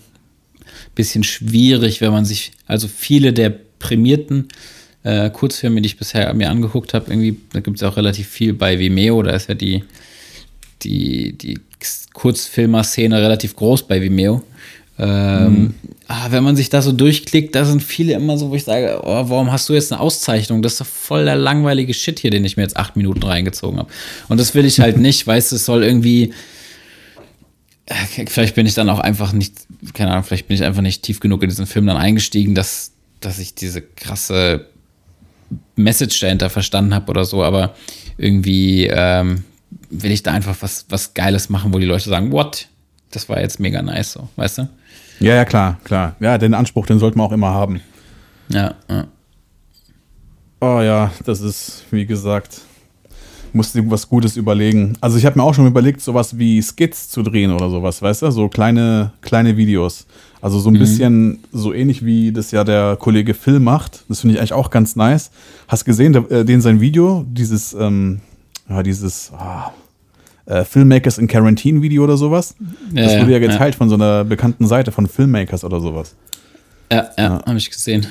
bisschen 0.96 1.24
schwierig, 1.24 2.02
wenn 2.02 2.12
man 2.12 2.26
sich, 2.26 2.52
also 2.68 2.88
viele 2.88 3.34
der 3.34 3.50
prämierten 3.80 4.48
äh, 5.04 5.30
Kurzfilme, 5.30 5.82
die 5.82 5.88
ich 5.88 5.98
bisher 5.98 6.34
mir 6.34 6.50
angeguckt 6.50 6.94
habe, 6.94 7.12
irgendwie, 7.12 7.38
da 7.54 7.62
gibt 7.62 7.78
es 7.78 7.84
auch 7.84 7.98
relativ 7.98 8.28
viel 8.28 8.54
bei 8.54 8.80
Vimeo, 8.80 9.22
da 9.24 9.32
ist 9.32 9.50
ja 9.50 9.56
die, 9.56 9.84
die, 10.84 11.38
die 11.38 11.60
Kurzfilmer-Szene 12.14 13.22
relativ 13.22 13.56
groß 13.56 13.88
bei 13.88 14.02
Vimeo. 14.02 14.44
Ähm, 15.02 15.54
mhm. 15.54 15.74
ah, 16.08 16.28
wenn 16.30 16.44
man 16.44 16.58
sich 16.58 16.70
da 16.70 16.82
so 16.82 16.92
durchklickt, 16.92 17.56
da 17.56 17.64
sind 17.64 17.82
viele 17.82 18.14
immer 18.14 18.38
so, 18.38 18.50
wo 18.50 18.56
ich 18.56 18.66
sage, 18.66 19.00
oh, 19.02 19.30
warum 19.30 19.50
hast 19.50 19.70
du 19.70 19.74
jetzt 19.74 19.94
eine 19.94 20.02
Auszeichnung? 20.02 20.62
Das 20.62 20.74
ist 20.74 20.82
doch 20.82 20.88
voll 20.88 21.24
der 21.24 21.38
langweilige 21.38 21.94
Shit 21.94 22.20
hier, 22.20 22.32
den 22.32 22.44
ich 22.44 22.58
mir 22.58 22.64
jetzt 22.64 22.76
acht 22.76 22.98
Minuten 22.98 23.24
reingezogen 23.24 23.80
habe. 23.80 23.90
Und 24.28 24.40
das 24.40 24.54
will 24.56 24.66
ich 24.66 24.82
halt 24.82 24.98
nicht, 25.00 25.26
weißt 25.26 25.52
du, 25.52 25.56
es 25.56 25.66
soll 25.66 25.84
irgendwie. 25.84 26.34
Äh, 27.86 28.26
vielleicht 28.28 28.56
bin 28.56 28.66
ich 28.66 28.74
dann 28.74 28.90
auch 28.90 29.00
einfach 29.00 29.32
nicht, 29.32 29.54
keine 29.94 30.12
Ahnung, 30.12 30.26
vielleicht 30.26 30.50
bin 30.50 30.56
ich 30.56 30.64
einfach 30.64 30.82
nicht 30.82 31.02
tief 31.04 31.22
genug 31.22 31.44
in 31.44 31.50
diesen 31.50 31.66
Film 31.66 31.88
dann 31.88 31.98
eingestiegen, 31.98 32.54
dass, 32.54 32.92
dass 33.22 33.40
ich 33.40 33.56
diese 33.56 33.82
krasse 33.82 34.66
Message 35.78 36.20
dahinter 36.20 36.50
verstanden 36.50 36.94
habe 36.94 37.10
oder 37.10 37.24
so, 37.24 37.42
aber 37.42 37.74
irgendwie 38.18 38.88
ähm, 38.92 39.46
will 39.90 40.12
ich 40.12 40.24
da 40.24 40.32
einfach 40.32 40.56
was, 40.62 40.86
was 40.90 41.14
Geiles 41.14 41.50
machen, 41.50 41.74
wo 41.74 41.80
die 41.80 41.86
Leute 41.86 42.10
sagen, 42.10 42.32
what? 42.32 42.68
Das 43.12 43.28
war 43.28 43.42
jetzt 43.42 43.60
mega 43.60 43.82
nice, 43.82 44.14
so, 44.14 44.30
weißt 44.36 44.60
du? 44.60 44.70
Ja, 45.20 45.36
ja, 45.36 45.46
klar, 45.46 45.80
klar. 45.84 46.16
Ja, 46.20 46.38
den 46.38 46.54
Anspruch, 46.54 46.86
den 46.86 47.00
sollte 47.00 47.18
man 47.18 47.28
auch 47.28 47.32
immer 47.32 47.50
haben. 47.50 47.82
Ja, 48.50 48.76
ja. 48.90 49.08
Oh 50.62 50.82
ja, 50.82 51.12
das 51.26 51.42
ist, 51.42 51.86
wie 51.92 52.06
gesagt, 52.06 52.62
musste 53.54 53.90
was 53.90 54.08
Gutes 54.08 54.38
überlegen. 54.38 54.98
Also 55.02 55.18
ich 55.18 55.26
habe 55.26 55.38
mir 55.40 55.44
auch 55.44 55.54
schon 55.54 55.68
überlegt, 55.68 56.02
sowas 56.02 56.38
wie 56.38 56.62
Skits 56.62 57.10
zu 57.10 57.24
drehen 57.24 57.52
oder 57.52 57.70
sowas, 57.70 58.02
weißt 58.02 58.24
du? 58.24 58.32
So 58.32 58.50
kleine, 58.50 59.14
kleine 59.22 59.58
Videos. 59.58 60.06
Also 60.42 60.60
so 60.60 60.70
ein 60.70 60.74
mhm. 60.74 60.80
bisschen 60.80 61.40
so 61.52 61.74
ähnlich 61.74 62.06
wie 62.06 62.32
das 62.32 62.52
ja 62.52 62.64
der 62.64 62.98
Kollege 62.98 63.34
Phil 63.34 63.60
macht. 63.60 64.04
Das 64.08 64.22
finde 64.22 64.36
ich 64.36 64.40
eigentlich 64.40 64.54
auch 64.54 64.70
ganz 64.70 64.96
nice. 64.96 65.32
Hast 65.68 65.86
gesehen, 65.86 66.14
der, 66.14 66.30
äh, 66.32 66.46
den 66.46 66.62
sein 66.62 66.80
Video, 66.82 67.26
dieses, 67.28 67.74
ähm, 67.74 68.22
ja, 68.70 68.84
dieses 68.84 69.32
ah, 69.34 69.74
äh, 70.46 70.64
Filmmakers 70.64 71.18
in 71.18 71.28
Quarantine 71.28 71.82
Video 71.82 72.04
oder 72.04 72.18
sowas. 72.18 72.56
Ja, 72.94 73.04
das 73.04 73.20
wurde 73.20 73.32
ja 73.32 73.40
geteilt 73.40 73.76
ja. 73.76 73.78
von 73.78 73.90
so 73.90 73.96
einer 73.96 74.24
bekannten 74.24 74.68
Seite 74.68 74.92
von 74.92 75.08
Filmmakers 75.08 75.64
oder 75.64 75.80
sowas. 75.80 76.16
Ja, 76.92 77.10
ja, 77.18 77.24
ja. 77.24 77.46
habe 77.46 77.58
ich 77.58 77.70
gesehen. 77.70 78.08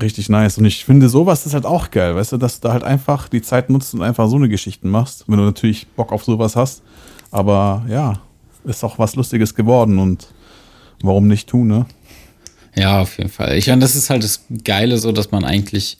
Richtig 0.00 0.28
nice. 0.28 0.58
Und 0.58 0.64
ich 0.64 0.84
finde, 0.84 1.08
sowas 1.08 1.46
ist 1.46 1.54
halt 1.54 1.66
auch 1.66 1.90
geil, 1.90 2.16
weißt 2.16 2.32
du, 2.32 2.36
dass 2.36 2.58
du 2.60 2.68
da 2.68 2.72
halt 2.72 2.82
einfach 2.82 3.28
die 3.28 3.42
Zeit 3.42 3.70
nutzt 3.70 3.94
und 3.94 4.02
einfach 4.02 4.28
so 4.28 4.36
eine 4.36 4.48
Geschichte 4.48 4.86
machst, 4.88 5.24
wenn 5.28 5.38
du 5.38 5.44
natürlich 5.44 5.86
Bock 5.88 6.12
auf 6.12 6.24
sowas 6.24 6.56
hast. 6.56 6.82
Aber 7.30 7.84
ja, 7.88 8.20
ist 8.64 8.82
auch 8.82 8.98
was 8.98 9.14
Lustiges 9.14 9.54
geworden 9.54 9.98
und 9.98 10.28
warum 11.02 11.28
nicht 11.28 11.48
tun, 11.48 11.68
ne? 11.68 11.86
Ja, 12.76 13.02
auf 13.02 13.18
jeden 13.18 13.30
Fall. 13.30 13.56
Ich 13.56 13.68
meine, 13.68 13.82
das 13.82 13.94
ist 13.94 14.10
halt 14.10 14.24
das 14.24 14.46
Geile, 14.64 14.98
so 14.98 15.12
dass 15.12 15.30
man 15.30 15.44
eigentlich 15.44 15.98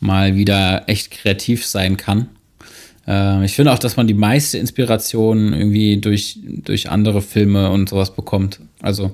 mal 0.00 0.36
wieder 0.36 0.88
echt 0.88 1.10
kreativ 1.10 1.66
sein 1.66 1.98
kann. 1.98 2.28
Äh, 3.06 3.44
ich 3.44 3.54
finde 3.54 3.72
auch, 3.72 3.78
dass 3.78 3.96
man 3.96 4.06
die 4.06 4.14
meiste 4.14 4.58
Inspiration 4.58 5.52
irgendwie 5.52 5.98
durch, 5.98 6.38
durch 6.42 6.90
andere 6.90 7.22
Filme 7.22 7.70
und 7.70 7.88
sowas 7.88 8.14
bekommt. 8.14 8.60
Also, 8.80 9.12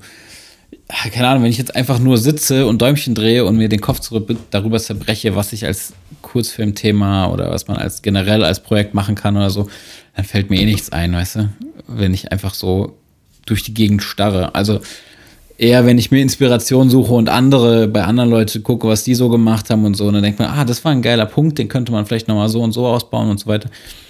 keine 1.12 1.28
Ahnung, 1.28 1.44
wenn 1.44 1.50
ich 1.50 1.58
jetzt 1.58 1.74
einfach 1.76 1.98
nur 1.98 2.18
sitze 2.18 2.66
und 2.66 2.82
Däumchen 2.82 3.14
drehe 3.14 3.44
und 3.44 3.56
mir 3.56 3.68
den 3.68 3.80
Kopf 3.80 4.00
zurück, 4.00 4.36
darüber 4.50 4.78
zerbreche, 4.78 5.36
was 5.36 5.52
ich 5.52 5.64
als 5.64 5.92
Kurzfilmthema 6.22 7.28
oder 7.28 7.50
was 7.50 7.68
man 7.68 7.76
als 7.76 8.02
generell 8.02 8.44
als 8.44 8.62
Projekt 8.62 8.94
machen 8.94 9.14
kann 9.14 9.36
oder 9.36 9.50
so, 9.50 9.68
dann 10.16 10.24
fällt 10.24 10.50
mir 10.50 10.60
eh 10.60 10.64
nichts 10.64 10.90
ein, 10.90 11.12
weißt 11.12 11.36
du? 11.36 11.48
Wenn 11.86 12.14
ich 12.14 12.32
einfach 12.32 12.54
so 12.54 12.96
durch 13.46 13.62
die 13.62 13.74
Gegend 13.74 14.02
starre. 14.02 14.54
Also 14.54 14.80
eher, 15.60 15.84
wenn 15.84 15.98
ich 15.98 16.10
mir 16.10 16.22
Inspiration 16.22 16.88
suche 16.88 17.12
und 17.12 17.28
andere, 17.28 17.86
bei 17.86 18.02
anderen 18.04 18.30
Leuten 18.30 18.62
gucke, 18.62 18.88
was 18.88 19.04
die 19.04 19.14
so 19.14 19.28
gemacht 19.28 19.68
haben 19.68 19.84
und 19.84 19.94
so, 19.94 20.06
und 20.06 20.14
dann 20.14 20.22
denkt 20.22 20.38
man, 20.38 20.48
ah, 20.48 20.64
das 20.64 20.84
war 20.84 20.92
ein 20.92 21.02
geiler 21.02 21.26
Punkt, 21.26 21.58
den 21.58 21.68
könnte 21.68 21.92
man 21.92 22.06
vielleicht 22.06 22.28
nochmal 22.28 22.48
so 22.48 22.62
und 22.62 22.72
so 22.72 22.86
ausbauen 22.86 23.28
und 23.28 23.38
so 23.38 23.46
weiter. 23.46 23.68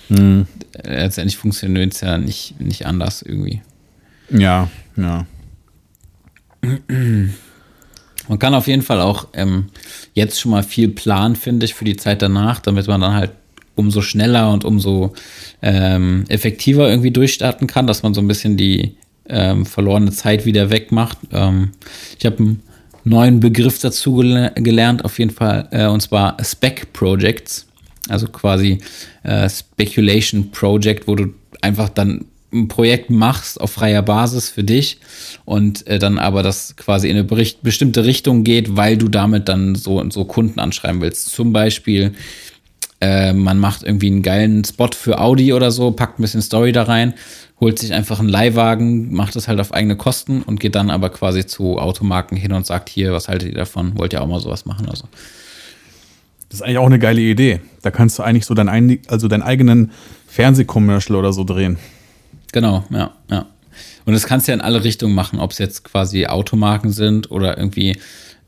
Mhm. 0.08 0.46
Letztendlich 0.84 1.36
funktioniert 1.36 1.92
es 1.92 2.00
ja 2.02 2.18
nicht, 2.18 2.60
nicht 2.60 2.86
anders 2.86 3.22
irgendwie. 3.22 3.62
Ja, 4.30 4.70
ja. 4.96 5.26
Man 8.28 8.38
kann 8.38 8.54
auf 8.54 8.68
jeden 8.68 8.82
Fall 8.82 9.00
auch 9.00 9.26
ähm, 9.32 9.66
jetzt 10.14 10.40
schon 10.40 10.52
mal 10.52 10.62
viel 10.62 10.88
planen, 10.88 11.34
finde 11.34 11.66
ich, 11.66 11.74
für 11.74 11.84
die 11.84 11.96
Zeit 11.96 12.22
danach, 12.22 12.60
damit 12.60 12.86
man 12.86 13.00
dann 13.00 13.14
halt 13.14 13.32
umso 13.74 14.02
schneller 14.02 14.52
und 14.52 14.64
umso 14.64 15.14
ähm, 15.62 16.24
effektiver 16.28 16.88
irgendwie 16.88 17.10
durchstarten 17.10 17.66
kann, 17.66 17.88
dass 17.88 18.02
man 18.04 18.14
so 18.14 18.20
ein 18.20 18.28
bisschen 18.28 18.56
die 18.56 18.94
ähm, 19.30 19.66
verlorene 19.66 20.10
Zeit 20.10 20.44
wieder 20.44 20.70
wegmacht. 20.70 21.18
Ähm, 21.32 21.70
ich 22.18 22.26
habe 22.26 22.38
einen 22.38 22.62
neuen 23.04 23.40
Begriff 23.40 23.78
dazu 23.78 24.16
gel 24.16 24.52
gelernt, 24.56 25.04
auf 25.04 25.18
jeden 25.18 25.30
Fall, 25.30 25.68
äh, 25.70 25.86
und 25.86 26.00
zwar 26.00 26.36
Spec 26.42 26.92
Projects, 26.92 27.66
also 28.08 28.26
quasi 28.28 28.78
äh, 29.22 29.48
Speculation 29.48 30.50
Project, 30.50 31.06
wo 31.06 31.14
du 31.14 31.32
einfach 31.62 31.88
dann 31.88 32.26
ein 32.52 32.68
Projekt 32.68 33.10
machst 33.10 33.60
auf 33.60 33.70
freier 33.72 34.02
Basis 34.02 34.48
für 34.48 34.64
dich 34.64 34.98
und 35.44 35.86
äh, 35.86 35.98
dann 35.98 36.18
aber 36.18 36.42
das 36.42 36.74
quasi 36.76 37.08
in 37.08 37.16
eine 37.16 37.24
bestimmte 37.24 38.04
Richtung 38.04 38.44
geht, 38.44 38.76
weil 38.76 38.96
du 38.96 39.08
damit 39.08 39.48
dann 39.48 39.74
so 39.76 40.00
und 40.00 40.12
so 40.12 40.24
Kunden 40.24 40.58
anschreiben 40.58 41.00
willst. 41.00 41.30
Zum 41.30 41.52
Beispiel, 41.52 42.12
äh, 43.00 43.32
man 43.32 43.58
macht 43.58 43.84
irgendwie 43.84 44.08
einen 44.08 44.22
geilen 44.22 44.64
Spot 44.64 44.90
für 44.92 45.20
Audi 45.20 45.52
oder 45.52 45.70
so, 45.70 45.92
packt 45.92 46.18
ein 46.18 46.22
bisschen 46.22 46.42
Story 46.42 46.72
da 46.72 46.82
rein, 46.84 47.14
holt 47.60 47.78
sich 47.78 47.92
einfach 47.92 48.18
einen 48.20 48.28
Leihwagen, 48.28 49.12
macht 49.12 49.36
das 49.36 49.46
halt 49.46 49.60
auf 49.60 49.74
eigene 49.74 49.96
Kosten 49.96 50.42
und 50.42 50.60
geht 50.60 50.74
dann 50.74 50.90
aber 50.90 51.10
quasi 51.10 51.46
zu 51.46 51.78
Automarken 51.78 52.36
hin 52.36 52.52
und 52.52 52.66
sagt, 52.66 52.88
hier, 52.88 53.12
was 53.12 53.28
haltet 53.28 53.50
ihr 53.50 53.54
davon? 53.54 53.98
Wollt 53.98 54.12
ihr 54.12 54.22
auch 54.22 54.26
mal 54.26 54.40
sowas 54.40 54.64
machen? 54.64 54.88
Also. 54.88 55.04
Das 56.48 56.60
ist 56.60 56.62
eigentlich 56.62 56.78
auch 56.78 56.86
eine 56.86 56.98
geile 56.98 57.20
Idee. 57.20 57.60
Da 57.82 57.90
kannst 57.90 58.18
du 58.18 58.22
eigentlich 58.22 58.46
so 58.46 58.54
deinen, 58.54 58.98
also 59.08 59.28
deinen 59.28 59.42
eigenen 59.42 59.92
Fernsehcommercial 60.26 61.16
oder 61.16 61.32
so 61.32 61.44
drehen. 61.44 61.78
Genau, 62.52 62.84
ja, 62.90 63.12
ja. 63.30 63.46
Und 64.06 64.14
das 64.14 64.26
kannst 64.26 64.48
du 64.48 64.52
ja 64.52 64.54
in 64.54 64.62
alle 64.62 64.82
Richtungen 64.82 65.14
machen, 65.14 65.38
ob 65.38 65.52
es 65.52 65.58
jetzt 65.58 65.84
quasi 65.84 66.26
Automarken 66.26 66.90
sind 66.90 67.30
oder 67.30 67.58
irgendwie 67.58 67.98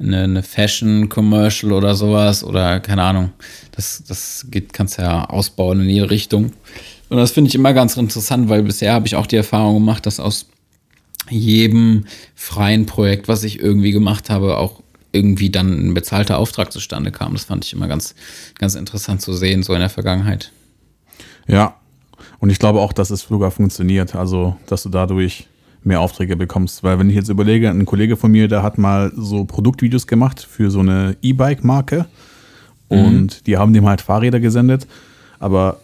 eine, 0.01 0.23
eine 0.23 0.43
Fashion-Commercial 0.43 1.73
oder 1.73 1.95
sowas 1.95 2.43
oder 2.43 2.81
keine 2.81 3.03
Ahnung. 3.03 3.33
Das, 3.73 4.03
das 4.07 4.47
geht, 4.51 4.73
kannst 4.73 4.99
du 4.99 5.03
ja 5.03 5.27
ausbauen 5.27 5.81
in 5.81 5.89
jede 5.89 6.11
Richtung. 6.11 6.53
Und 7.13 7.19
das 7.19 7.33
finde 7.33 7.49
ich 7.49 7.55
immer 7.55 7.75
ganz 7.75 7.99
interessant, 7.99 8.49
weil 8.49 8.63
bisher 8.63 8.95
habe 8.95 9.07
ich 9.07 9.17
auch 9.17 9.27
die 9.27 9.37
Erfahrung 9.37 9.75
gemacht, 9.75 10.07
dass 10.07 10.19
aus 10.19 10.47
jedem 11.29 12.07
freien 12.35 12.87
Projekt, 12.87 13.29
was 13.29 13.45
ich 13.45 13.61
irgendwie 13.61 13.93
gemacht 13.93 14.31
habe, 14.31 14.57
auch 14.57 14.83
irgendwie 15.13 15.51
dann 15.51 15.89
ein 15.89 15.93
bezahlter 15.93 16.39
Auftrag 16.39 16.73
zustande 16.73 17.13
kam. 17.13 17.35
Das 17.35 17.45
fand 17.45 17.67
ich 17.67 17.75
immer 17.75 17.87
ganz, 17.87 18.15
ganz 18.59 18.77
interessant 18.77 19.21
zu 19.21 19.35
sehen, 19.35 19.63
so 19.63 19.75
in 19.75 19.81
der 19.81 19.91
Vergangenheit. 19.91 20.53
Ja, 21.47 21.75
und 22.39 22.49
ich 22.49 22.59
glaube 22.59 22.81
auch, 22.81 22.95
dass 22.95 23.11
es 23.11 23.21
sogar 23.21 23.51
funktioniert, 23.51 24.15
also 24.15 24.57
dass 24.67 24.83
du 24.85 24.89
dadurch 24.89 25.47
mehr 25.85 26.01
Aufträge 26.01 26.35
bekommst. 26.35 26.83
Weil 26.83 26.99
wenn 26.99 27.11
ich 27.11 27.17
jetzt 27.17 27.29
überlege, 27.29 27.69
ein 27.69 27.85
Kollege 27.85 28.17
von 28.17 28.33
mir, 28.33 28.49
der 28.49 28.63
hat 28.63 28.79
mal 28.79 29.13
so 29.15 29.45
Produktvideos 29.45 30.07
gemacht 30.07 30.41
für 30.41 30.71
so 30.71 30.81
eine 30.81 31.15
E-Bike-Marke 31.21 32.07
und 32.89 33.23
mhm. 33.23 33.45
die 33.47 33.59
haben 33.59 33.75
dem 33.75 33.87
halt 33.87 34.01
Fahrräder 34.01 34.41
gesendet. 34.41 34.87
Aber 35.39 35.79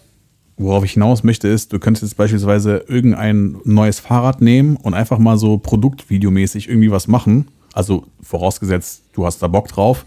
worauf 0.59 0.85
ich 0.85 0.93
hinaus 0.93 1.23
möchte, 1.23 1.49
ist, 1.49 1.73
du 1.73 1.79
könntest 1.79 2.03
jetzt 2.03 2.17
beispielsweise 2.17 2.85
irgendein 2.89 3.57
neues 3.65 4.01
Fahrrad 4.01 4.41
nehmen 4.43 4.77
und 4.77 4.95
einfach 4.95 5.19
mal 5.19 5.39
so 5.39 5.59
produktvideomäßig 5.59 6.69
irgendwie 6.69 6.91
was 6.91 7.09
machen. 7.09 7.47
Also 7.73 8.05
vorausgesetzt, 8.23 9.03
du 9.13 9.25
hast 9.25 9.43
da 9.43 9.47
Bock 9.47 9.69
drauf. 9.69 10.05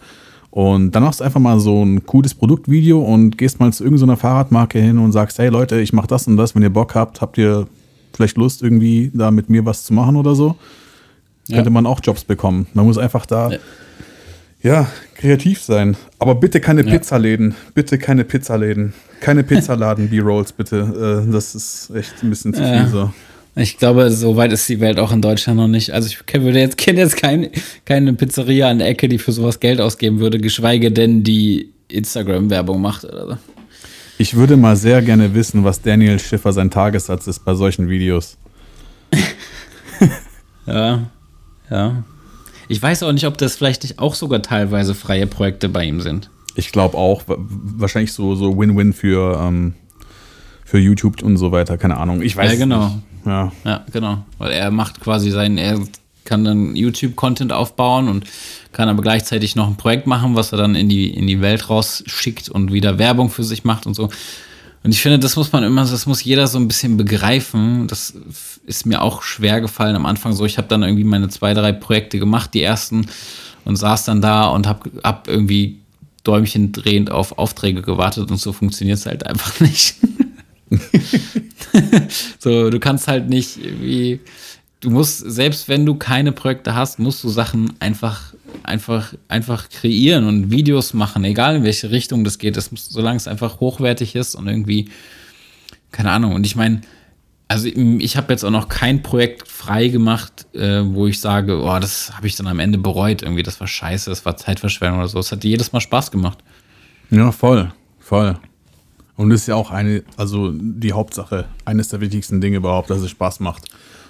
Und 0.49 0.91
dann 0.91 1.03
machst 1.03 1.21
du 1.21 1.23
einfach 1.23 1.39
mal 1.39 1.61
so 1.61 1.81
ein 1.83 2.05
cooles 2.05 2.33
Produktvideo 2.33 2.99
und 2.99 3.37
gehst 3.37 3.61
mal 3.61 3.71
zu 3.71 3.85
irgendeiner 3.85 4.17
Fahrradmarke 4.17 4.79
hin 4.79 4.97
und 4.97 5.13
sagst, 5.13 5.39
hey 5.39 5.47
Leute, 5.47 5.79
ich 5.79 5.93
mach 5.93 6.07
das 6.07 6.27
und 6.27 6.35
das, 6.35 6.53
wenn 6.53 6.61
ihr 6.61 6.69
Bock 6.69 6.93
habt, 6.93 7.21
habt 7.21 7.37
ihr 7.37 7.67
vielleicht 8.13 8.35
Lust, 8.35 8.61
irgendwie 8.61 9.11
da 9.13 9.31
mit 9.31 9.49
mir 9.49 9.65
was 9.65 9.85
zu 9.85 9.93
machen 9.93 10.17
oder 10.17 10.35
so? 10.35 10.57
Ja. 11.47 11.55
Könnte 11.55 11.69
man 11.69 11.85
auch 11.85 12.01
Jobs 12.03 12.25
bekommen. 12.25 12.67
Man 12.73 12.85
muss 12.85 12.97
einfach 12.97 13.25
da, 13.25 13.51
ja, 13.51 13.59
ja 14.64 14.89
kreativ 15.16 15.62
sein. 15.62 15.97
Aber 16.20 16.36
bitte 16.36 16.59
keine 16.59 16.84
ja. 16.86 16.91
Pizzaläden. 16.91 17.55
Bitte 17.74 17.97
keine 17.97 18.24
Pizzaläden. 18.24 18.93
Keine 19.20 19.43
Pizzaladen, 19.43 20.09
B-Rolls, 20.09 20.51
bitte. 20.51 21.24
Äh, 21.28 21.32
das 21.32 21.55
ist 21.55 21.91
echt 21.95 22.24
ein 22.24 22.30
bisschen 22.30 22.53
zu 22.53 22.64
viel 22.64 22.88
so. 22.88 23.14
Ich 23.55 23.78
glaube, 23.78 24.09
so 24.12 24.38
weit 24.38 24.53
ist 24.53 24.70
die 24.70 24.80
Welt 24.80 24.97
auch 24.97 25.12
in 25.12 25.22
Deutschland 25.22 25.57
noch 25.57 25.68
nicht. 25.68 25.91
Also 25.91 26.07
ich 26.07 26.26
kenne 26.26 26.57
jetzt, 26.57 26.78
kenn 26.78 26.97
jetzt 26.97 27.18
kein, 27.18 27.49
keine 27.84 28.14
Pizzeria 28.14 28.70
an 28.70 28.80
der 28.80 28.88
Ecke, 28.88 29.09
die 29.09 29.18
für 29.18 29.34
sowas 29.34 29.59
Geld 29.59 29.82
ausgeben 29.82 30.20
würde, 30.20 30.39
geschweige 30.39 30.91
denn 30.91 31.24
die 31.24 31.70
Instagram-Werbung 31.89 32.82
macht 32.82 33.03
oder 33.03 33.28
so. 33.28 33.38
Ich 34.18 34.36
würde 34.36 34.55
mal 34.55 34.76
sehr 34.76 35.01
gerne 35.01 35.34
wissen, 35.34 35.64
was 35.64 35.82
Daniel 35.82 36.20
Schiffer 36.20 36.53
sein 36.53 36.70
Tagessatz 36.70 37.28
ist 37.28 37.43
bei 37.43 37.55
solchen 37.55 37.89
Videos. 37.89 38.38
ja, 40.66 41.09
ja. 41.70 42.03
Ich 42.72 42.82
weiß 42.82 43.03
auch 43.03 43.11
nicht, 43.11 43.28
ob 43.28 43.38
das 43.38 43.57
vielleicht 43.57 43.84
nicht 43.84 43.99
auch 43.99 44.15
sogar 44.15 44.41
teilweise 44.41 44.95
freie 44.95 45.28
Projekte 45.28 45.67
bei 45.67 45.84
ihm 45.84 45.99
sind. 45.99 46.30
Ich 46.55 46.72
glaube 46.72 46.97
auch, 46.97 47.24
wahrscheinlich 47.28 48.13
so 48.13 48.34
so 48.36 48.57
Win-Win 48.57 48.93
für, 48.93 49.38
ähm, 49.41 49.74
für 50.63 50.80
YouTube 50.80 51.22
und 51.22 51.36
so 51.36 51.51
weiter, 51.51 51.78
keine 51.78 51.97
Ahnung. 51.97 52.22
Ich 52.22 52.38
weiß 52.38 52.53
ja, 52.53 52.57
genau. 52.57 52.86
nicht. 52.86 53.26
Ja. 53.26 53.51
ja, 53.65 53.86
genau. 53.91 54.24
Weil 54.38 54.53
er 54.53 54.72
macht 54.72 55.01
quasi 55.01 55.32
seinen, 55.32 55.57
er 55.57 55.82
kann 56.24 56.45
dann 56.45 56.78
YouTube-Content 56.78 57.51
aufbauen 57.51 58.07
und 58.07 58.24
kann 58.72 58.88
aber 58.88 59.01
gleichzeitig 59.01 59.57
noch 59.57 59.67
ein 59.67 59.76
Projekt 59.76 60.07
machen, 60.07 60.38
was 60.38 60.53
er 60.53 60.57
dann 60.57 60.76
in 60.76 60.88
die, 60.88 61.09
in 61.09 61.28
die 61.28 61.41
Welt 61.41 61.69
rausschickt 61.69 62.47
und 62.47 62.72
wieder 62.72 62.97
Werbung 62.97 63.30
für 63.30 63.43
sich 63.43 63.65
macht 63.65 63.86
und 63.86 63.95
so. 63.95 64.09
Und 64.84 64.91
ich 64.91 65.01
finde, 65.01 65.19
das 65.19 65.36
muss 65.36 65.51
man 65.51 65.63
immer, 65.63 65.86
das 65.86 66.05
muss 66.05 66.23
jeder 66.23 66.47
so 66.47 66.57
ein 66.57 66.67
bisschen 66.67 66.97
begreifen. 66.97 67.88
Das 67.88 68.13
ist 68.65 68.86
mir 68.86 69.01
auch 69.01 69.21
schwer 69.21 69.61
gefallen 69.61 69.95
am 69.95 70.05
Anfang 70.05 70.34
so. 70.34 70.45
Ich 70.45 70.57
habe 70.57 70.67
dann 70.67 70.82
irgendwie 70.82 71.03
meine 71.03 71.29
zwei, 71.29 71.53
drei 71.53 71.71
Projekte 71.71 72.17
gemacht, 72.17 72.53
die 72.53 72.63
ersten, 72.63 73.07
und 73.63 73.75
saß 73.75 74.05
dann 74.05 74.21
da 74.21 74.47
und 74.47 74.67
habe 74.67 74.89
hab 75.03 75.27
irgendwie 75.27 75.77
Däumchen 76.23 76.71
drehend 76.71 77.11
auf 77.11 77.38
Aufträge 77.38 77.82
gewartet 77.82 78.32
und 78.32 78.38
so 78.38 78.53
funktioniert 78.53 78.97
es 78.97 79.05
halt 79.05 79.25
einfach 79.25 79.59
nicht. 79.59 79.95
so, 82.39 82.69
du 82.69 82.79
kannst 82.79 83.07
halt 83.07 83.29
nicht 83.29 83.59
wie 83.82 84.19
du 84.79 84.89
musst, 84.89 85.19
selbst 85.19 85.69
wenn 85.69 85.86
du 85.86 85.95
keine 85.95 86.32
Projekte 86.32 86.75
hast, 86.75 86.99
musst 86.99 87.23
du 87.23 87.29
Sachen 87.29 87.73
einfach, 87.79 88.30
einfach, 88.64 89.14
einfach 89.28 89.70
kreieren 89.70 90.28
und 90.28 90.51
Videos 90.51 90.93
machen, 90.93 91.24
egal 91.24 91.57
in 91.57 91.64
welche 91.64 91.91
Richtung 91.91 92.24
das 92.24 92.38
geht. 92.38 92.57
Das 92.57 92.72
muss, 92.72 92.88
solange 92.89 93.18
es 93.18 93.28
einfach 93.28 93.59
hochwertig 93.59 94.16
ist 94.16 94.36
und 94.36 94.47
irgendwie, 94.47 94.89
keine 95.91 96.12
Ahnung. 96.12 96.34
Und 96.34 96.45
ich 96.45 96.55
meine, 96.55 96.82
also 97.47 97.68
ich 97.68 98.16
habe 98.16 98.32
jetzt 98.32 98.45
auch 98.45 98.51
noch 98.51 98.70
kein 98.70 99.03
Projekt 99.03 99.47
frei 99.47 99.89
gemacht, 99.89 100.47
äh, 100.53 100.82
wo 100.86 101.07
ich 101.07 101.20
sage, 101.20 101.62
oh, 101.62 101.80
das 101.80 102.16
habe 102.16 102.26
ich 102.28 102.36
dann 102.36 102.47
am 102.47 102.59
Ende 102.59 102.78
bereut. 102.78 103.24
Irgendwie, 103.24 103.43
das 103.43 103.59
war 103.59 103.68
scheiße, 103.68 104.09
das 104.09 104.26
war 104.26 104.38
Zeitverschwendung 104.38 104.99
oder 104.99 105.09
so. 105.09 105.20
Es 105.20 105.32
hat 105.32 105.43
jedes 105.43 105.74
Mal 105.74 105.82
Spaß 105.82 106.12
gemacht. 106.12 106.39
Ja, 107.09 107.32
voll, 107.34 107.74
voll. 107.99 108.38
Und 109.18 109.30
das 109.30 109.41
ist 109.41 109.47
ja 109.47 109.55
auch 109.55 109.70
eine, 109.70 110.03
also 110.16 110.51
die 110.53 110.93
Hauptsache, 110.93 111.45
eines 111.66 111.89
der 111.89 111.99
wichtigsten 111.99 112.39
Dinge 112.39 112.57
überhaupt, 112.57 112.89
dass 112.89 113.01
es 113.01 113.12
Spaß 113.12 113.41
macht. 113.41 113.66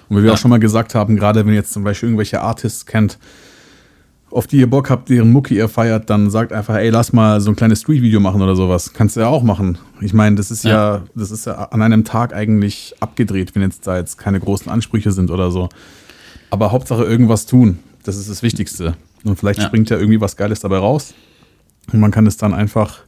Und 0.08 0.18
wie 0.18 0.22
wir 0.22 0.28
ja. 0.28 0.34
auch 0.34 0.38
schon 0.38 0.50
mal 0.50 0.60
gesagt 0.60 0.94
haben, 0.94 1.16
gerade 1.16 1.44
wenn 1.44 1.48
ihr 1.48 1.58
jetzt 1.58 1.72
zum 1.72 1.84
Beispiel 1.84 2.10
irgendwelche 2.10 2.40
Artists 2.40 2.86
kennt, 2.86 3.18
auf 4.32 4.46
die 4.46 4.58
ihr 4.58 4.68
Bock 4.68 4.90
habt, 4.90 5.08
deren 5.08 5.30
Mucki 5.30 5.56
ihr 5.56 5.68
feiert, 5.68 6.08
dann 6.10 6.30
sagt 6.30 6.52
einfach, 6.52 6.76
ey, 6.76 6.90
lass 6.90 7.12
mal 7.12 7.40
so 7.40 7.50
ein 7.50 7.56
kleines 7.56 7.80
Street-Video 7.80 8.20
machen 8.20 8.40
oder 8.40 8.56
sowas. 8.56 8.92
Kannst 8.92 9.16
du 9.16 9.20
ja 9.20 9.28
auch 9.28 9.42
machen. 9.42 9.78
Ich 10.00 10.14
meine, 10.14 10.36
das 10.36 10.50
ist 10.50 10.64
ja. 10.64 10.70
ja, 10.70 11.02
das 11.14 11.30
ist 11.30 11.46
ja 11.46 11.54
an 11.54 11.82
einem 11.82 12.04
Tag 12.04 12.34
eigentlich 12.34 12.94
abgedreht, 13.00 13.54
wenn 13.54 13.62
jetzt 13.62 13.86
da 13.86 13.96
jetzt 13.96 14.16
keine 14.18 14.40
großen 14.40 14.70
Ansprüche 14.70 15.12
sind 15.12 15.30
oder 15.30 15.50
so. 15.50 15.68
Aber 16.50 16.72
Hauptsache 16.72 17.04
irgendwas 17.04 17.46
tun. 17.46 17.78
Das 18.04 18.16
ist 18.16 18.28
das 18.28 18.42
Wichtigste. 18.42 18.94
Und 19.24 19.38
vielleicht 19.38 19.60
ja. 19.60 19.66
springt 19.66 19.90
ja 19.90 19.98
irgendwie 19.98 20.20
was 20.20 20.36
Geiles 20.36 20.60
dabei 20.60 20.78
raus. 20.78 21.14
Und 21.92 22.00
man 22.00 22.10
kann 22.10 22.26
es 22.26 22.36
dann 22.36 22.54
einfach 22.54 23.00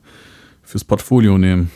fürs 0.63 0.85
Portfolio 0.85 1.39
nehmen. 1.39 1.71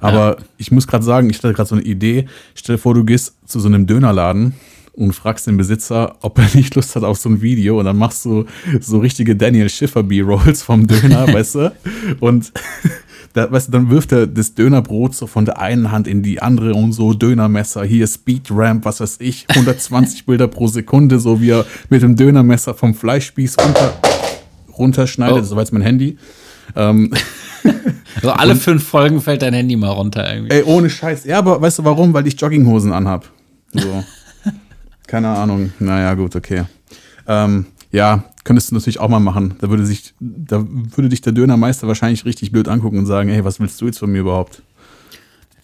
Aber 0.00 0.36
ja. 0.38 0.44
ich 0.56 0.72
muss 0.72 0.86
gerade 0.86 1.04
sagen, 1.04 1.30
ich 1.30 1.36
stelle 1.36 1.54
gerade 1.54 1.68
so 1.68 1.74
eine 1.74 1.84
Idee. 1.84 2.26
Stell 2.54 2.76
dir 2.76 2.82
vor, 2.82 2.94
du 2.94 3.04
gehst 3.04 3.34
zu 3.46 3.60
so 3.60 3.68
einem 3.68 3.86
Dönerladen 3.86 4.54
und 4.96 5.12
fragst 5.12 5.46
den 5.46 5.56
Besitzer, 5.56 6.16
ob 6.22 6.38
er 6.38 6.48
nicht 6.54 6.74
Lust 6.74 6.96
hat 6.96 7.04
auf 7.04 7.18
so 7.18 7.28
ein 7.28 7.42
Video 7.42 7.78
und 7.78 7.84
dann 7.84 7.96
machst 7.96 8.24
du 8.24 8.46
so 8.80 8.98
richtige 8.98 9.36
Daniel 9.36 9.68
Schiffer 9.68 10.02
B-Rolls 10.02 10.62
vom 10.62 10.86
Döner, 10.86 11.26
weißt 11.32 11.54
du? 11.56 11.72
Und 12.20 12.52
da, 13.34 13.50
weißt 13.50 13.68
du, 13.68 13.72
dann 13.72 13.90
wirft 13.90 14.12
er 14.12 14.26
das 14.26 14.54
Dönerbrot 14.54 15.14
so 15.14 15.26
von 15.26 15.44
der 15.44 15.58
einen 15.58 15.92
Hand 15.92 16.08
in 16.08 16.22
die 16.22 16.40
andere 16.40 16.74
und 16.74 16.92
so 16.92 17.12
Dönermesser, 17.12 17.84
hier 17.84 18.06
Speed 18.06 18.48
Ramp, 18.50 18.84
was 18.84 19.00
weiß 19.00 19.16
ich, 19.20 19.46
120 19.50 20.24
Bilder 20.26 20.48
pro 20.48 20.66
Sekunde, 20.66 21.18
so 21.18 21.40
wie 21.40 21.50
er 21.50 21.66
mit 21.90 22.02
dem 22.02 22.16
Dönermesser 22.16 22.74
vom 22.74 22.94
Fleischspieß 22.94 23.56
runter, 23.58 23.94
runterschneidet, 24.78 25.42
oh. 25.42 25.44
so 25.44 25.56
mein 25.72 25.82
Handy. 25.82 26.16
Ähm, 26.74 27.12
also 28.16 28.30
alle 28.30 28.52
und, 28.52 28.62
fünf 28.62 28.82
Folgen 28.82 29.20
fällt 29.20 29.42
dein 29.42 29.52
Handy 29.52 29.76
mal 29.76 29.90
runter 29.90 30.32
irgendwie. 30.32 30.52
Ey, 30.52 30.62
ohne 30.62 30.88
Scheiß. 30.88 31.24
Ja, 31.24 31.38
aber 31.38 31.60
weißt 31.60 31.80
du 31.80 31.84
warum? 31.84 32.14
Weil 32.14 32.26
ich 32.26 32.40
Jogginghosen 32.40 32.92
anhab. 32.92 33.30
So. 33.72 34.04
Keine 35.06 35.28
Ahnung. 35.28 35.72
Naja, 35.78 36.14
gut, 36.14 36.34
okay. 36.36 36.64
Ähm, 37.26 37.66
ja, 37.92 38.24
könntest 38.44 38.70
du 38.70 38.74
natürlich 38.74 39.00
auch 39.00 39.08
mal 39.08 39.20
machen. 39.20 39.54
Da 39.60 39.70
würde 39.70 39.86
sich, 39.86 40.14
da 40.20 40.64
würde 40.68 41.08
dich 41.08 41.20
der 41.20 41.32
Dönermeister 41.32 41.86
wahrscheinlich 41.88 42.24
richtig 42.24 42.52
blöd 42.52 42.68
angucken 42.68 42.98
und 42.98 43.06
sagen, 43.06 43.28
hey, 43.28 43.44
was 43.44 43.60
willst 43.60 43.80
du 43.80 43.86
jetzt 43.86 43.98
von 43.98 44.10
mir 44.10 44.20
überhaupt? 44.20 44.62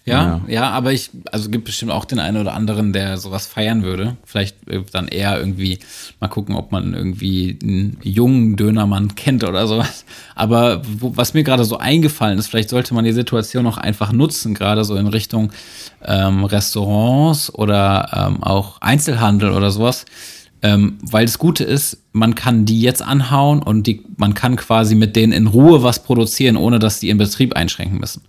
Ja, 0.05 0.41
ja, 0.49 0.53
ja, 0.53 0.71
aber 0.71 0.93
ich, 0.93 1.11
also 1.31 1.49
gibt 1.49 1.65
bestimmt 1.65 1.93
auch 1.93 2.05
den 2.05 2.19
einen 2.19 2.37
oder 2.37 2.55
anderen, 2.55 2.93
der 2.93 3.19
sowas 3.19 3.47
feiern 3.47 3.85
würde. 3.85 4.17
Vielleicht 4.25 4.57
dann 4.93 5.07
eher 5.07 5.39
irgendwie 5.39 5.79
mal 6.19 6.27
gucken, 6.27 6.57
ob 6.57 6.73
man 6.73 6.93
irgendwie 6.93 7.57
einen 7.63 7.99
jungen 8.03 8.57
Dönermann 8.57 9.15
kennt 9.15 9.45
oder 9.45 9.69
sowas. 9.69 10.05
Aber 10.35 10.83
wo, 10.85 11.17
was 11.17 11.35
mir 11.35 11.45
gerade 11.45 11.65
so 11.65 11.79
eingefallen 11.79 12.37
ist, 12.39 12.49
vielleicht 12.49 12.71
sollte 12.71 12.95
man 12.95 13.05
die 13.05 13.13
Situation 13.13 13.65
auch 13.69 13.79
einfach 13.79 14.11
nutzen, 14.11 14.55
gerade 14.55 14.85
so 14.85 14.97
in 14.97 15.07
Richtung 15.07 15.53
ähm, 16.05 16.45
Restaurants 16.45 17.55
oder 17.55 18.11
ähm, 18.13 18.43
auch 18.43 18.81
Einzelhandel 18.81 19.53
oder 19.53 19.71
sowas. 19.71 20.05
Ähm, 20.63 20.99
weil 21.03 21.27
das 21.27 21.39
Gute 21.39 21.63
ist, 21.63 21.99
man 22.13 22.35
kann 22.35 22.65
die 22.65 22.81
jetzt 22.81 23.03
anhauen 23.03 23.63
und 23.63 23.87
die, 23.87 24.05
man 24.17 24.35
kann 24.35 24.57
quasi 24.57 24.97
mit 24.97 25.15
denen 25.15 25.33
in 25.33 25.47
Ruhe 25.47 25.85
was 25.85 26.03
produzieren, 26.03 26.57
ohne 26.57 26.81
dass 26.81 26.99
die 26.99 27.09
ihren 27.09 27.19
Betrieb 27.19 27.55
einschränken 27.55 27.99
müssen. 27.99 28.23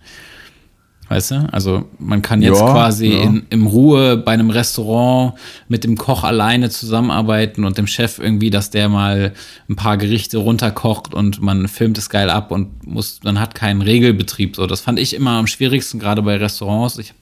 Weißt 1.10 1.32
du? 1.32 1.47
Also 1.51 1.86
man 1.99 2.22
kann 2.22 2.41
jetzt 2.41 2.60
ja, 2.60 2.72
quasi 2.72 3.08
ja. 3.08 3.24
In, 3.24 3.45
im 3.49 3.68
Ruhe 3.68 4.18
bei 4.18 4.32
einem 4.32 4.49
Restaurant 4.49 5.34
mit 5.68 5.84
dem 5.84 5.97
Koch 5.97 6.24
alleine 6.24 6.70
zusammenarbeiten 6.70 7.66
und 7.66 7.78
dem 7.78 7.88
Chef 7.88 8.20
irgendwie, 8.20 8.49
dass 8.49 8.70
der 8.70 8.89
mal 8.89 9.34
ein 9.70 9.76
paar 9.76 9.97
Gerichte 9.97 10.38
runterkocht 10.38 11.14
und 11.14 11.41
man 11.41 11.68
filmt 11.68 11.97
es 11.97 12.10
geil 12.10 12.30
ab 12.30 12.51
und 12.51 12.88
muss, 12.88 13.20
man 13.24 13.39
hat 13.39 13.54
keinen 13.54 13.82
Regelbetrieb. 13.82 14.56
So, 14.56 14.66
das 14.66 14.82
fand 14.82 14.97
ich 14.97 15.14
immer 15.14 15.32
am 15.32 15.47
schwierigsten, 15.47 15.99
gerade 15.99 16.22
bei 16.22 16.38
Restaurants. 16.38 16.97
Ich 16.97 17.10
habe 17.10 17.20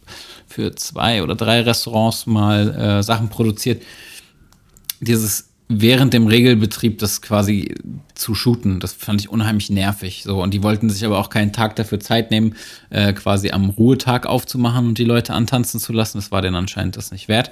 für 0.47 0.75
zwei 0.75 1.23
oder 1.23 1.36
drei 1.36 1.61
Restaurants 1.61 2.27
mal 2.27 2.69
äh, 2.75 3.03
Sachen 3.03 3.29
produziert. 3.29 3.82
Dieses 4.99 5.51
während 5.80 6.13
dem 6.13 6.28
Regelbetrieb 6.28 6.99
das 6.99 7.22
quasi 7.22 7.76
zu 8.15 8.36
shooten. 8.36 8.80
Das 8.80 8.93
fand 8.93 9.22
ich 9.22 9.30
unheimlich 9.30 9.69
nervig. 9.69 10.24
So, 10.24 10.41
und 10.41 10.53
die 10.53 10.63
wollten 10.63 10.89
sich 10.89 11.05
aber 11.05 11.17
auch 11.19 11.30
keinen 11.30 11.53
Tag 11.53 11.76
dafür 11.76 11.99
Zeit 11.99 12.32
nehmen, 12.32 12.55
äh, 12.89 13.13
quasi 13.13 13.51
am 13.51 13.69
Ruhetag 13.69 14.26
aufzumachen 14.26 14.88
und 14.88 14.97
die 14.97 15.03
Leute 15.03 15.34
antanzen 15.34 15.80
zu 15.80 15.93
lassen. 15.93 16.17
Das 16.17 16.32
war 16.32 16.41
denen 16.41 16.55
anscheinend 16.55 16.97
das 16.97 17.11
nicht 17.11 17.28
wert. 17.28 17.51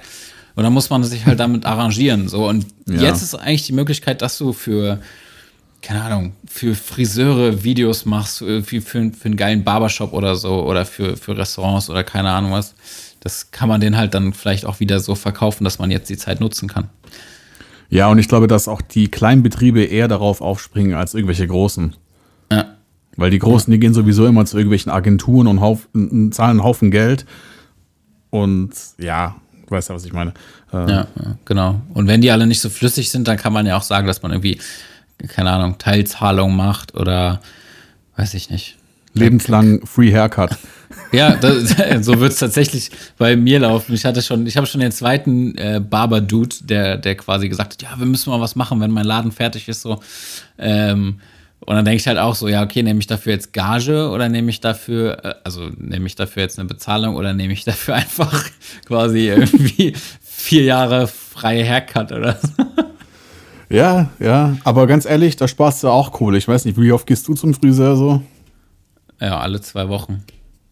Und 0.54 0.64
dann 0.64 0.72
muss 0.72 0.90
man 0.90 1.02
sich 1.04 1.26
halt 1.26 1.40
damit 1.40 1.64
arrangieren. 1.64 2.28
So. 2.28 2.48
Und 2.48 2.66
Ja. 2.88 3.02
jetzt 3.02 3.22
ist 3.22 3.34
eigentlich 3.34 3.66
die 3.66 3.72
Möglichkeit, 3.72 4.20
dass 4.20 4.36
du 4.38 4.52
für, 4.52 5.00
keine 5.80 6.02
Ahnung, 6.02 6.32
für 6.46 6.74
Friseure 6.74 7.64
Videos 7.64 8.04
machst, 8.04 8.42
irgendwie 8.42 8.80
für, 8.80 9.10
für 9.12 9.26
einen 9.26 9.36
geilen 9.36 9.64
Barbershop 9.64 10.12
oder 10.12 10.36
so 10.36 10.62
oder 10.64 10.84
für, 10.84 11.16
für 11.16 11.36
Restaurants 11.36 11.88
oder 11.88 12.04
keine 12.04 12.30
Ahnung 12.30 12.52
was. 12.52 12.74
Das 13.20 13.50
kann 13.50 13.68
man 13.68 13.80
den 13.80 13.96
halt 13.96 14.14
dann 14.14 14.32
vielleicht 14.32 14.64
auch 14.64 14.80
wieder 14.80 14.98
so 14.98 15.14
verkaufen, 15.14 15.64
dass 15.64 15.78
man 15.78 15.90
jetzt 15.90 16.08
die 16.10 16.16
Zeit 16.16 16.40
nutzen 16.40 16.68
kann. 16.68 16.88
Ja, 17.90 18.08
und 18.08 18.18
ich 18.18 18.28
glaube, 18.28 18.46
dass 18.46 18.68
auch 18.68 18.80
die 18.80 19.08
kleinen 19.08 19.42
Betriebe 19.42 19.82
eher 19.82 20.08
darauf 20.08 20.40
aufspringen 20.40 20.94
als 20.94 21.14
irgendwelche 21.14 21.46
großen. 21.46 21.96
Ja. 22.50 22.76
Weil 23.16 23.30
die 23.30 23.38
Großen, 23.40 23.70
die 23.70 23.78
gehen 23.80 23.92
sowieso 23.92 24.26
immer 24.26 24.46
zu 24.46 24.56
irgendwelchen 24.56 24.90
Agenturen 24.90 25.46
und 25.48 25.60
Hauf, 25.60 25.88
n- 25.94 26.30
zahlen 26.32 26.52
einen 26.52 26.62
Haufen 26.62 26.90
Geld. 26.90 27.26
Und 28.30 28.70
ja, 28.98 29.36
du 29.66 29.70
weißt 29.72 29.88
ja, 29.88 29.94
was 29.94 30.04
ich 30.04 30.12
meine. 30.12 30.32
Äh, 30.72 30.90
ja, 30.90 31.06
genau. 31.44 31.80
Und 31.92 32.06
wenn 32.06 32.20
die 32.20 32.30
alle 32.30 32.46
nicht 32.46 32.60
so 32.60 32.70
flüssig 32.70 33.10
sind, 33.10 33.26
dann 33.26 33.36
kann 33.36 33.52
man 33.52 33.66
ja 33.66 33.76
auch 33.76 33.82
sagen, 33.82 34.06
dass 34.06 34.22
man 34.22 34.30
irgendwie, 34.30 34.58
keine 35.28 35.50
Ahnung, 35.50 35.76
Teilzahlung 35.78 36.54
macht 36.54 36.94
oder 36.94 37.40
weiß 38.16 38.34
ich 38.34 38.50
nicht. 38.50 38.78
Lebenslang 39.14 39.84
Free 39.84 40.12
Haircut. 40.12 40.56
Ja, 41.12 41.36
das, 41.36 41.74
so 42.04 42.20
wird 42.20 42.32
es 42.32 42.38
tatsächlich 42.38 42.90
bei 43.18 43.36
mir 43.36 43.60
laufen. 43.60 43.94
Ich 43.94 44.04
hatte 44.04 44.22
schon, 44.22 44.46
ich 44.46 44.56
habe 44.56 44.66
schon 44.66 44.80
den 44.80 44.92
zweiten 44.92 45.56
äh, 45.56 45.80
Barber-Dude, 45.80 46.56
der, 46.62 46.96
der 46.96 47.16
quasi 47.16 47.48
gesagt 47.48 47.74
hat, 47.74 47.82
ja, 47.82 47.98
wir 47.98 48.06
müssen 48.06 48.30
mal 48.30 48.40
was 48.40 48.56
machen, 48.56 48.80
wenn 48.80 48.90
mein 48.90 49.04
Laden 49.04 49.32
fertig 49.32 49.68
ist. 49.68 49.82
So. 49.82 50.00
Ähm, 50.58 51.20
und 51.60 51.76
dann 51.76 51.84
denke 51.84 52.00
ich 52.00 52.06
halt 52.06 52.18
auch 52.18 52.34
so, 52.34 52.48
ja, 52.48 52.62
okay, 52.62 52.82
nehme 52.82 53.00
ich 53.00 53.06
dafür 53.06 53.32
jetzt 53.32 53.52
Gage 53.52 54.08
oder 54.08 54.28
nehme 54.28 54.50
ich 54.50 54.60
dafür, 54.60 55.24
äh, 55.24 55.34
also 55.44 55.68
nehme 55.76 56.06
ich 56.06 56.14
dafür 56.14 56.42
jetzt 56.42 56.58
eine 56.58 56.68
Bezahlung 56.68 57.16
oder 57.16 57.34
nehme 57.34 57.52
ich 57.52 57.64
dafür 57.64 57.94
einfach 57.96 58.48
quasi 58.86 59.28
irgendwie 59.28 59.94
vier 60.20 60.62
Jahre 60.62 61.06
freie 61.06 61.64
Haircut 61.64 62.12
oder 62.12 62.38
so. 62.40 62.64
Ja, 63.68 64.10
ja. 64.18 64.56
Aber 64.64 64.86
ganz 64.86 65.04
ehrlich, 65.04 65.36
da 65.36 65.46
sparst 65.46 65.84
du 65.84 65.88
auch 65.88 66.10
Kohle. 66.10 66.38
Ich 66.38 66.48
weiß 66.48 66.64
nicht, 66.64 66.78
wie 66.80 66.92
oft 66.92 67.06
gehst 67.06 67.28
du 67.28 67.34
zum 67.34 67.54
Friseur 67.54 67.96
so? 67.96 68.22
Ja, 69.20 69.38
alle 69.38 69.60
zwei 69.60 69.88
Wochen. 69.88 70.24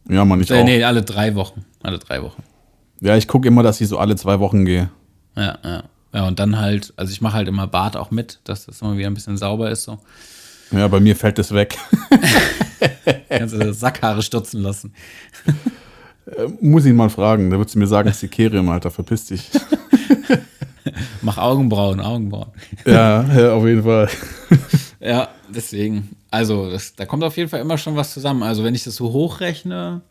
Ja, 0.08 0.24
man, 0.24 0.40
ich 0.40 0.50
Äh, 0.50 0.60
auch. 0.60 0.64
nee, 0.64 0.82
alle 0.84 1.02
drei 1.02 1.34
Wochen. 1.34 1.64
Alle 1.82 1.98
drei 1.98 2.22
Wochen. 2.22 2.42
Ja, 3.00 3.16
ich 3.16 3.28
gucke 3.28 3.46
immer, 3.48 3.62
dass 3.62 3.80
ich 3.80 3.88
so 3.88 3.98
alle 3.98 4.16
zwei 4.16 4.40
Wochen 4.40 4.64
gehe. 4.64 4.90
Ja, 5.36 5.58
ja. 5.64 5.82
Ja, 6.14 6.26
und 6.26 6.38
dann 6.38 6.58
halt, 6.58 6.94
also 6.96 7.12
ich 7.12 7.20
mache 7.20 7.34
halt 7.34 7.48
immer 7.48 7.66
Bart 7.66 7.96
auch 7.96 8.10
mit, 8.10 8.40
dass 8.44 8.64
das 8.66 8.80
immer 8.80 8.96
wieder 8.96 9.08
ein 9.08 9.14
bisschen 9.14 9.36
sauber 9.36 9.70
ist. 9.70 9.84
So. 9.84 9.98
Ja, 10.70 10.88
bei 10.88 11.00
mir 11.00 11.14
fällt 11.14 11.38
das 11.38 11.52
weg. 11.52 11.76
Kannst 13.28 13.54
du 13.54 13.72
Sackhaare 13.74 14.22
stutzen 14.22 14.62
lassen. 14.62 14.94
Muss 16.60 16.86
ihn 16.86 16.96
mal 16.96 17.10
fragen. 17.10 17.50
Da 17.50 17.58
würdest 17.58 17.74
du 17.74 17.78
mir 17.78 17.86
sagen, 17.86 18.10
Sikerium, 18.12 18.68
Alter, 18.70 18.90
verpiss 18.90 19.26
dich. 19.26 19.50
Mach 21.22 21.36
Augenbrauen, 21.38 22.00
Augenbrauen. 22.00 22.48
ja, 22.86 23.22
ja, 23.34 23.52
auf 23.52 23.66
jeden 23.66 23.82
Fall. 23.82 24.08
Ja, 25.00 25.28
deswegen. 25.48 26.16
Also, 26.30 26.70
das, 26.70 26.94
da 26.94 27.06
kommt 27.06 27.24
auf 27.24 27.36
jeden 27.36 27.48
Fall 27.48 27.60
immer 27.60 27.78
schon 27.78 27.96
was 27.96 28.12
zusammen. 28.12 28.42
Also, 28.42 28.64
wenn 28.64 28.74
ich 28.74 28.84
das 28.84 28.96
so 28.96 29.12
hochrechne, 29.12 30.02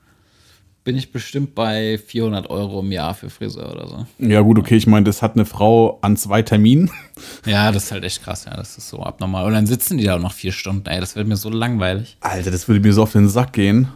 bin 0.84 0.96
ich 0.98 1.12
bestimmt 1.12 1.54
bei 1.54 1.98
400 1.98 2.50
Euro 2.50 2.80
im 2.80 2.92
Jahr 2.92 3.14
für 3.14 3.30
Friseur 3.30 3.72
oder 3.74 3.88
so. 3.88 4.06
Ja, 4.20 4.40
gut, 4.42 4.58
okay, 4.58 4.78
ich 4.78 4.88
meine, 4.88 5.04
das 5.04 5.22
hat 5.22 5.34
eine 5.36 5.46
Frau 5.46 6.00
an 6.02 6.16
zwei 6.18 6.42
Terminen. 6.42 6.90
Ja, 7.46 7.72
das 7.72 7.86
ist 7.86 7.92
halt 7.92 8.04
echt 8.04 8.24
krass. 8.24 8.46
Ja, 8.46 8.56
das 8.56 8.78
ist 8.78 8.90
so 8.90 9.00
abnormal. 9.02 9.46
Und 9.46 9.54
dann 9.54 9.66
sitzen 9.66 9.98
die 9.98 10.04
da 10.06 10.18
noch 10.20 10.34
vier 10.34 10.52
Stunden. 10.52 10.86
Ey, 10.88 11.00
das 11.00 11.16
wird 11.16 11.28
mir 11.28 11.36
so 11.38 11.50
langweilig. 11.50 12.18
Alter, 12.22 12.52
das 12.52 12.68
würde 12.68 12.80
mir 12.82 12.94
so 12.94 13.04
auf 13.04 13.12
den 13.14 13.28
Sack 13.28 13.54
gehen. 13.54 13.88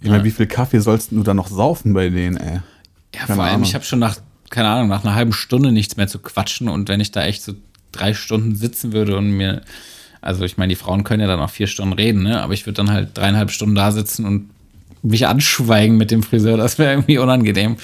Ich 0.00 0.04
meine, 0.08 0.18
Ja. 0.18 0.24
wie 0.24 0.30
viel 0.30 0.46
Kaffee 0.46 0.78
sollst 0.80 1.10
du 1.12 1.22
da 1.22 1.34
noch 1.34 1.48
saufen 1.48 1.92
bei 1.92 2.08
denen, 2.08 2.36
ey? 2.36 2.54
Ja, 2.56 2.62
Keine 3.12 3.34
vor 3.34 3.44
allem, 3.44 3.54
Ahnung. 3.56 3.64
ich 3.66 3.74
habe 3.74 3.84
schon 3.84 3.98
nach, 3.98 4.16
keine 4.50 4.68
Ahnung, 4.68 4.88
nach 4.88 5.04
einer 5.04 5.14
halben 5.14 5.32
Stunde 5.32 5.72
nichts 5.72 5.96
mehr 5.96 6.06
zu 6.08 6.18
quatschen. 6.20 6.68
Und 6.68 6.88
wenn 6.88 7.00
ich 7.00 7.10
da 7.10 7.24
echt 7.24 7.42
so 7.42 7.54
drei 7.92 8.14
Stunden 8.14 8.54
sitzen 8.54 8.92
würde 8.92 9.16
und 9.16 9.30
mir, 9.32 9.62
also 10.20 10.44
ich 10.44 10.56
meine, 10.56 10.70
die 10.70 10.76
Frauen 10.76 11.04
können 11.04 11.20
ja 11.20 11.26
dann 11.26 11.40
auch 11.40 11.50
vier 11.50 11.66
Stunden 11.66 11.94
reden, 11.94 12.22
ne? 12.22 12.42
Aber 12.42 12.52
ich 12.52 12.66
würde 12.66 12.74
dann 12.74 12.90
halt 12.90 13.16
dreieinhalb 13.16 13.50
Stunden 13.50 13.74
da 13.74 13.92
sitzen 13.92 14.24
und 14.24 14.50
mich 15.02 15.26
anschweigen 15.26 15.96
mit 15.96 16.10
dem 16.10 16.22
Friseur. 16.22 16.56
Das 16.56 16.78
wäre 16.78 16.92
irgendwie 16.92 17.18
unangenehm. 17.18 17.76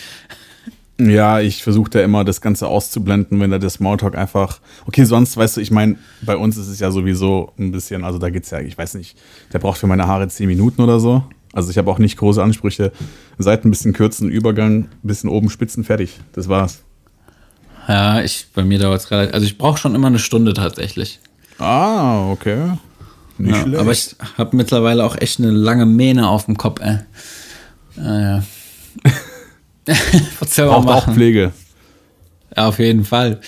Ja, 0.98 1.40
ich 1.40 1.64
versuche 1.64 1.90
da 1.90 2.02
immer 2.02 2.24
das 2.24 2.40
Ganze 2.40 2.68
auszublenden, 2.68 3.40
wenn 3.40 3.50
da 3.50 3.58
der 3.58 3.70
Smalltalk 3.70 4.16
einfach. 4.16 4.60
Okay, 4.86 5.04
sonst, 5.04 5.36
weißt 5.36 5.56
du, 5.56 5.60
ich 5.60 5.72
meine, 5.72 5.96
bei 6.22 6.36
uns 6.36 6.56
ist 6.56 6.68
es 6.68 6.78
ja 6.78 6.92
sowieso 6.92 7.52
ein 7.58 7.72
bisschen, 7.72 8.04
also 8.04 8.18
da 8.18 8.30
geht's 8.30 8.50
ja, 8.50 8.60
ich 8.60 8.78
weiß 8.78 8.94
nicht, 8.94 9.16
der 9.52 9.58
braucht 9.58 9.78
für 9.78 9.88
meine 9.88 10.06
Haare 10.06 10.28
zehn 10.28 10.46
Minuten 10.46 10.82
oder 10.82 11.00
so. 11.00 11.24
Also 11.52 11.70
ich 11.70 11.78
habe 11.78 11.90
auch 11.90 11.98
nicht 11.98 12.16
große 12.16 12.42
Ansprüche. 12.42 12.92
Seiten 13.38 13.68
ein 13.68 13.70
bisschen 13.72 13.92
kürzen, 13.92 14.28
Übergang, 14.28 14.82
ein 14.82 14.88
bisschen 15.02 15.30
oben 15.30 15.50
spitzen, 15.50 15.82
fertig. 15.82 16.20
Das 16.32 16.48
war's. 16.48 16.84
Ja, 17.88 18.22
ich, 18.22 18.46
bei 18.54 18.64
mir 18.64 18.78
dauert 18.78 19.00
es 19.00 19.10
relativ, 19.10 19.34
also 19.34 19.46
ich 19.46 19.58
brauche 19.58 19.78
schon 19.78 19.94
immer 19.94 20.06
eine 20.06 20.18
Stunde 20.18 20.54
tatsächlich. 20.54 21.20
Ah, 21.58 22.30
okay. 22.30 22.72
Nicht 23.38 23.54
Ja, 23.56 23.62
schlecht. 23.62 23.80
aber 23.80 23.92
ich 23.92 24.16
habe 24.38 24.56
mittlerweile 24.56 25.04
auch 25.04 25.16
echt 25.16 25.38
eine 25.38 25.50
lange 25.50 25.86
Mähne 25.86 26.28
auf 26.28 26.46
dem 26.46 26.56
Kopf, 26.56 26.80
ey. 26.80 26.98
Naja. 27.96 28.42
Was 30.40 30.54
soll 30.54 30.68
braucht 30.68 30.88
auch? 30.88 31.12
Pflege. 31.12 31.52
Ja, 32.56 32.68
auf 32.68 32.78
jeden 32.78 33.04
Fall. 33.04 33.40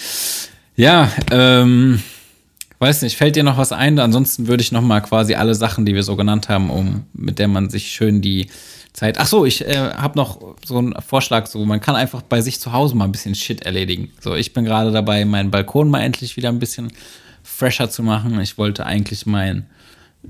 Ja, 0.77 1.11
ähm, 1.31 2.03
weiß 2.79 3.03
nicht, 3.03 3.17
fällt 3.17 3.37
dir 3.37 3.43
noch 3.45 3.57
was 3.57 3.73
ein? 3.73 3.99
Ansonsten 3.99 4.47
würde 4.47 4.63
ich 4.63 4.73
noch 4.73 4.83
mal 4.83 5.01
quasi 5.01 5.35
alle 5.35 5.55
Sachen, 5.55 5.87
die 5.87 5.95
wir 5.95 6.03
so 6.03 6.17
genannt 6.17 6.49
haben, 6.49 6.71
um 6.71 7.05
mit 7.15 7.39
der 7.39 7.49
man 7.49 7.71
sich 7.71 7.89
schön 7.93 8.21
die 8.21 8.49
Zeit. 8.93 9.19
Ach 9.19 9.27
so, 9.27 9.47
ich 9.47 9.67
äh, 9.67 9.77
habe 9.95 10.19
noch 10.19 10.41
so 10.65 10.79
einen 10.79 10.95
Vorschlag, 11.07 11.47
so 11.47 11.65
man 11.65 11.81
kann 11.81 11.97
einfach 11.97 12.23
bei 12.23 12.41
sich 12.41 12.61
zu 12.61 12.73
Hause 12.73 12.95
mal 12.97 13.05
ein 13.05 13.13
bisschen 13.13 13.35
Shit 13.35 13.63
erledigen. 13.63 14.11
So, 14.21 14.35
ich 14.35 14.53
bin 14.53 14.65
gerade 14.65 14.91
dabei, 14.93 15.25
meinen 15.25 15.51
Balkon 15.51 15.89
mal 15.91 16.01
endlich 16.03 16.37
wieder 16.37 16.49
ein 16.51 16.59
bisschen 16.59 16.93
fresher 17.47 17.89
zu 17.89 18.03
machen. 18.03 18.41
Ich 18.41 18.59
wollte 18.59 18.85
eigentlich 18.85 19.25
mein 19.27 19.67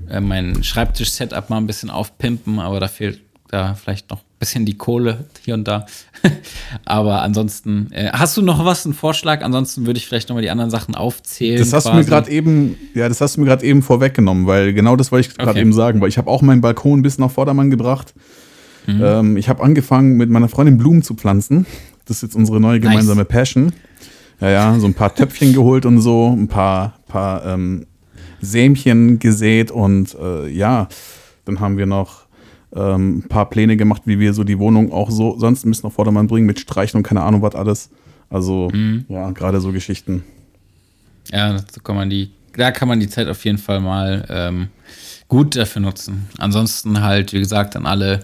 äh, 0.09 0.21
mein 0.21 0.63
Schreibtisch-Setup 0.63 1.49
mal 1.49 1.57
ein 1.57 1.67
bisschen 1.67 1.89
aufpimpen, 1.89 2.59
aber 2.59 2.79
da 2.79 2.87
fehlt 2.87 3.19
da 3.49 3.75
vielleicht 3.75 4.09
noch 4.09 4.19
ein 4.19 4.39
bisschen 4.39 4.65
die 4.65 4.77
Kohle 4.77 5.25
hier 5.43 5.53
und 5.53 5.67
da. 5.67 5.85
aber 6.85 7.21
ansonsten, 7.21 7.89
äh, 7.91 8.09
hast 8.11 8.35
du 8.35 8.41
noch 8.41 8.63
was, 8.65 8.85
einen 8.85 8.93
Vorschlag? 8.93 9.41
Ansonsten 9.41 9.85
würde 9.85 9.97
ich 9.97 10.05
vielleicht 10.05 10.29
nochmal 10.29 10.43
die 10.43 10.49
anderen 10.49 10.69
Sachen 10.69 10.95
aufzählen. 10.95 11.59
Das 11.59 11.71
hast 11.71 11.85
du 11.85 11.91
mir 11.91 11.97
quasi. 11.99 12.09
gerade 12.09 12.31
eben, 12.31 12.75
ja, 12.93 13.07
das 13.07 13.21
hast 13.21 13.37
du 13.37 13.41
mir 13.41 13.47
gerade 13.47 13.65
eben 13.65 13.81
vorweggenommen, 13.81 14.47
weil 14.47 14.73
genau 14.73 14.95
das 14.95 15.11
wollte 15.11 15.29
ich 15.29 15.37
gerade 15.37 15.51
Okay. 15.51 15.61
eben 15.61 15.73
sagen, 15.73 16.01
weil 16.01 16.09
ich 16.09 16.17
habe 16.17 16.29
auch 16.29 16.41
meinen 16.41 16.61
Balkon 16.61 16.99
ein 16.99 17.01
bisschen 17.03 17.23
auf 17.23 17.33
Vordermann 17.33 17.69
gebracht. 17.69 18.13
Mhm. 18.85 19.01
Ähm, 19.03 19.37
ich 19.37 19.49
habe 19.49 19.63
angefangen 19.63 20.17
mit 20.17 20.29
meiner 20.29 20.49
Freundin 20.49 20.77
Blumen 20.77 21.01
zu 21.01 21.15
pflanzen. 21.15 21.65
Das 22.05 22.17
ist 22.17 22.23
jetzt 22.23 22.35
unsere 22.35 22.59
neue 22.59 22.79
Nice. 22.79 22.89
gemeinsame 22.89 23.25
Passion. 23.25 23.73
Ja, 24.39 24.49
ja, 24.49 24.79
so 24.79 24.85
ein 24.85 24.93
paar 24.93 25.13
Töpfchen 25.15 25.53
geholt 25.53 25.85
und 25.85 25.99
so, 26.01 26.29
ein 26.31 26.47
paar, 26.47 26.99
paar 27.07 27.45
ähm, 27.45 27.87
Sämchen 28.39 29.17
gesät 29.19 29.71
und 29.71 30.15
äh, 30.19 30.47
ja, 30.49 30.87
dann 31.45 31.59
haben 31.59 31.77
wir 31.77 31.87
noch 31.87 32.27
ähm, 32.75 33.19
ein 33.19 33.27
paar 33.27 33.49
Pläne 33.49 33.77
gemacht, 33.77 34.03
wie 34.05 34.19
wir 34.19 34.33
so 34.33 34.43
die 34.43 34.59
Wohnung 34.59 34.91
auch 34.91 35.09
so 35.09 35.39
sonst 35.39 35.65
ein 35.65 35.71
bisschen 35.71 35.87
auf 35.87 35.93
Vordermann 35.93 36.27
bringen 36.27 36.45
mit 36.45 36.59
Streichen 36.59 36.97
und 36.97 37.03
keine 37.03 37.23
Ahnung 37.23 37.41
was 37.41 37.55
alles. 37.55 37.89
Also 38.29 38.69
Mhm. 38.71 39.05
ja, 39.09 39.31
gerade 39.31 39.59
so 39.61 39.71
Geschichten. 39.71 40.23
Ja, 41.31 41.57
kann 41.83 41.95
man 41.95 42.09
die, 42.09 42.31
da 42.55 42.71
kann 42.71 42.87
man 42.87 42.99
die 42.99 43.09
Zeit 43.09 43.27
auf 43.27 43.43
jeden 43.45 43.57
Fall 43.57 43.79
mal 43.79 44.25
ähm, 44.29 44.67
gut 45.27 45.55
dafür 45.55 45.81
nutzen. 45.81 46.29
Ansonsten 46.37 47.01
halt, 47.01 47.33
wie 47.33 47.39
gesagt, 47.39 47.75
an 47.75 47.85
alle 47.85 48.21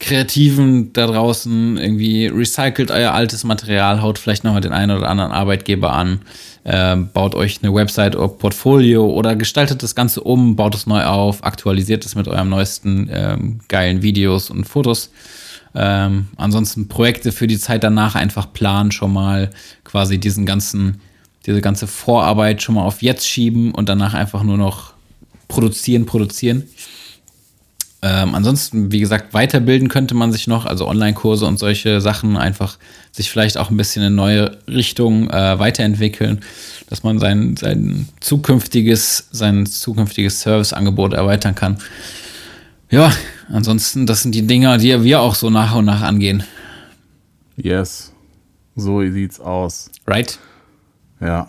Kreativen 0.00 0.92
da 0.92 1.06
draußen 1.06 1.76
irgendwie 1.76 2.26
recycelt 2.26 2.90
euer 2.90 3.12
altes 3.12 3.44
Material, 3.44 4.02
haut 4.02 4.18
vielleicht 4.18 4.42
nochmal 4.42 4.62
den 4.62 4.72
einen 4.72 4.96
oder 4.96 5.08
anderen 5.08 5.30
Arbeitgeber 5.30 5.92
an, 5.92 6.22
ähm, 6.64 7.10
baut 7.12 7.34
euch 7.34 7.60
eine 7.62 7.72
Website 7.72 8.16
oder 8.16 8.28
Portfolio 8.28 9.06
oder 9.06 9.36
gestaltet 9.36 9.82
das 9.82 9.94
Ganze 9.94 10.22
um, 10.22 10.56
baut 10.56 10.74
es 10.74 10.86
neu 10.86 11.04
auf, 11.04 11.44
aktualisiert 11.44 12.04
es 12.04 12.14
mit 12.14 12.26
eurem 12.26 12.48
neuesten 12.48 13.08
ähm, 13.12 13.60
geilen 13.68 14.02
Videos 14.02 14.50
und 14.50 14.64
Fotos. 14.64 15.10
Ähm, 15.74 16.28
ansonsten 16.36 16.88
Projekte 16.88 17.30
für 17.30 17.46
die 17.46 17.58
Zeit 17.58 17.84
danach 17.84 18.16
einfach 18.16 18.52
planen, 18.52 18.90
schon 18.90 19.12
mal 19.12 19.50
quasi 19.84 20.18
diesen 20.18 20.46
ganzen, 20.46 21.00
diese 21.46 21.60
ganze 21.60 21.86
Vorarbeit 21.86 22.60
schon 22.60 22.74
mal 22.74 22.82
auf 22.82 23.02
jetzt 23.02 23.28
schieben 23.28 23.72
und 23.72 23.88
danach 23.88 24.14
einfach 24.14 24.42
nur 24.42 24.56
noch 24.56 24.94
produzieren, 25.50 26.06
produzieren. 26.06 26.64
Ähm, 28.02 28.34
ansonsten, 28.34 28.90
wie 28.92 29.00
gesagt, 29.00 29.34
weiterbilden 29.34 29.88
könnte 29.88 30.14
man 30.14 30.32
sich 30.32 30.46
noch, 30.46 30.64
also 30.64 30.88
Online-Kurse 30.88 31.44
und 31.44 31.58
solche 31.58 32.00
Sachen, 32.00 32.38
einfach 32.38 32.78
sich 33.12 33.30
vielleicht 33.30 33.58
auch 33.58 33.70
ein 33.70 33.76
bisschen 33.76 34.02
in 34.02 34.14
neue 34.14 34.56
Richtungen 34.66 35.28
äh, 35.28 35.58
weiterentwickeln, 35.58 36.40
dass 36.88 37.02
man 37.02 37.18
sein, 37.18 37.56
sein 37.58 38.08
zukünftiges, 38.20 39.28
sein 39.32 39.66
zukünftiges 39.66 40.40
Serviceangebot 40.40 41.12
erweitern 41.12 41.54
kann. 41.54 41.76
Ja, 42.88 43.12
ansonsten, 43.52 44.06
das 44.06 44.22
sind 44.22 44.34
die 44.34 44.46
Dinger, 44.46 44.78
die 44.78 45.04
wir 45.04 45.20
auch 45.20 45.34
so 45.34 45.50
nach 45.50 45.74
und 45.74 45.84
nach 45.84 46.00
angehen. 46.00 46.42
Yes. 47.56 48.14
So 48.76 49.02
sieht's 49.02 49.38
aus. 49.40 49.90
Right? 50.06 50.38
Ja. 51.20 51.48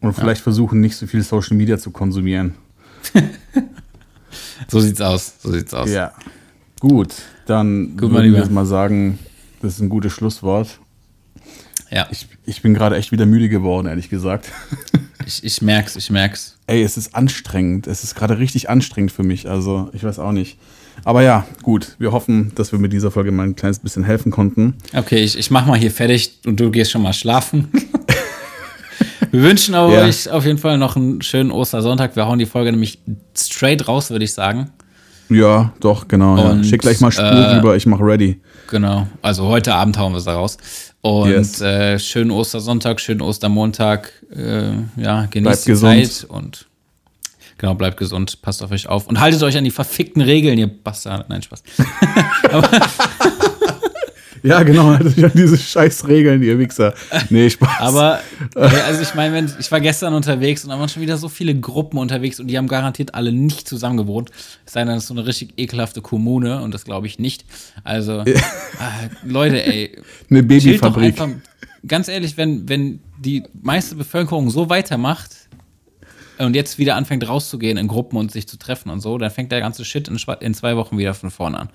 Ja. 0.00 0.08
Und 0.08 0.14
vielleicht 0.14 0.40
versuchen, 0.42 0.80
nicht 0.80 0.96
so 0.96 1.06
viel 1.06 1.22
Social 1.22 1.56
Media 1.56 1.78
zu 1.78 1.90
konsumieren. 1.90 2.54
So 4.66 4.80
sieht's 4.80 5.00
aus. 5.00 5.34
So 5.40 5.52
sieht's 5.52 5.72
aus. 5.72 5.90
Ja. 5.90 6.12
Gut, 6.80 7.14
dann 7.46 7.96
Gut, 7.96 8.12
wir 8.12 8.22
Lieber. 8.22 8.38
jetzt 8.38 8.50
mal 8.50 8.66
sagen, 8.66 9.18
das 9.62 9.74
ist 9.74 9.80
ein 9.80 9.88
gutes 9.88 10.12
Schlusswort. 10.12 10.78
Ja. 11.90 12.06
Ich, 12.10 12.28
ich 12.44 12.60
bin 12.60 12.74
gerade 12.74 12.96
echt 12.96 13.10
wieder 13.12 13.24
müde 13.24 13.48
geworden, 13.48 13.86
ehrlich 13.86 14.10
gesagt. 14.10 14.50
Ich, 15.26 15.44
ich 15.44 15.60
merk's, 15.60 15.94
ich 15.94 16.08
merk's. 16.08 16.56
Ey, 16.66 16.82
es 16.82 16.96
ist 16.96 17.14
anstrengend. 17.14 17.86
Es 17.86 18.02
ist 18.02 18.14
gerade 18.14 18.38
richtig 18.38 18.70
anstrengend 18.70 19.12
für 19.12 19.24
mich. 19.24 19.46
Also, 19.46 19.90
ich 19.92 20.02
weiß 20.02 20.20
auch 20.20 20.32
nicht. 20.32 20.56
Aber 21.04 21.20
ja, 21.20 21.46
gut. 21.62 21.96
Wir 21.98 22.12
hoffen, 22.12 22.52
dass 22.54 22.72
wir 22.72 22.78
mit 22.78 22.94
dieser 22.94 23.10
Folge 23.10 23.30
mal 23.30 23.42
ein 23.42 23.54
kleines 23.54 23.80
bisschen 23.80 24.04
helfen 24.04 24.32
konnten. 24.32 24.74
Okay, 24.94 25.18
ich, 25.18 25.36
ich 25.36 25.50
mach 25.50 25.66
mal 25.66 25.78
hier 25.78 25.90
fertig 25.90 26.38
und 26.46 26.58
du 26.58 26.70
gehst 26.70 26.92
schon 26.92 27.02
mal 27.02 27.12
schlafen. 27.12 27.68
wir 29.30 29.42
wünschen 29.42 29.74
aber 29.74 29.92
Ja. 29.92 30.04
euch 30.04 30.28
auf 30.30 30.44
jeden 30.44 30.58
Fall 30.58 30.78
noch 30.78 30.96
einen 30.96 31.22
schönen 31.22 31.50
Ostersonntag. 31.50 32.16
Wir 32.16 32.26
hauen 32.26 32.38
die 32.38 32.46
Folge 32.46 32.70
nämlich 32.70 32.98
straight 33.36 33.86
raus, 33.88 34.10
würde 34.10 34.24
ich 34.24 34.32
sagen. 34.34 34.70
Ja, 35.30 35.72
doch, 35.80 36.08
genau. 36.08 36.36
Ja. 36.38 36.50
Und, 36.50 36.64
Schick 36.64 36.80
gleich 36.80 37.00
mal 37.00 37.10
Spur 37.12 37.24
äh, 37.24 37.56
rüber, 37.56 37.76
ich 37.76 37.86
mache 37.86 38.02
ready. 38.02 38.40
Genau. 38.70 39.06
Also 39.22 39.46
heute 39.46 39.74
Abend 39.74 39.98
hauen 39.98 40.12
wir 40.12 40.18
es 40.18 40.24
da 40.24 40.34
raus. 40.34 40.56
Und 41.00 41.30
Yes. 41.30 41.60
äh, 41.60 41.98
schönen 41.98 42.30
Ostersonntag, 42.30 43.00
schönen 43.00 43.20
Ostermontag. 43.20 44.10
Äh, 44.34 44.70
ja, 44.96 45.26
genießt 45.26 45.32
Bleibt 45.42 45.64
die 45.66 45.70
gesund. 45.70 46.12
Zeit 46.12 46.30
und 46.30 46.66
genau, 47.58 47.74
bleibt 47.74 47.96
gesund, 47.98 48.40
passt 48.42 48.62
auf 48.62 48.70
euch 48.70 48.88
auf 48.88 49.06
und 49.06 49.20
haltet 49.20 49.42
euch 49.42 49.56
an 49.56 49.64
die 49.64 49.70
verfickten 49.70 50.22
Regeln, 50.22 50.58
ihr 50.58 50.66
Bastard. 50.66 51.28
Nein, 51.28 51.42
Spaß. 51.42 51.62
Ja, 54.48 54.62
genau. 54.62 54.96
Diese 55.34 55.58
scheiß 55.58 56.08
Regeln, 56.08 56.42
ihr 56.42 56.58
Wichser. 56.58 56.94
Nee, 57.30 57.50
Spaß. 57.50 57.80
Aber, 57.80 58.20
also 58.54 59.02
ich 59.02 59.14
meine, 59.14 59.34
wenn 59.34 59.50
ich 59.58 59.70
war 59.70 59.80
gestern 59.80 60.14
unterwegs 60.14 60.64
und 60.64 60.70
da 60.70 60.78
waren 60.78 60.88
schon 60.88 61.02
wieder 61.02 61.16
so 61.18 61.28
viele 61.28 61.54
Gruppen 61.54 61.98
unterwegs 61.98 62.40
und 62.40 62.46
die 62.48 62.56
haben 62.56 62.68
garantiert 62.68 63.14
alle 63.14 63.32
nicht 63.32 63.68
zusammen 63.68 63.96
gewohnt. 63.96 64.30
Es 64.66 64.72
sei 64.72 64.80
denn, 64.80 64.88
das 64.88 65.04
ist 65.04 65.08
so 65.08 65.14
eine 65.14 65.26
richtig 65.26 65.54
ekelhafte 65.56 66.00
Kommune 66.00 66.62
und 66.62 66.72
das 66.74 66.84
glaube 66.84 67.06
ich 67.06 67.18
nicht. 67.18 67.44
Also, 67.84 68.20
äh, 68.20 68.34
Leute, 69.24 69.64
ey, 69.64 69.96
Eine 70.30 70.42
Babyfabrik. 70.42 71.20
einfach. 71.20 71.28
Ganz 71.86 72.08
ehrlich, 72.08 72.36
wenn, 72.36 72.68
wenn 72.68 73.00
die 73.18 73.44
meiste 73.62 73.94
Bevölkerung 73.94 74.50
so 74.50 74.68
weitermacht 74.68 75.47
und 76.38 76.54
jetzt 76.54 76.78
wieder 76.78 76.96
anfängt 76.96 77.28
rauszugehen 77.28 77.76
in 77.78 77.88
Gruppen 77.88 78.16
und 78.16 78.30
sich 78.30 78.46
zu 78.46 78.58
treffen 78.58 78.90
und 78.90 79.00
so, 79.00 79.18
dann 79.18 79.30
fängt 79.30 79.52
der 79.52 79.60
ganze 79.60 79.84
Shit 79.84 80.08
in, 80.08 80.54
zwei 80.54 80.76
Wochen 80.76 80.98
wieder 80.98 81.14
von 81.14 81.30
vorne 81.30 81.58
an. 81.58 81.68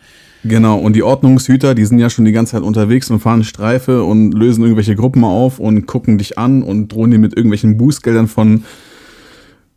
Genau, 0.43 0.77
und 0.77 0.93
die 0.93 1.03
Ordnungshüter, 1.03 1.75
die 1.75 1.85
sind 1.85 1.99
ja 1.99 2.09
schon 2.09 2.25
die 2.25 2.31
ganze 2.31 2.53
Zeit 2.53 2.63
unterwegs 2.63 3.09
und 3.09 3.19
fahren 3.19 3.43
Streife 3.43 4.03
und 4.03 4.33
lösen 4.33 4.63
irgendwelche 4.63 4.95
Gruppen 4.95 5.23
auf 5.23 5.59
und 5.59 5.85
gucken 5.85 6.17
dich 6.17 6.37
an 6.37 6.63
und 6.63 6.89
drohen 6.91 7.11
dir 7.11 7.19
mit 7.19 7.35
irgendwelchen 7.35 7.77
Bußgeldern 7.77 8.27
von 8.27 8.63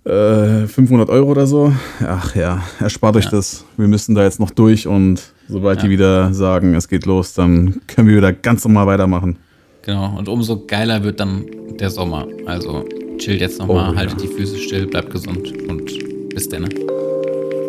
äh, 0.05 0.67
500 0.67 1.09
Euro 1.09 1.31
oder 1.31 1.47
so. 1.47 1.73
Ach 2.01 2.35
ja, 2.35 2.63
erspart 2.81 3.17
euch 3.17 3.27
das. 3.27 3.65
Wir 3.77 3.89
müssen 3.89 4.15
da 4.15 4.23
jetzt 4.23 4.41
noch 4.41 4.51
durch 4.51 4.87
und 4.87 5.21
sobald 5.49 5.83
die 5.83 5.91
wieder 5.91 6.33
sagen, 6.33 6.75
es 6.75 6.89
geht 6.89 7.07
los, 7.07 7.35
dann 7.35 7.81
können 7.87 8.09
wir 8.09 8.17
wieder 8.17 8.33
ganz 8.33 8.65
normal 8.65 8.87
weitermachen. 8.87 9.39
Genau, 9.83 10.17
und 10.19 10.29
umso 10.29 10.67
geiler 10.67 11.05
wird 11.05 11.21
dann 11.21 11.45
der 11.79 11.91
Sommer. 11.91 12.27
Also 12.47 12.85
chillt 13.19 13.41
jetzt 13.41 13.59
nochmal, 13.59 13.91
Oh, 13.91 13.93
ja. 13.93 13.99
haltet 13.99 14.23
die 14.23 14.29
Füße 14.29 14.57
still, 14.59 14.87
bleibt 14.87 15.11
gesund 15.11 15.53
und 15.69 16.29
bis 16.35 16.49
dann. 16.49 16.69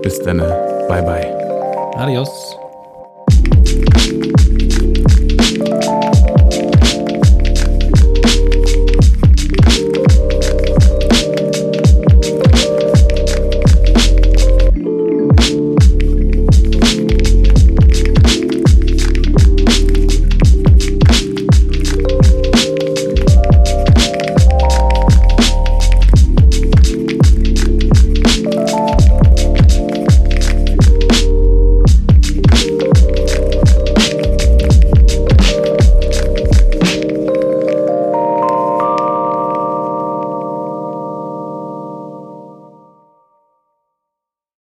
Bis 0.01 0.19
dann. 0.21 0.37
Bye, 0.87 1.01
bye. 1.03 1.93
Adios. 1.95 2.57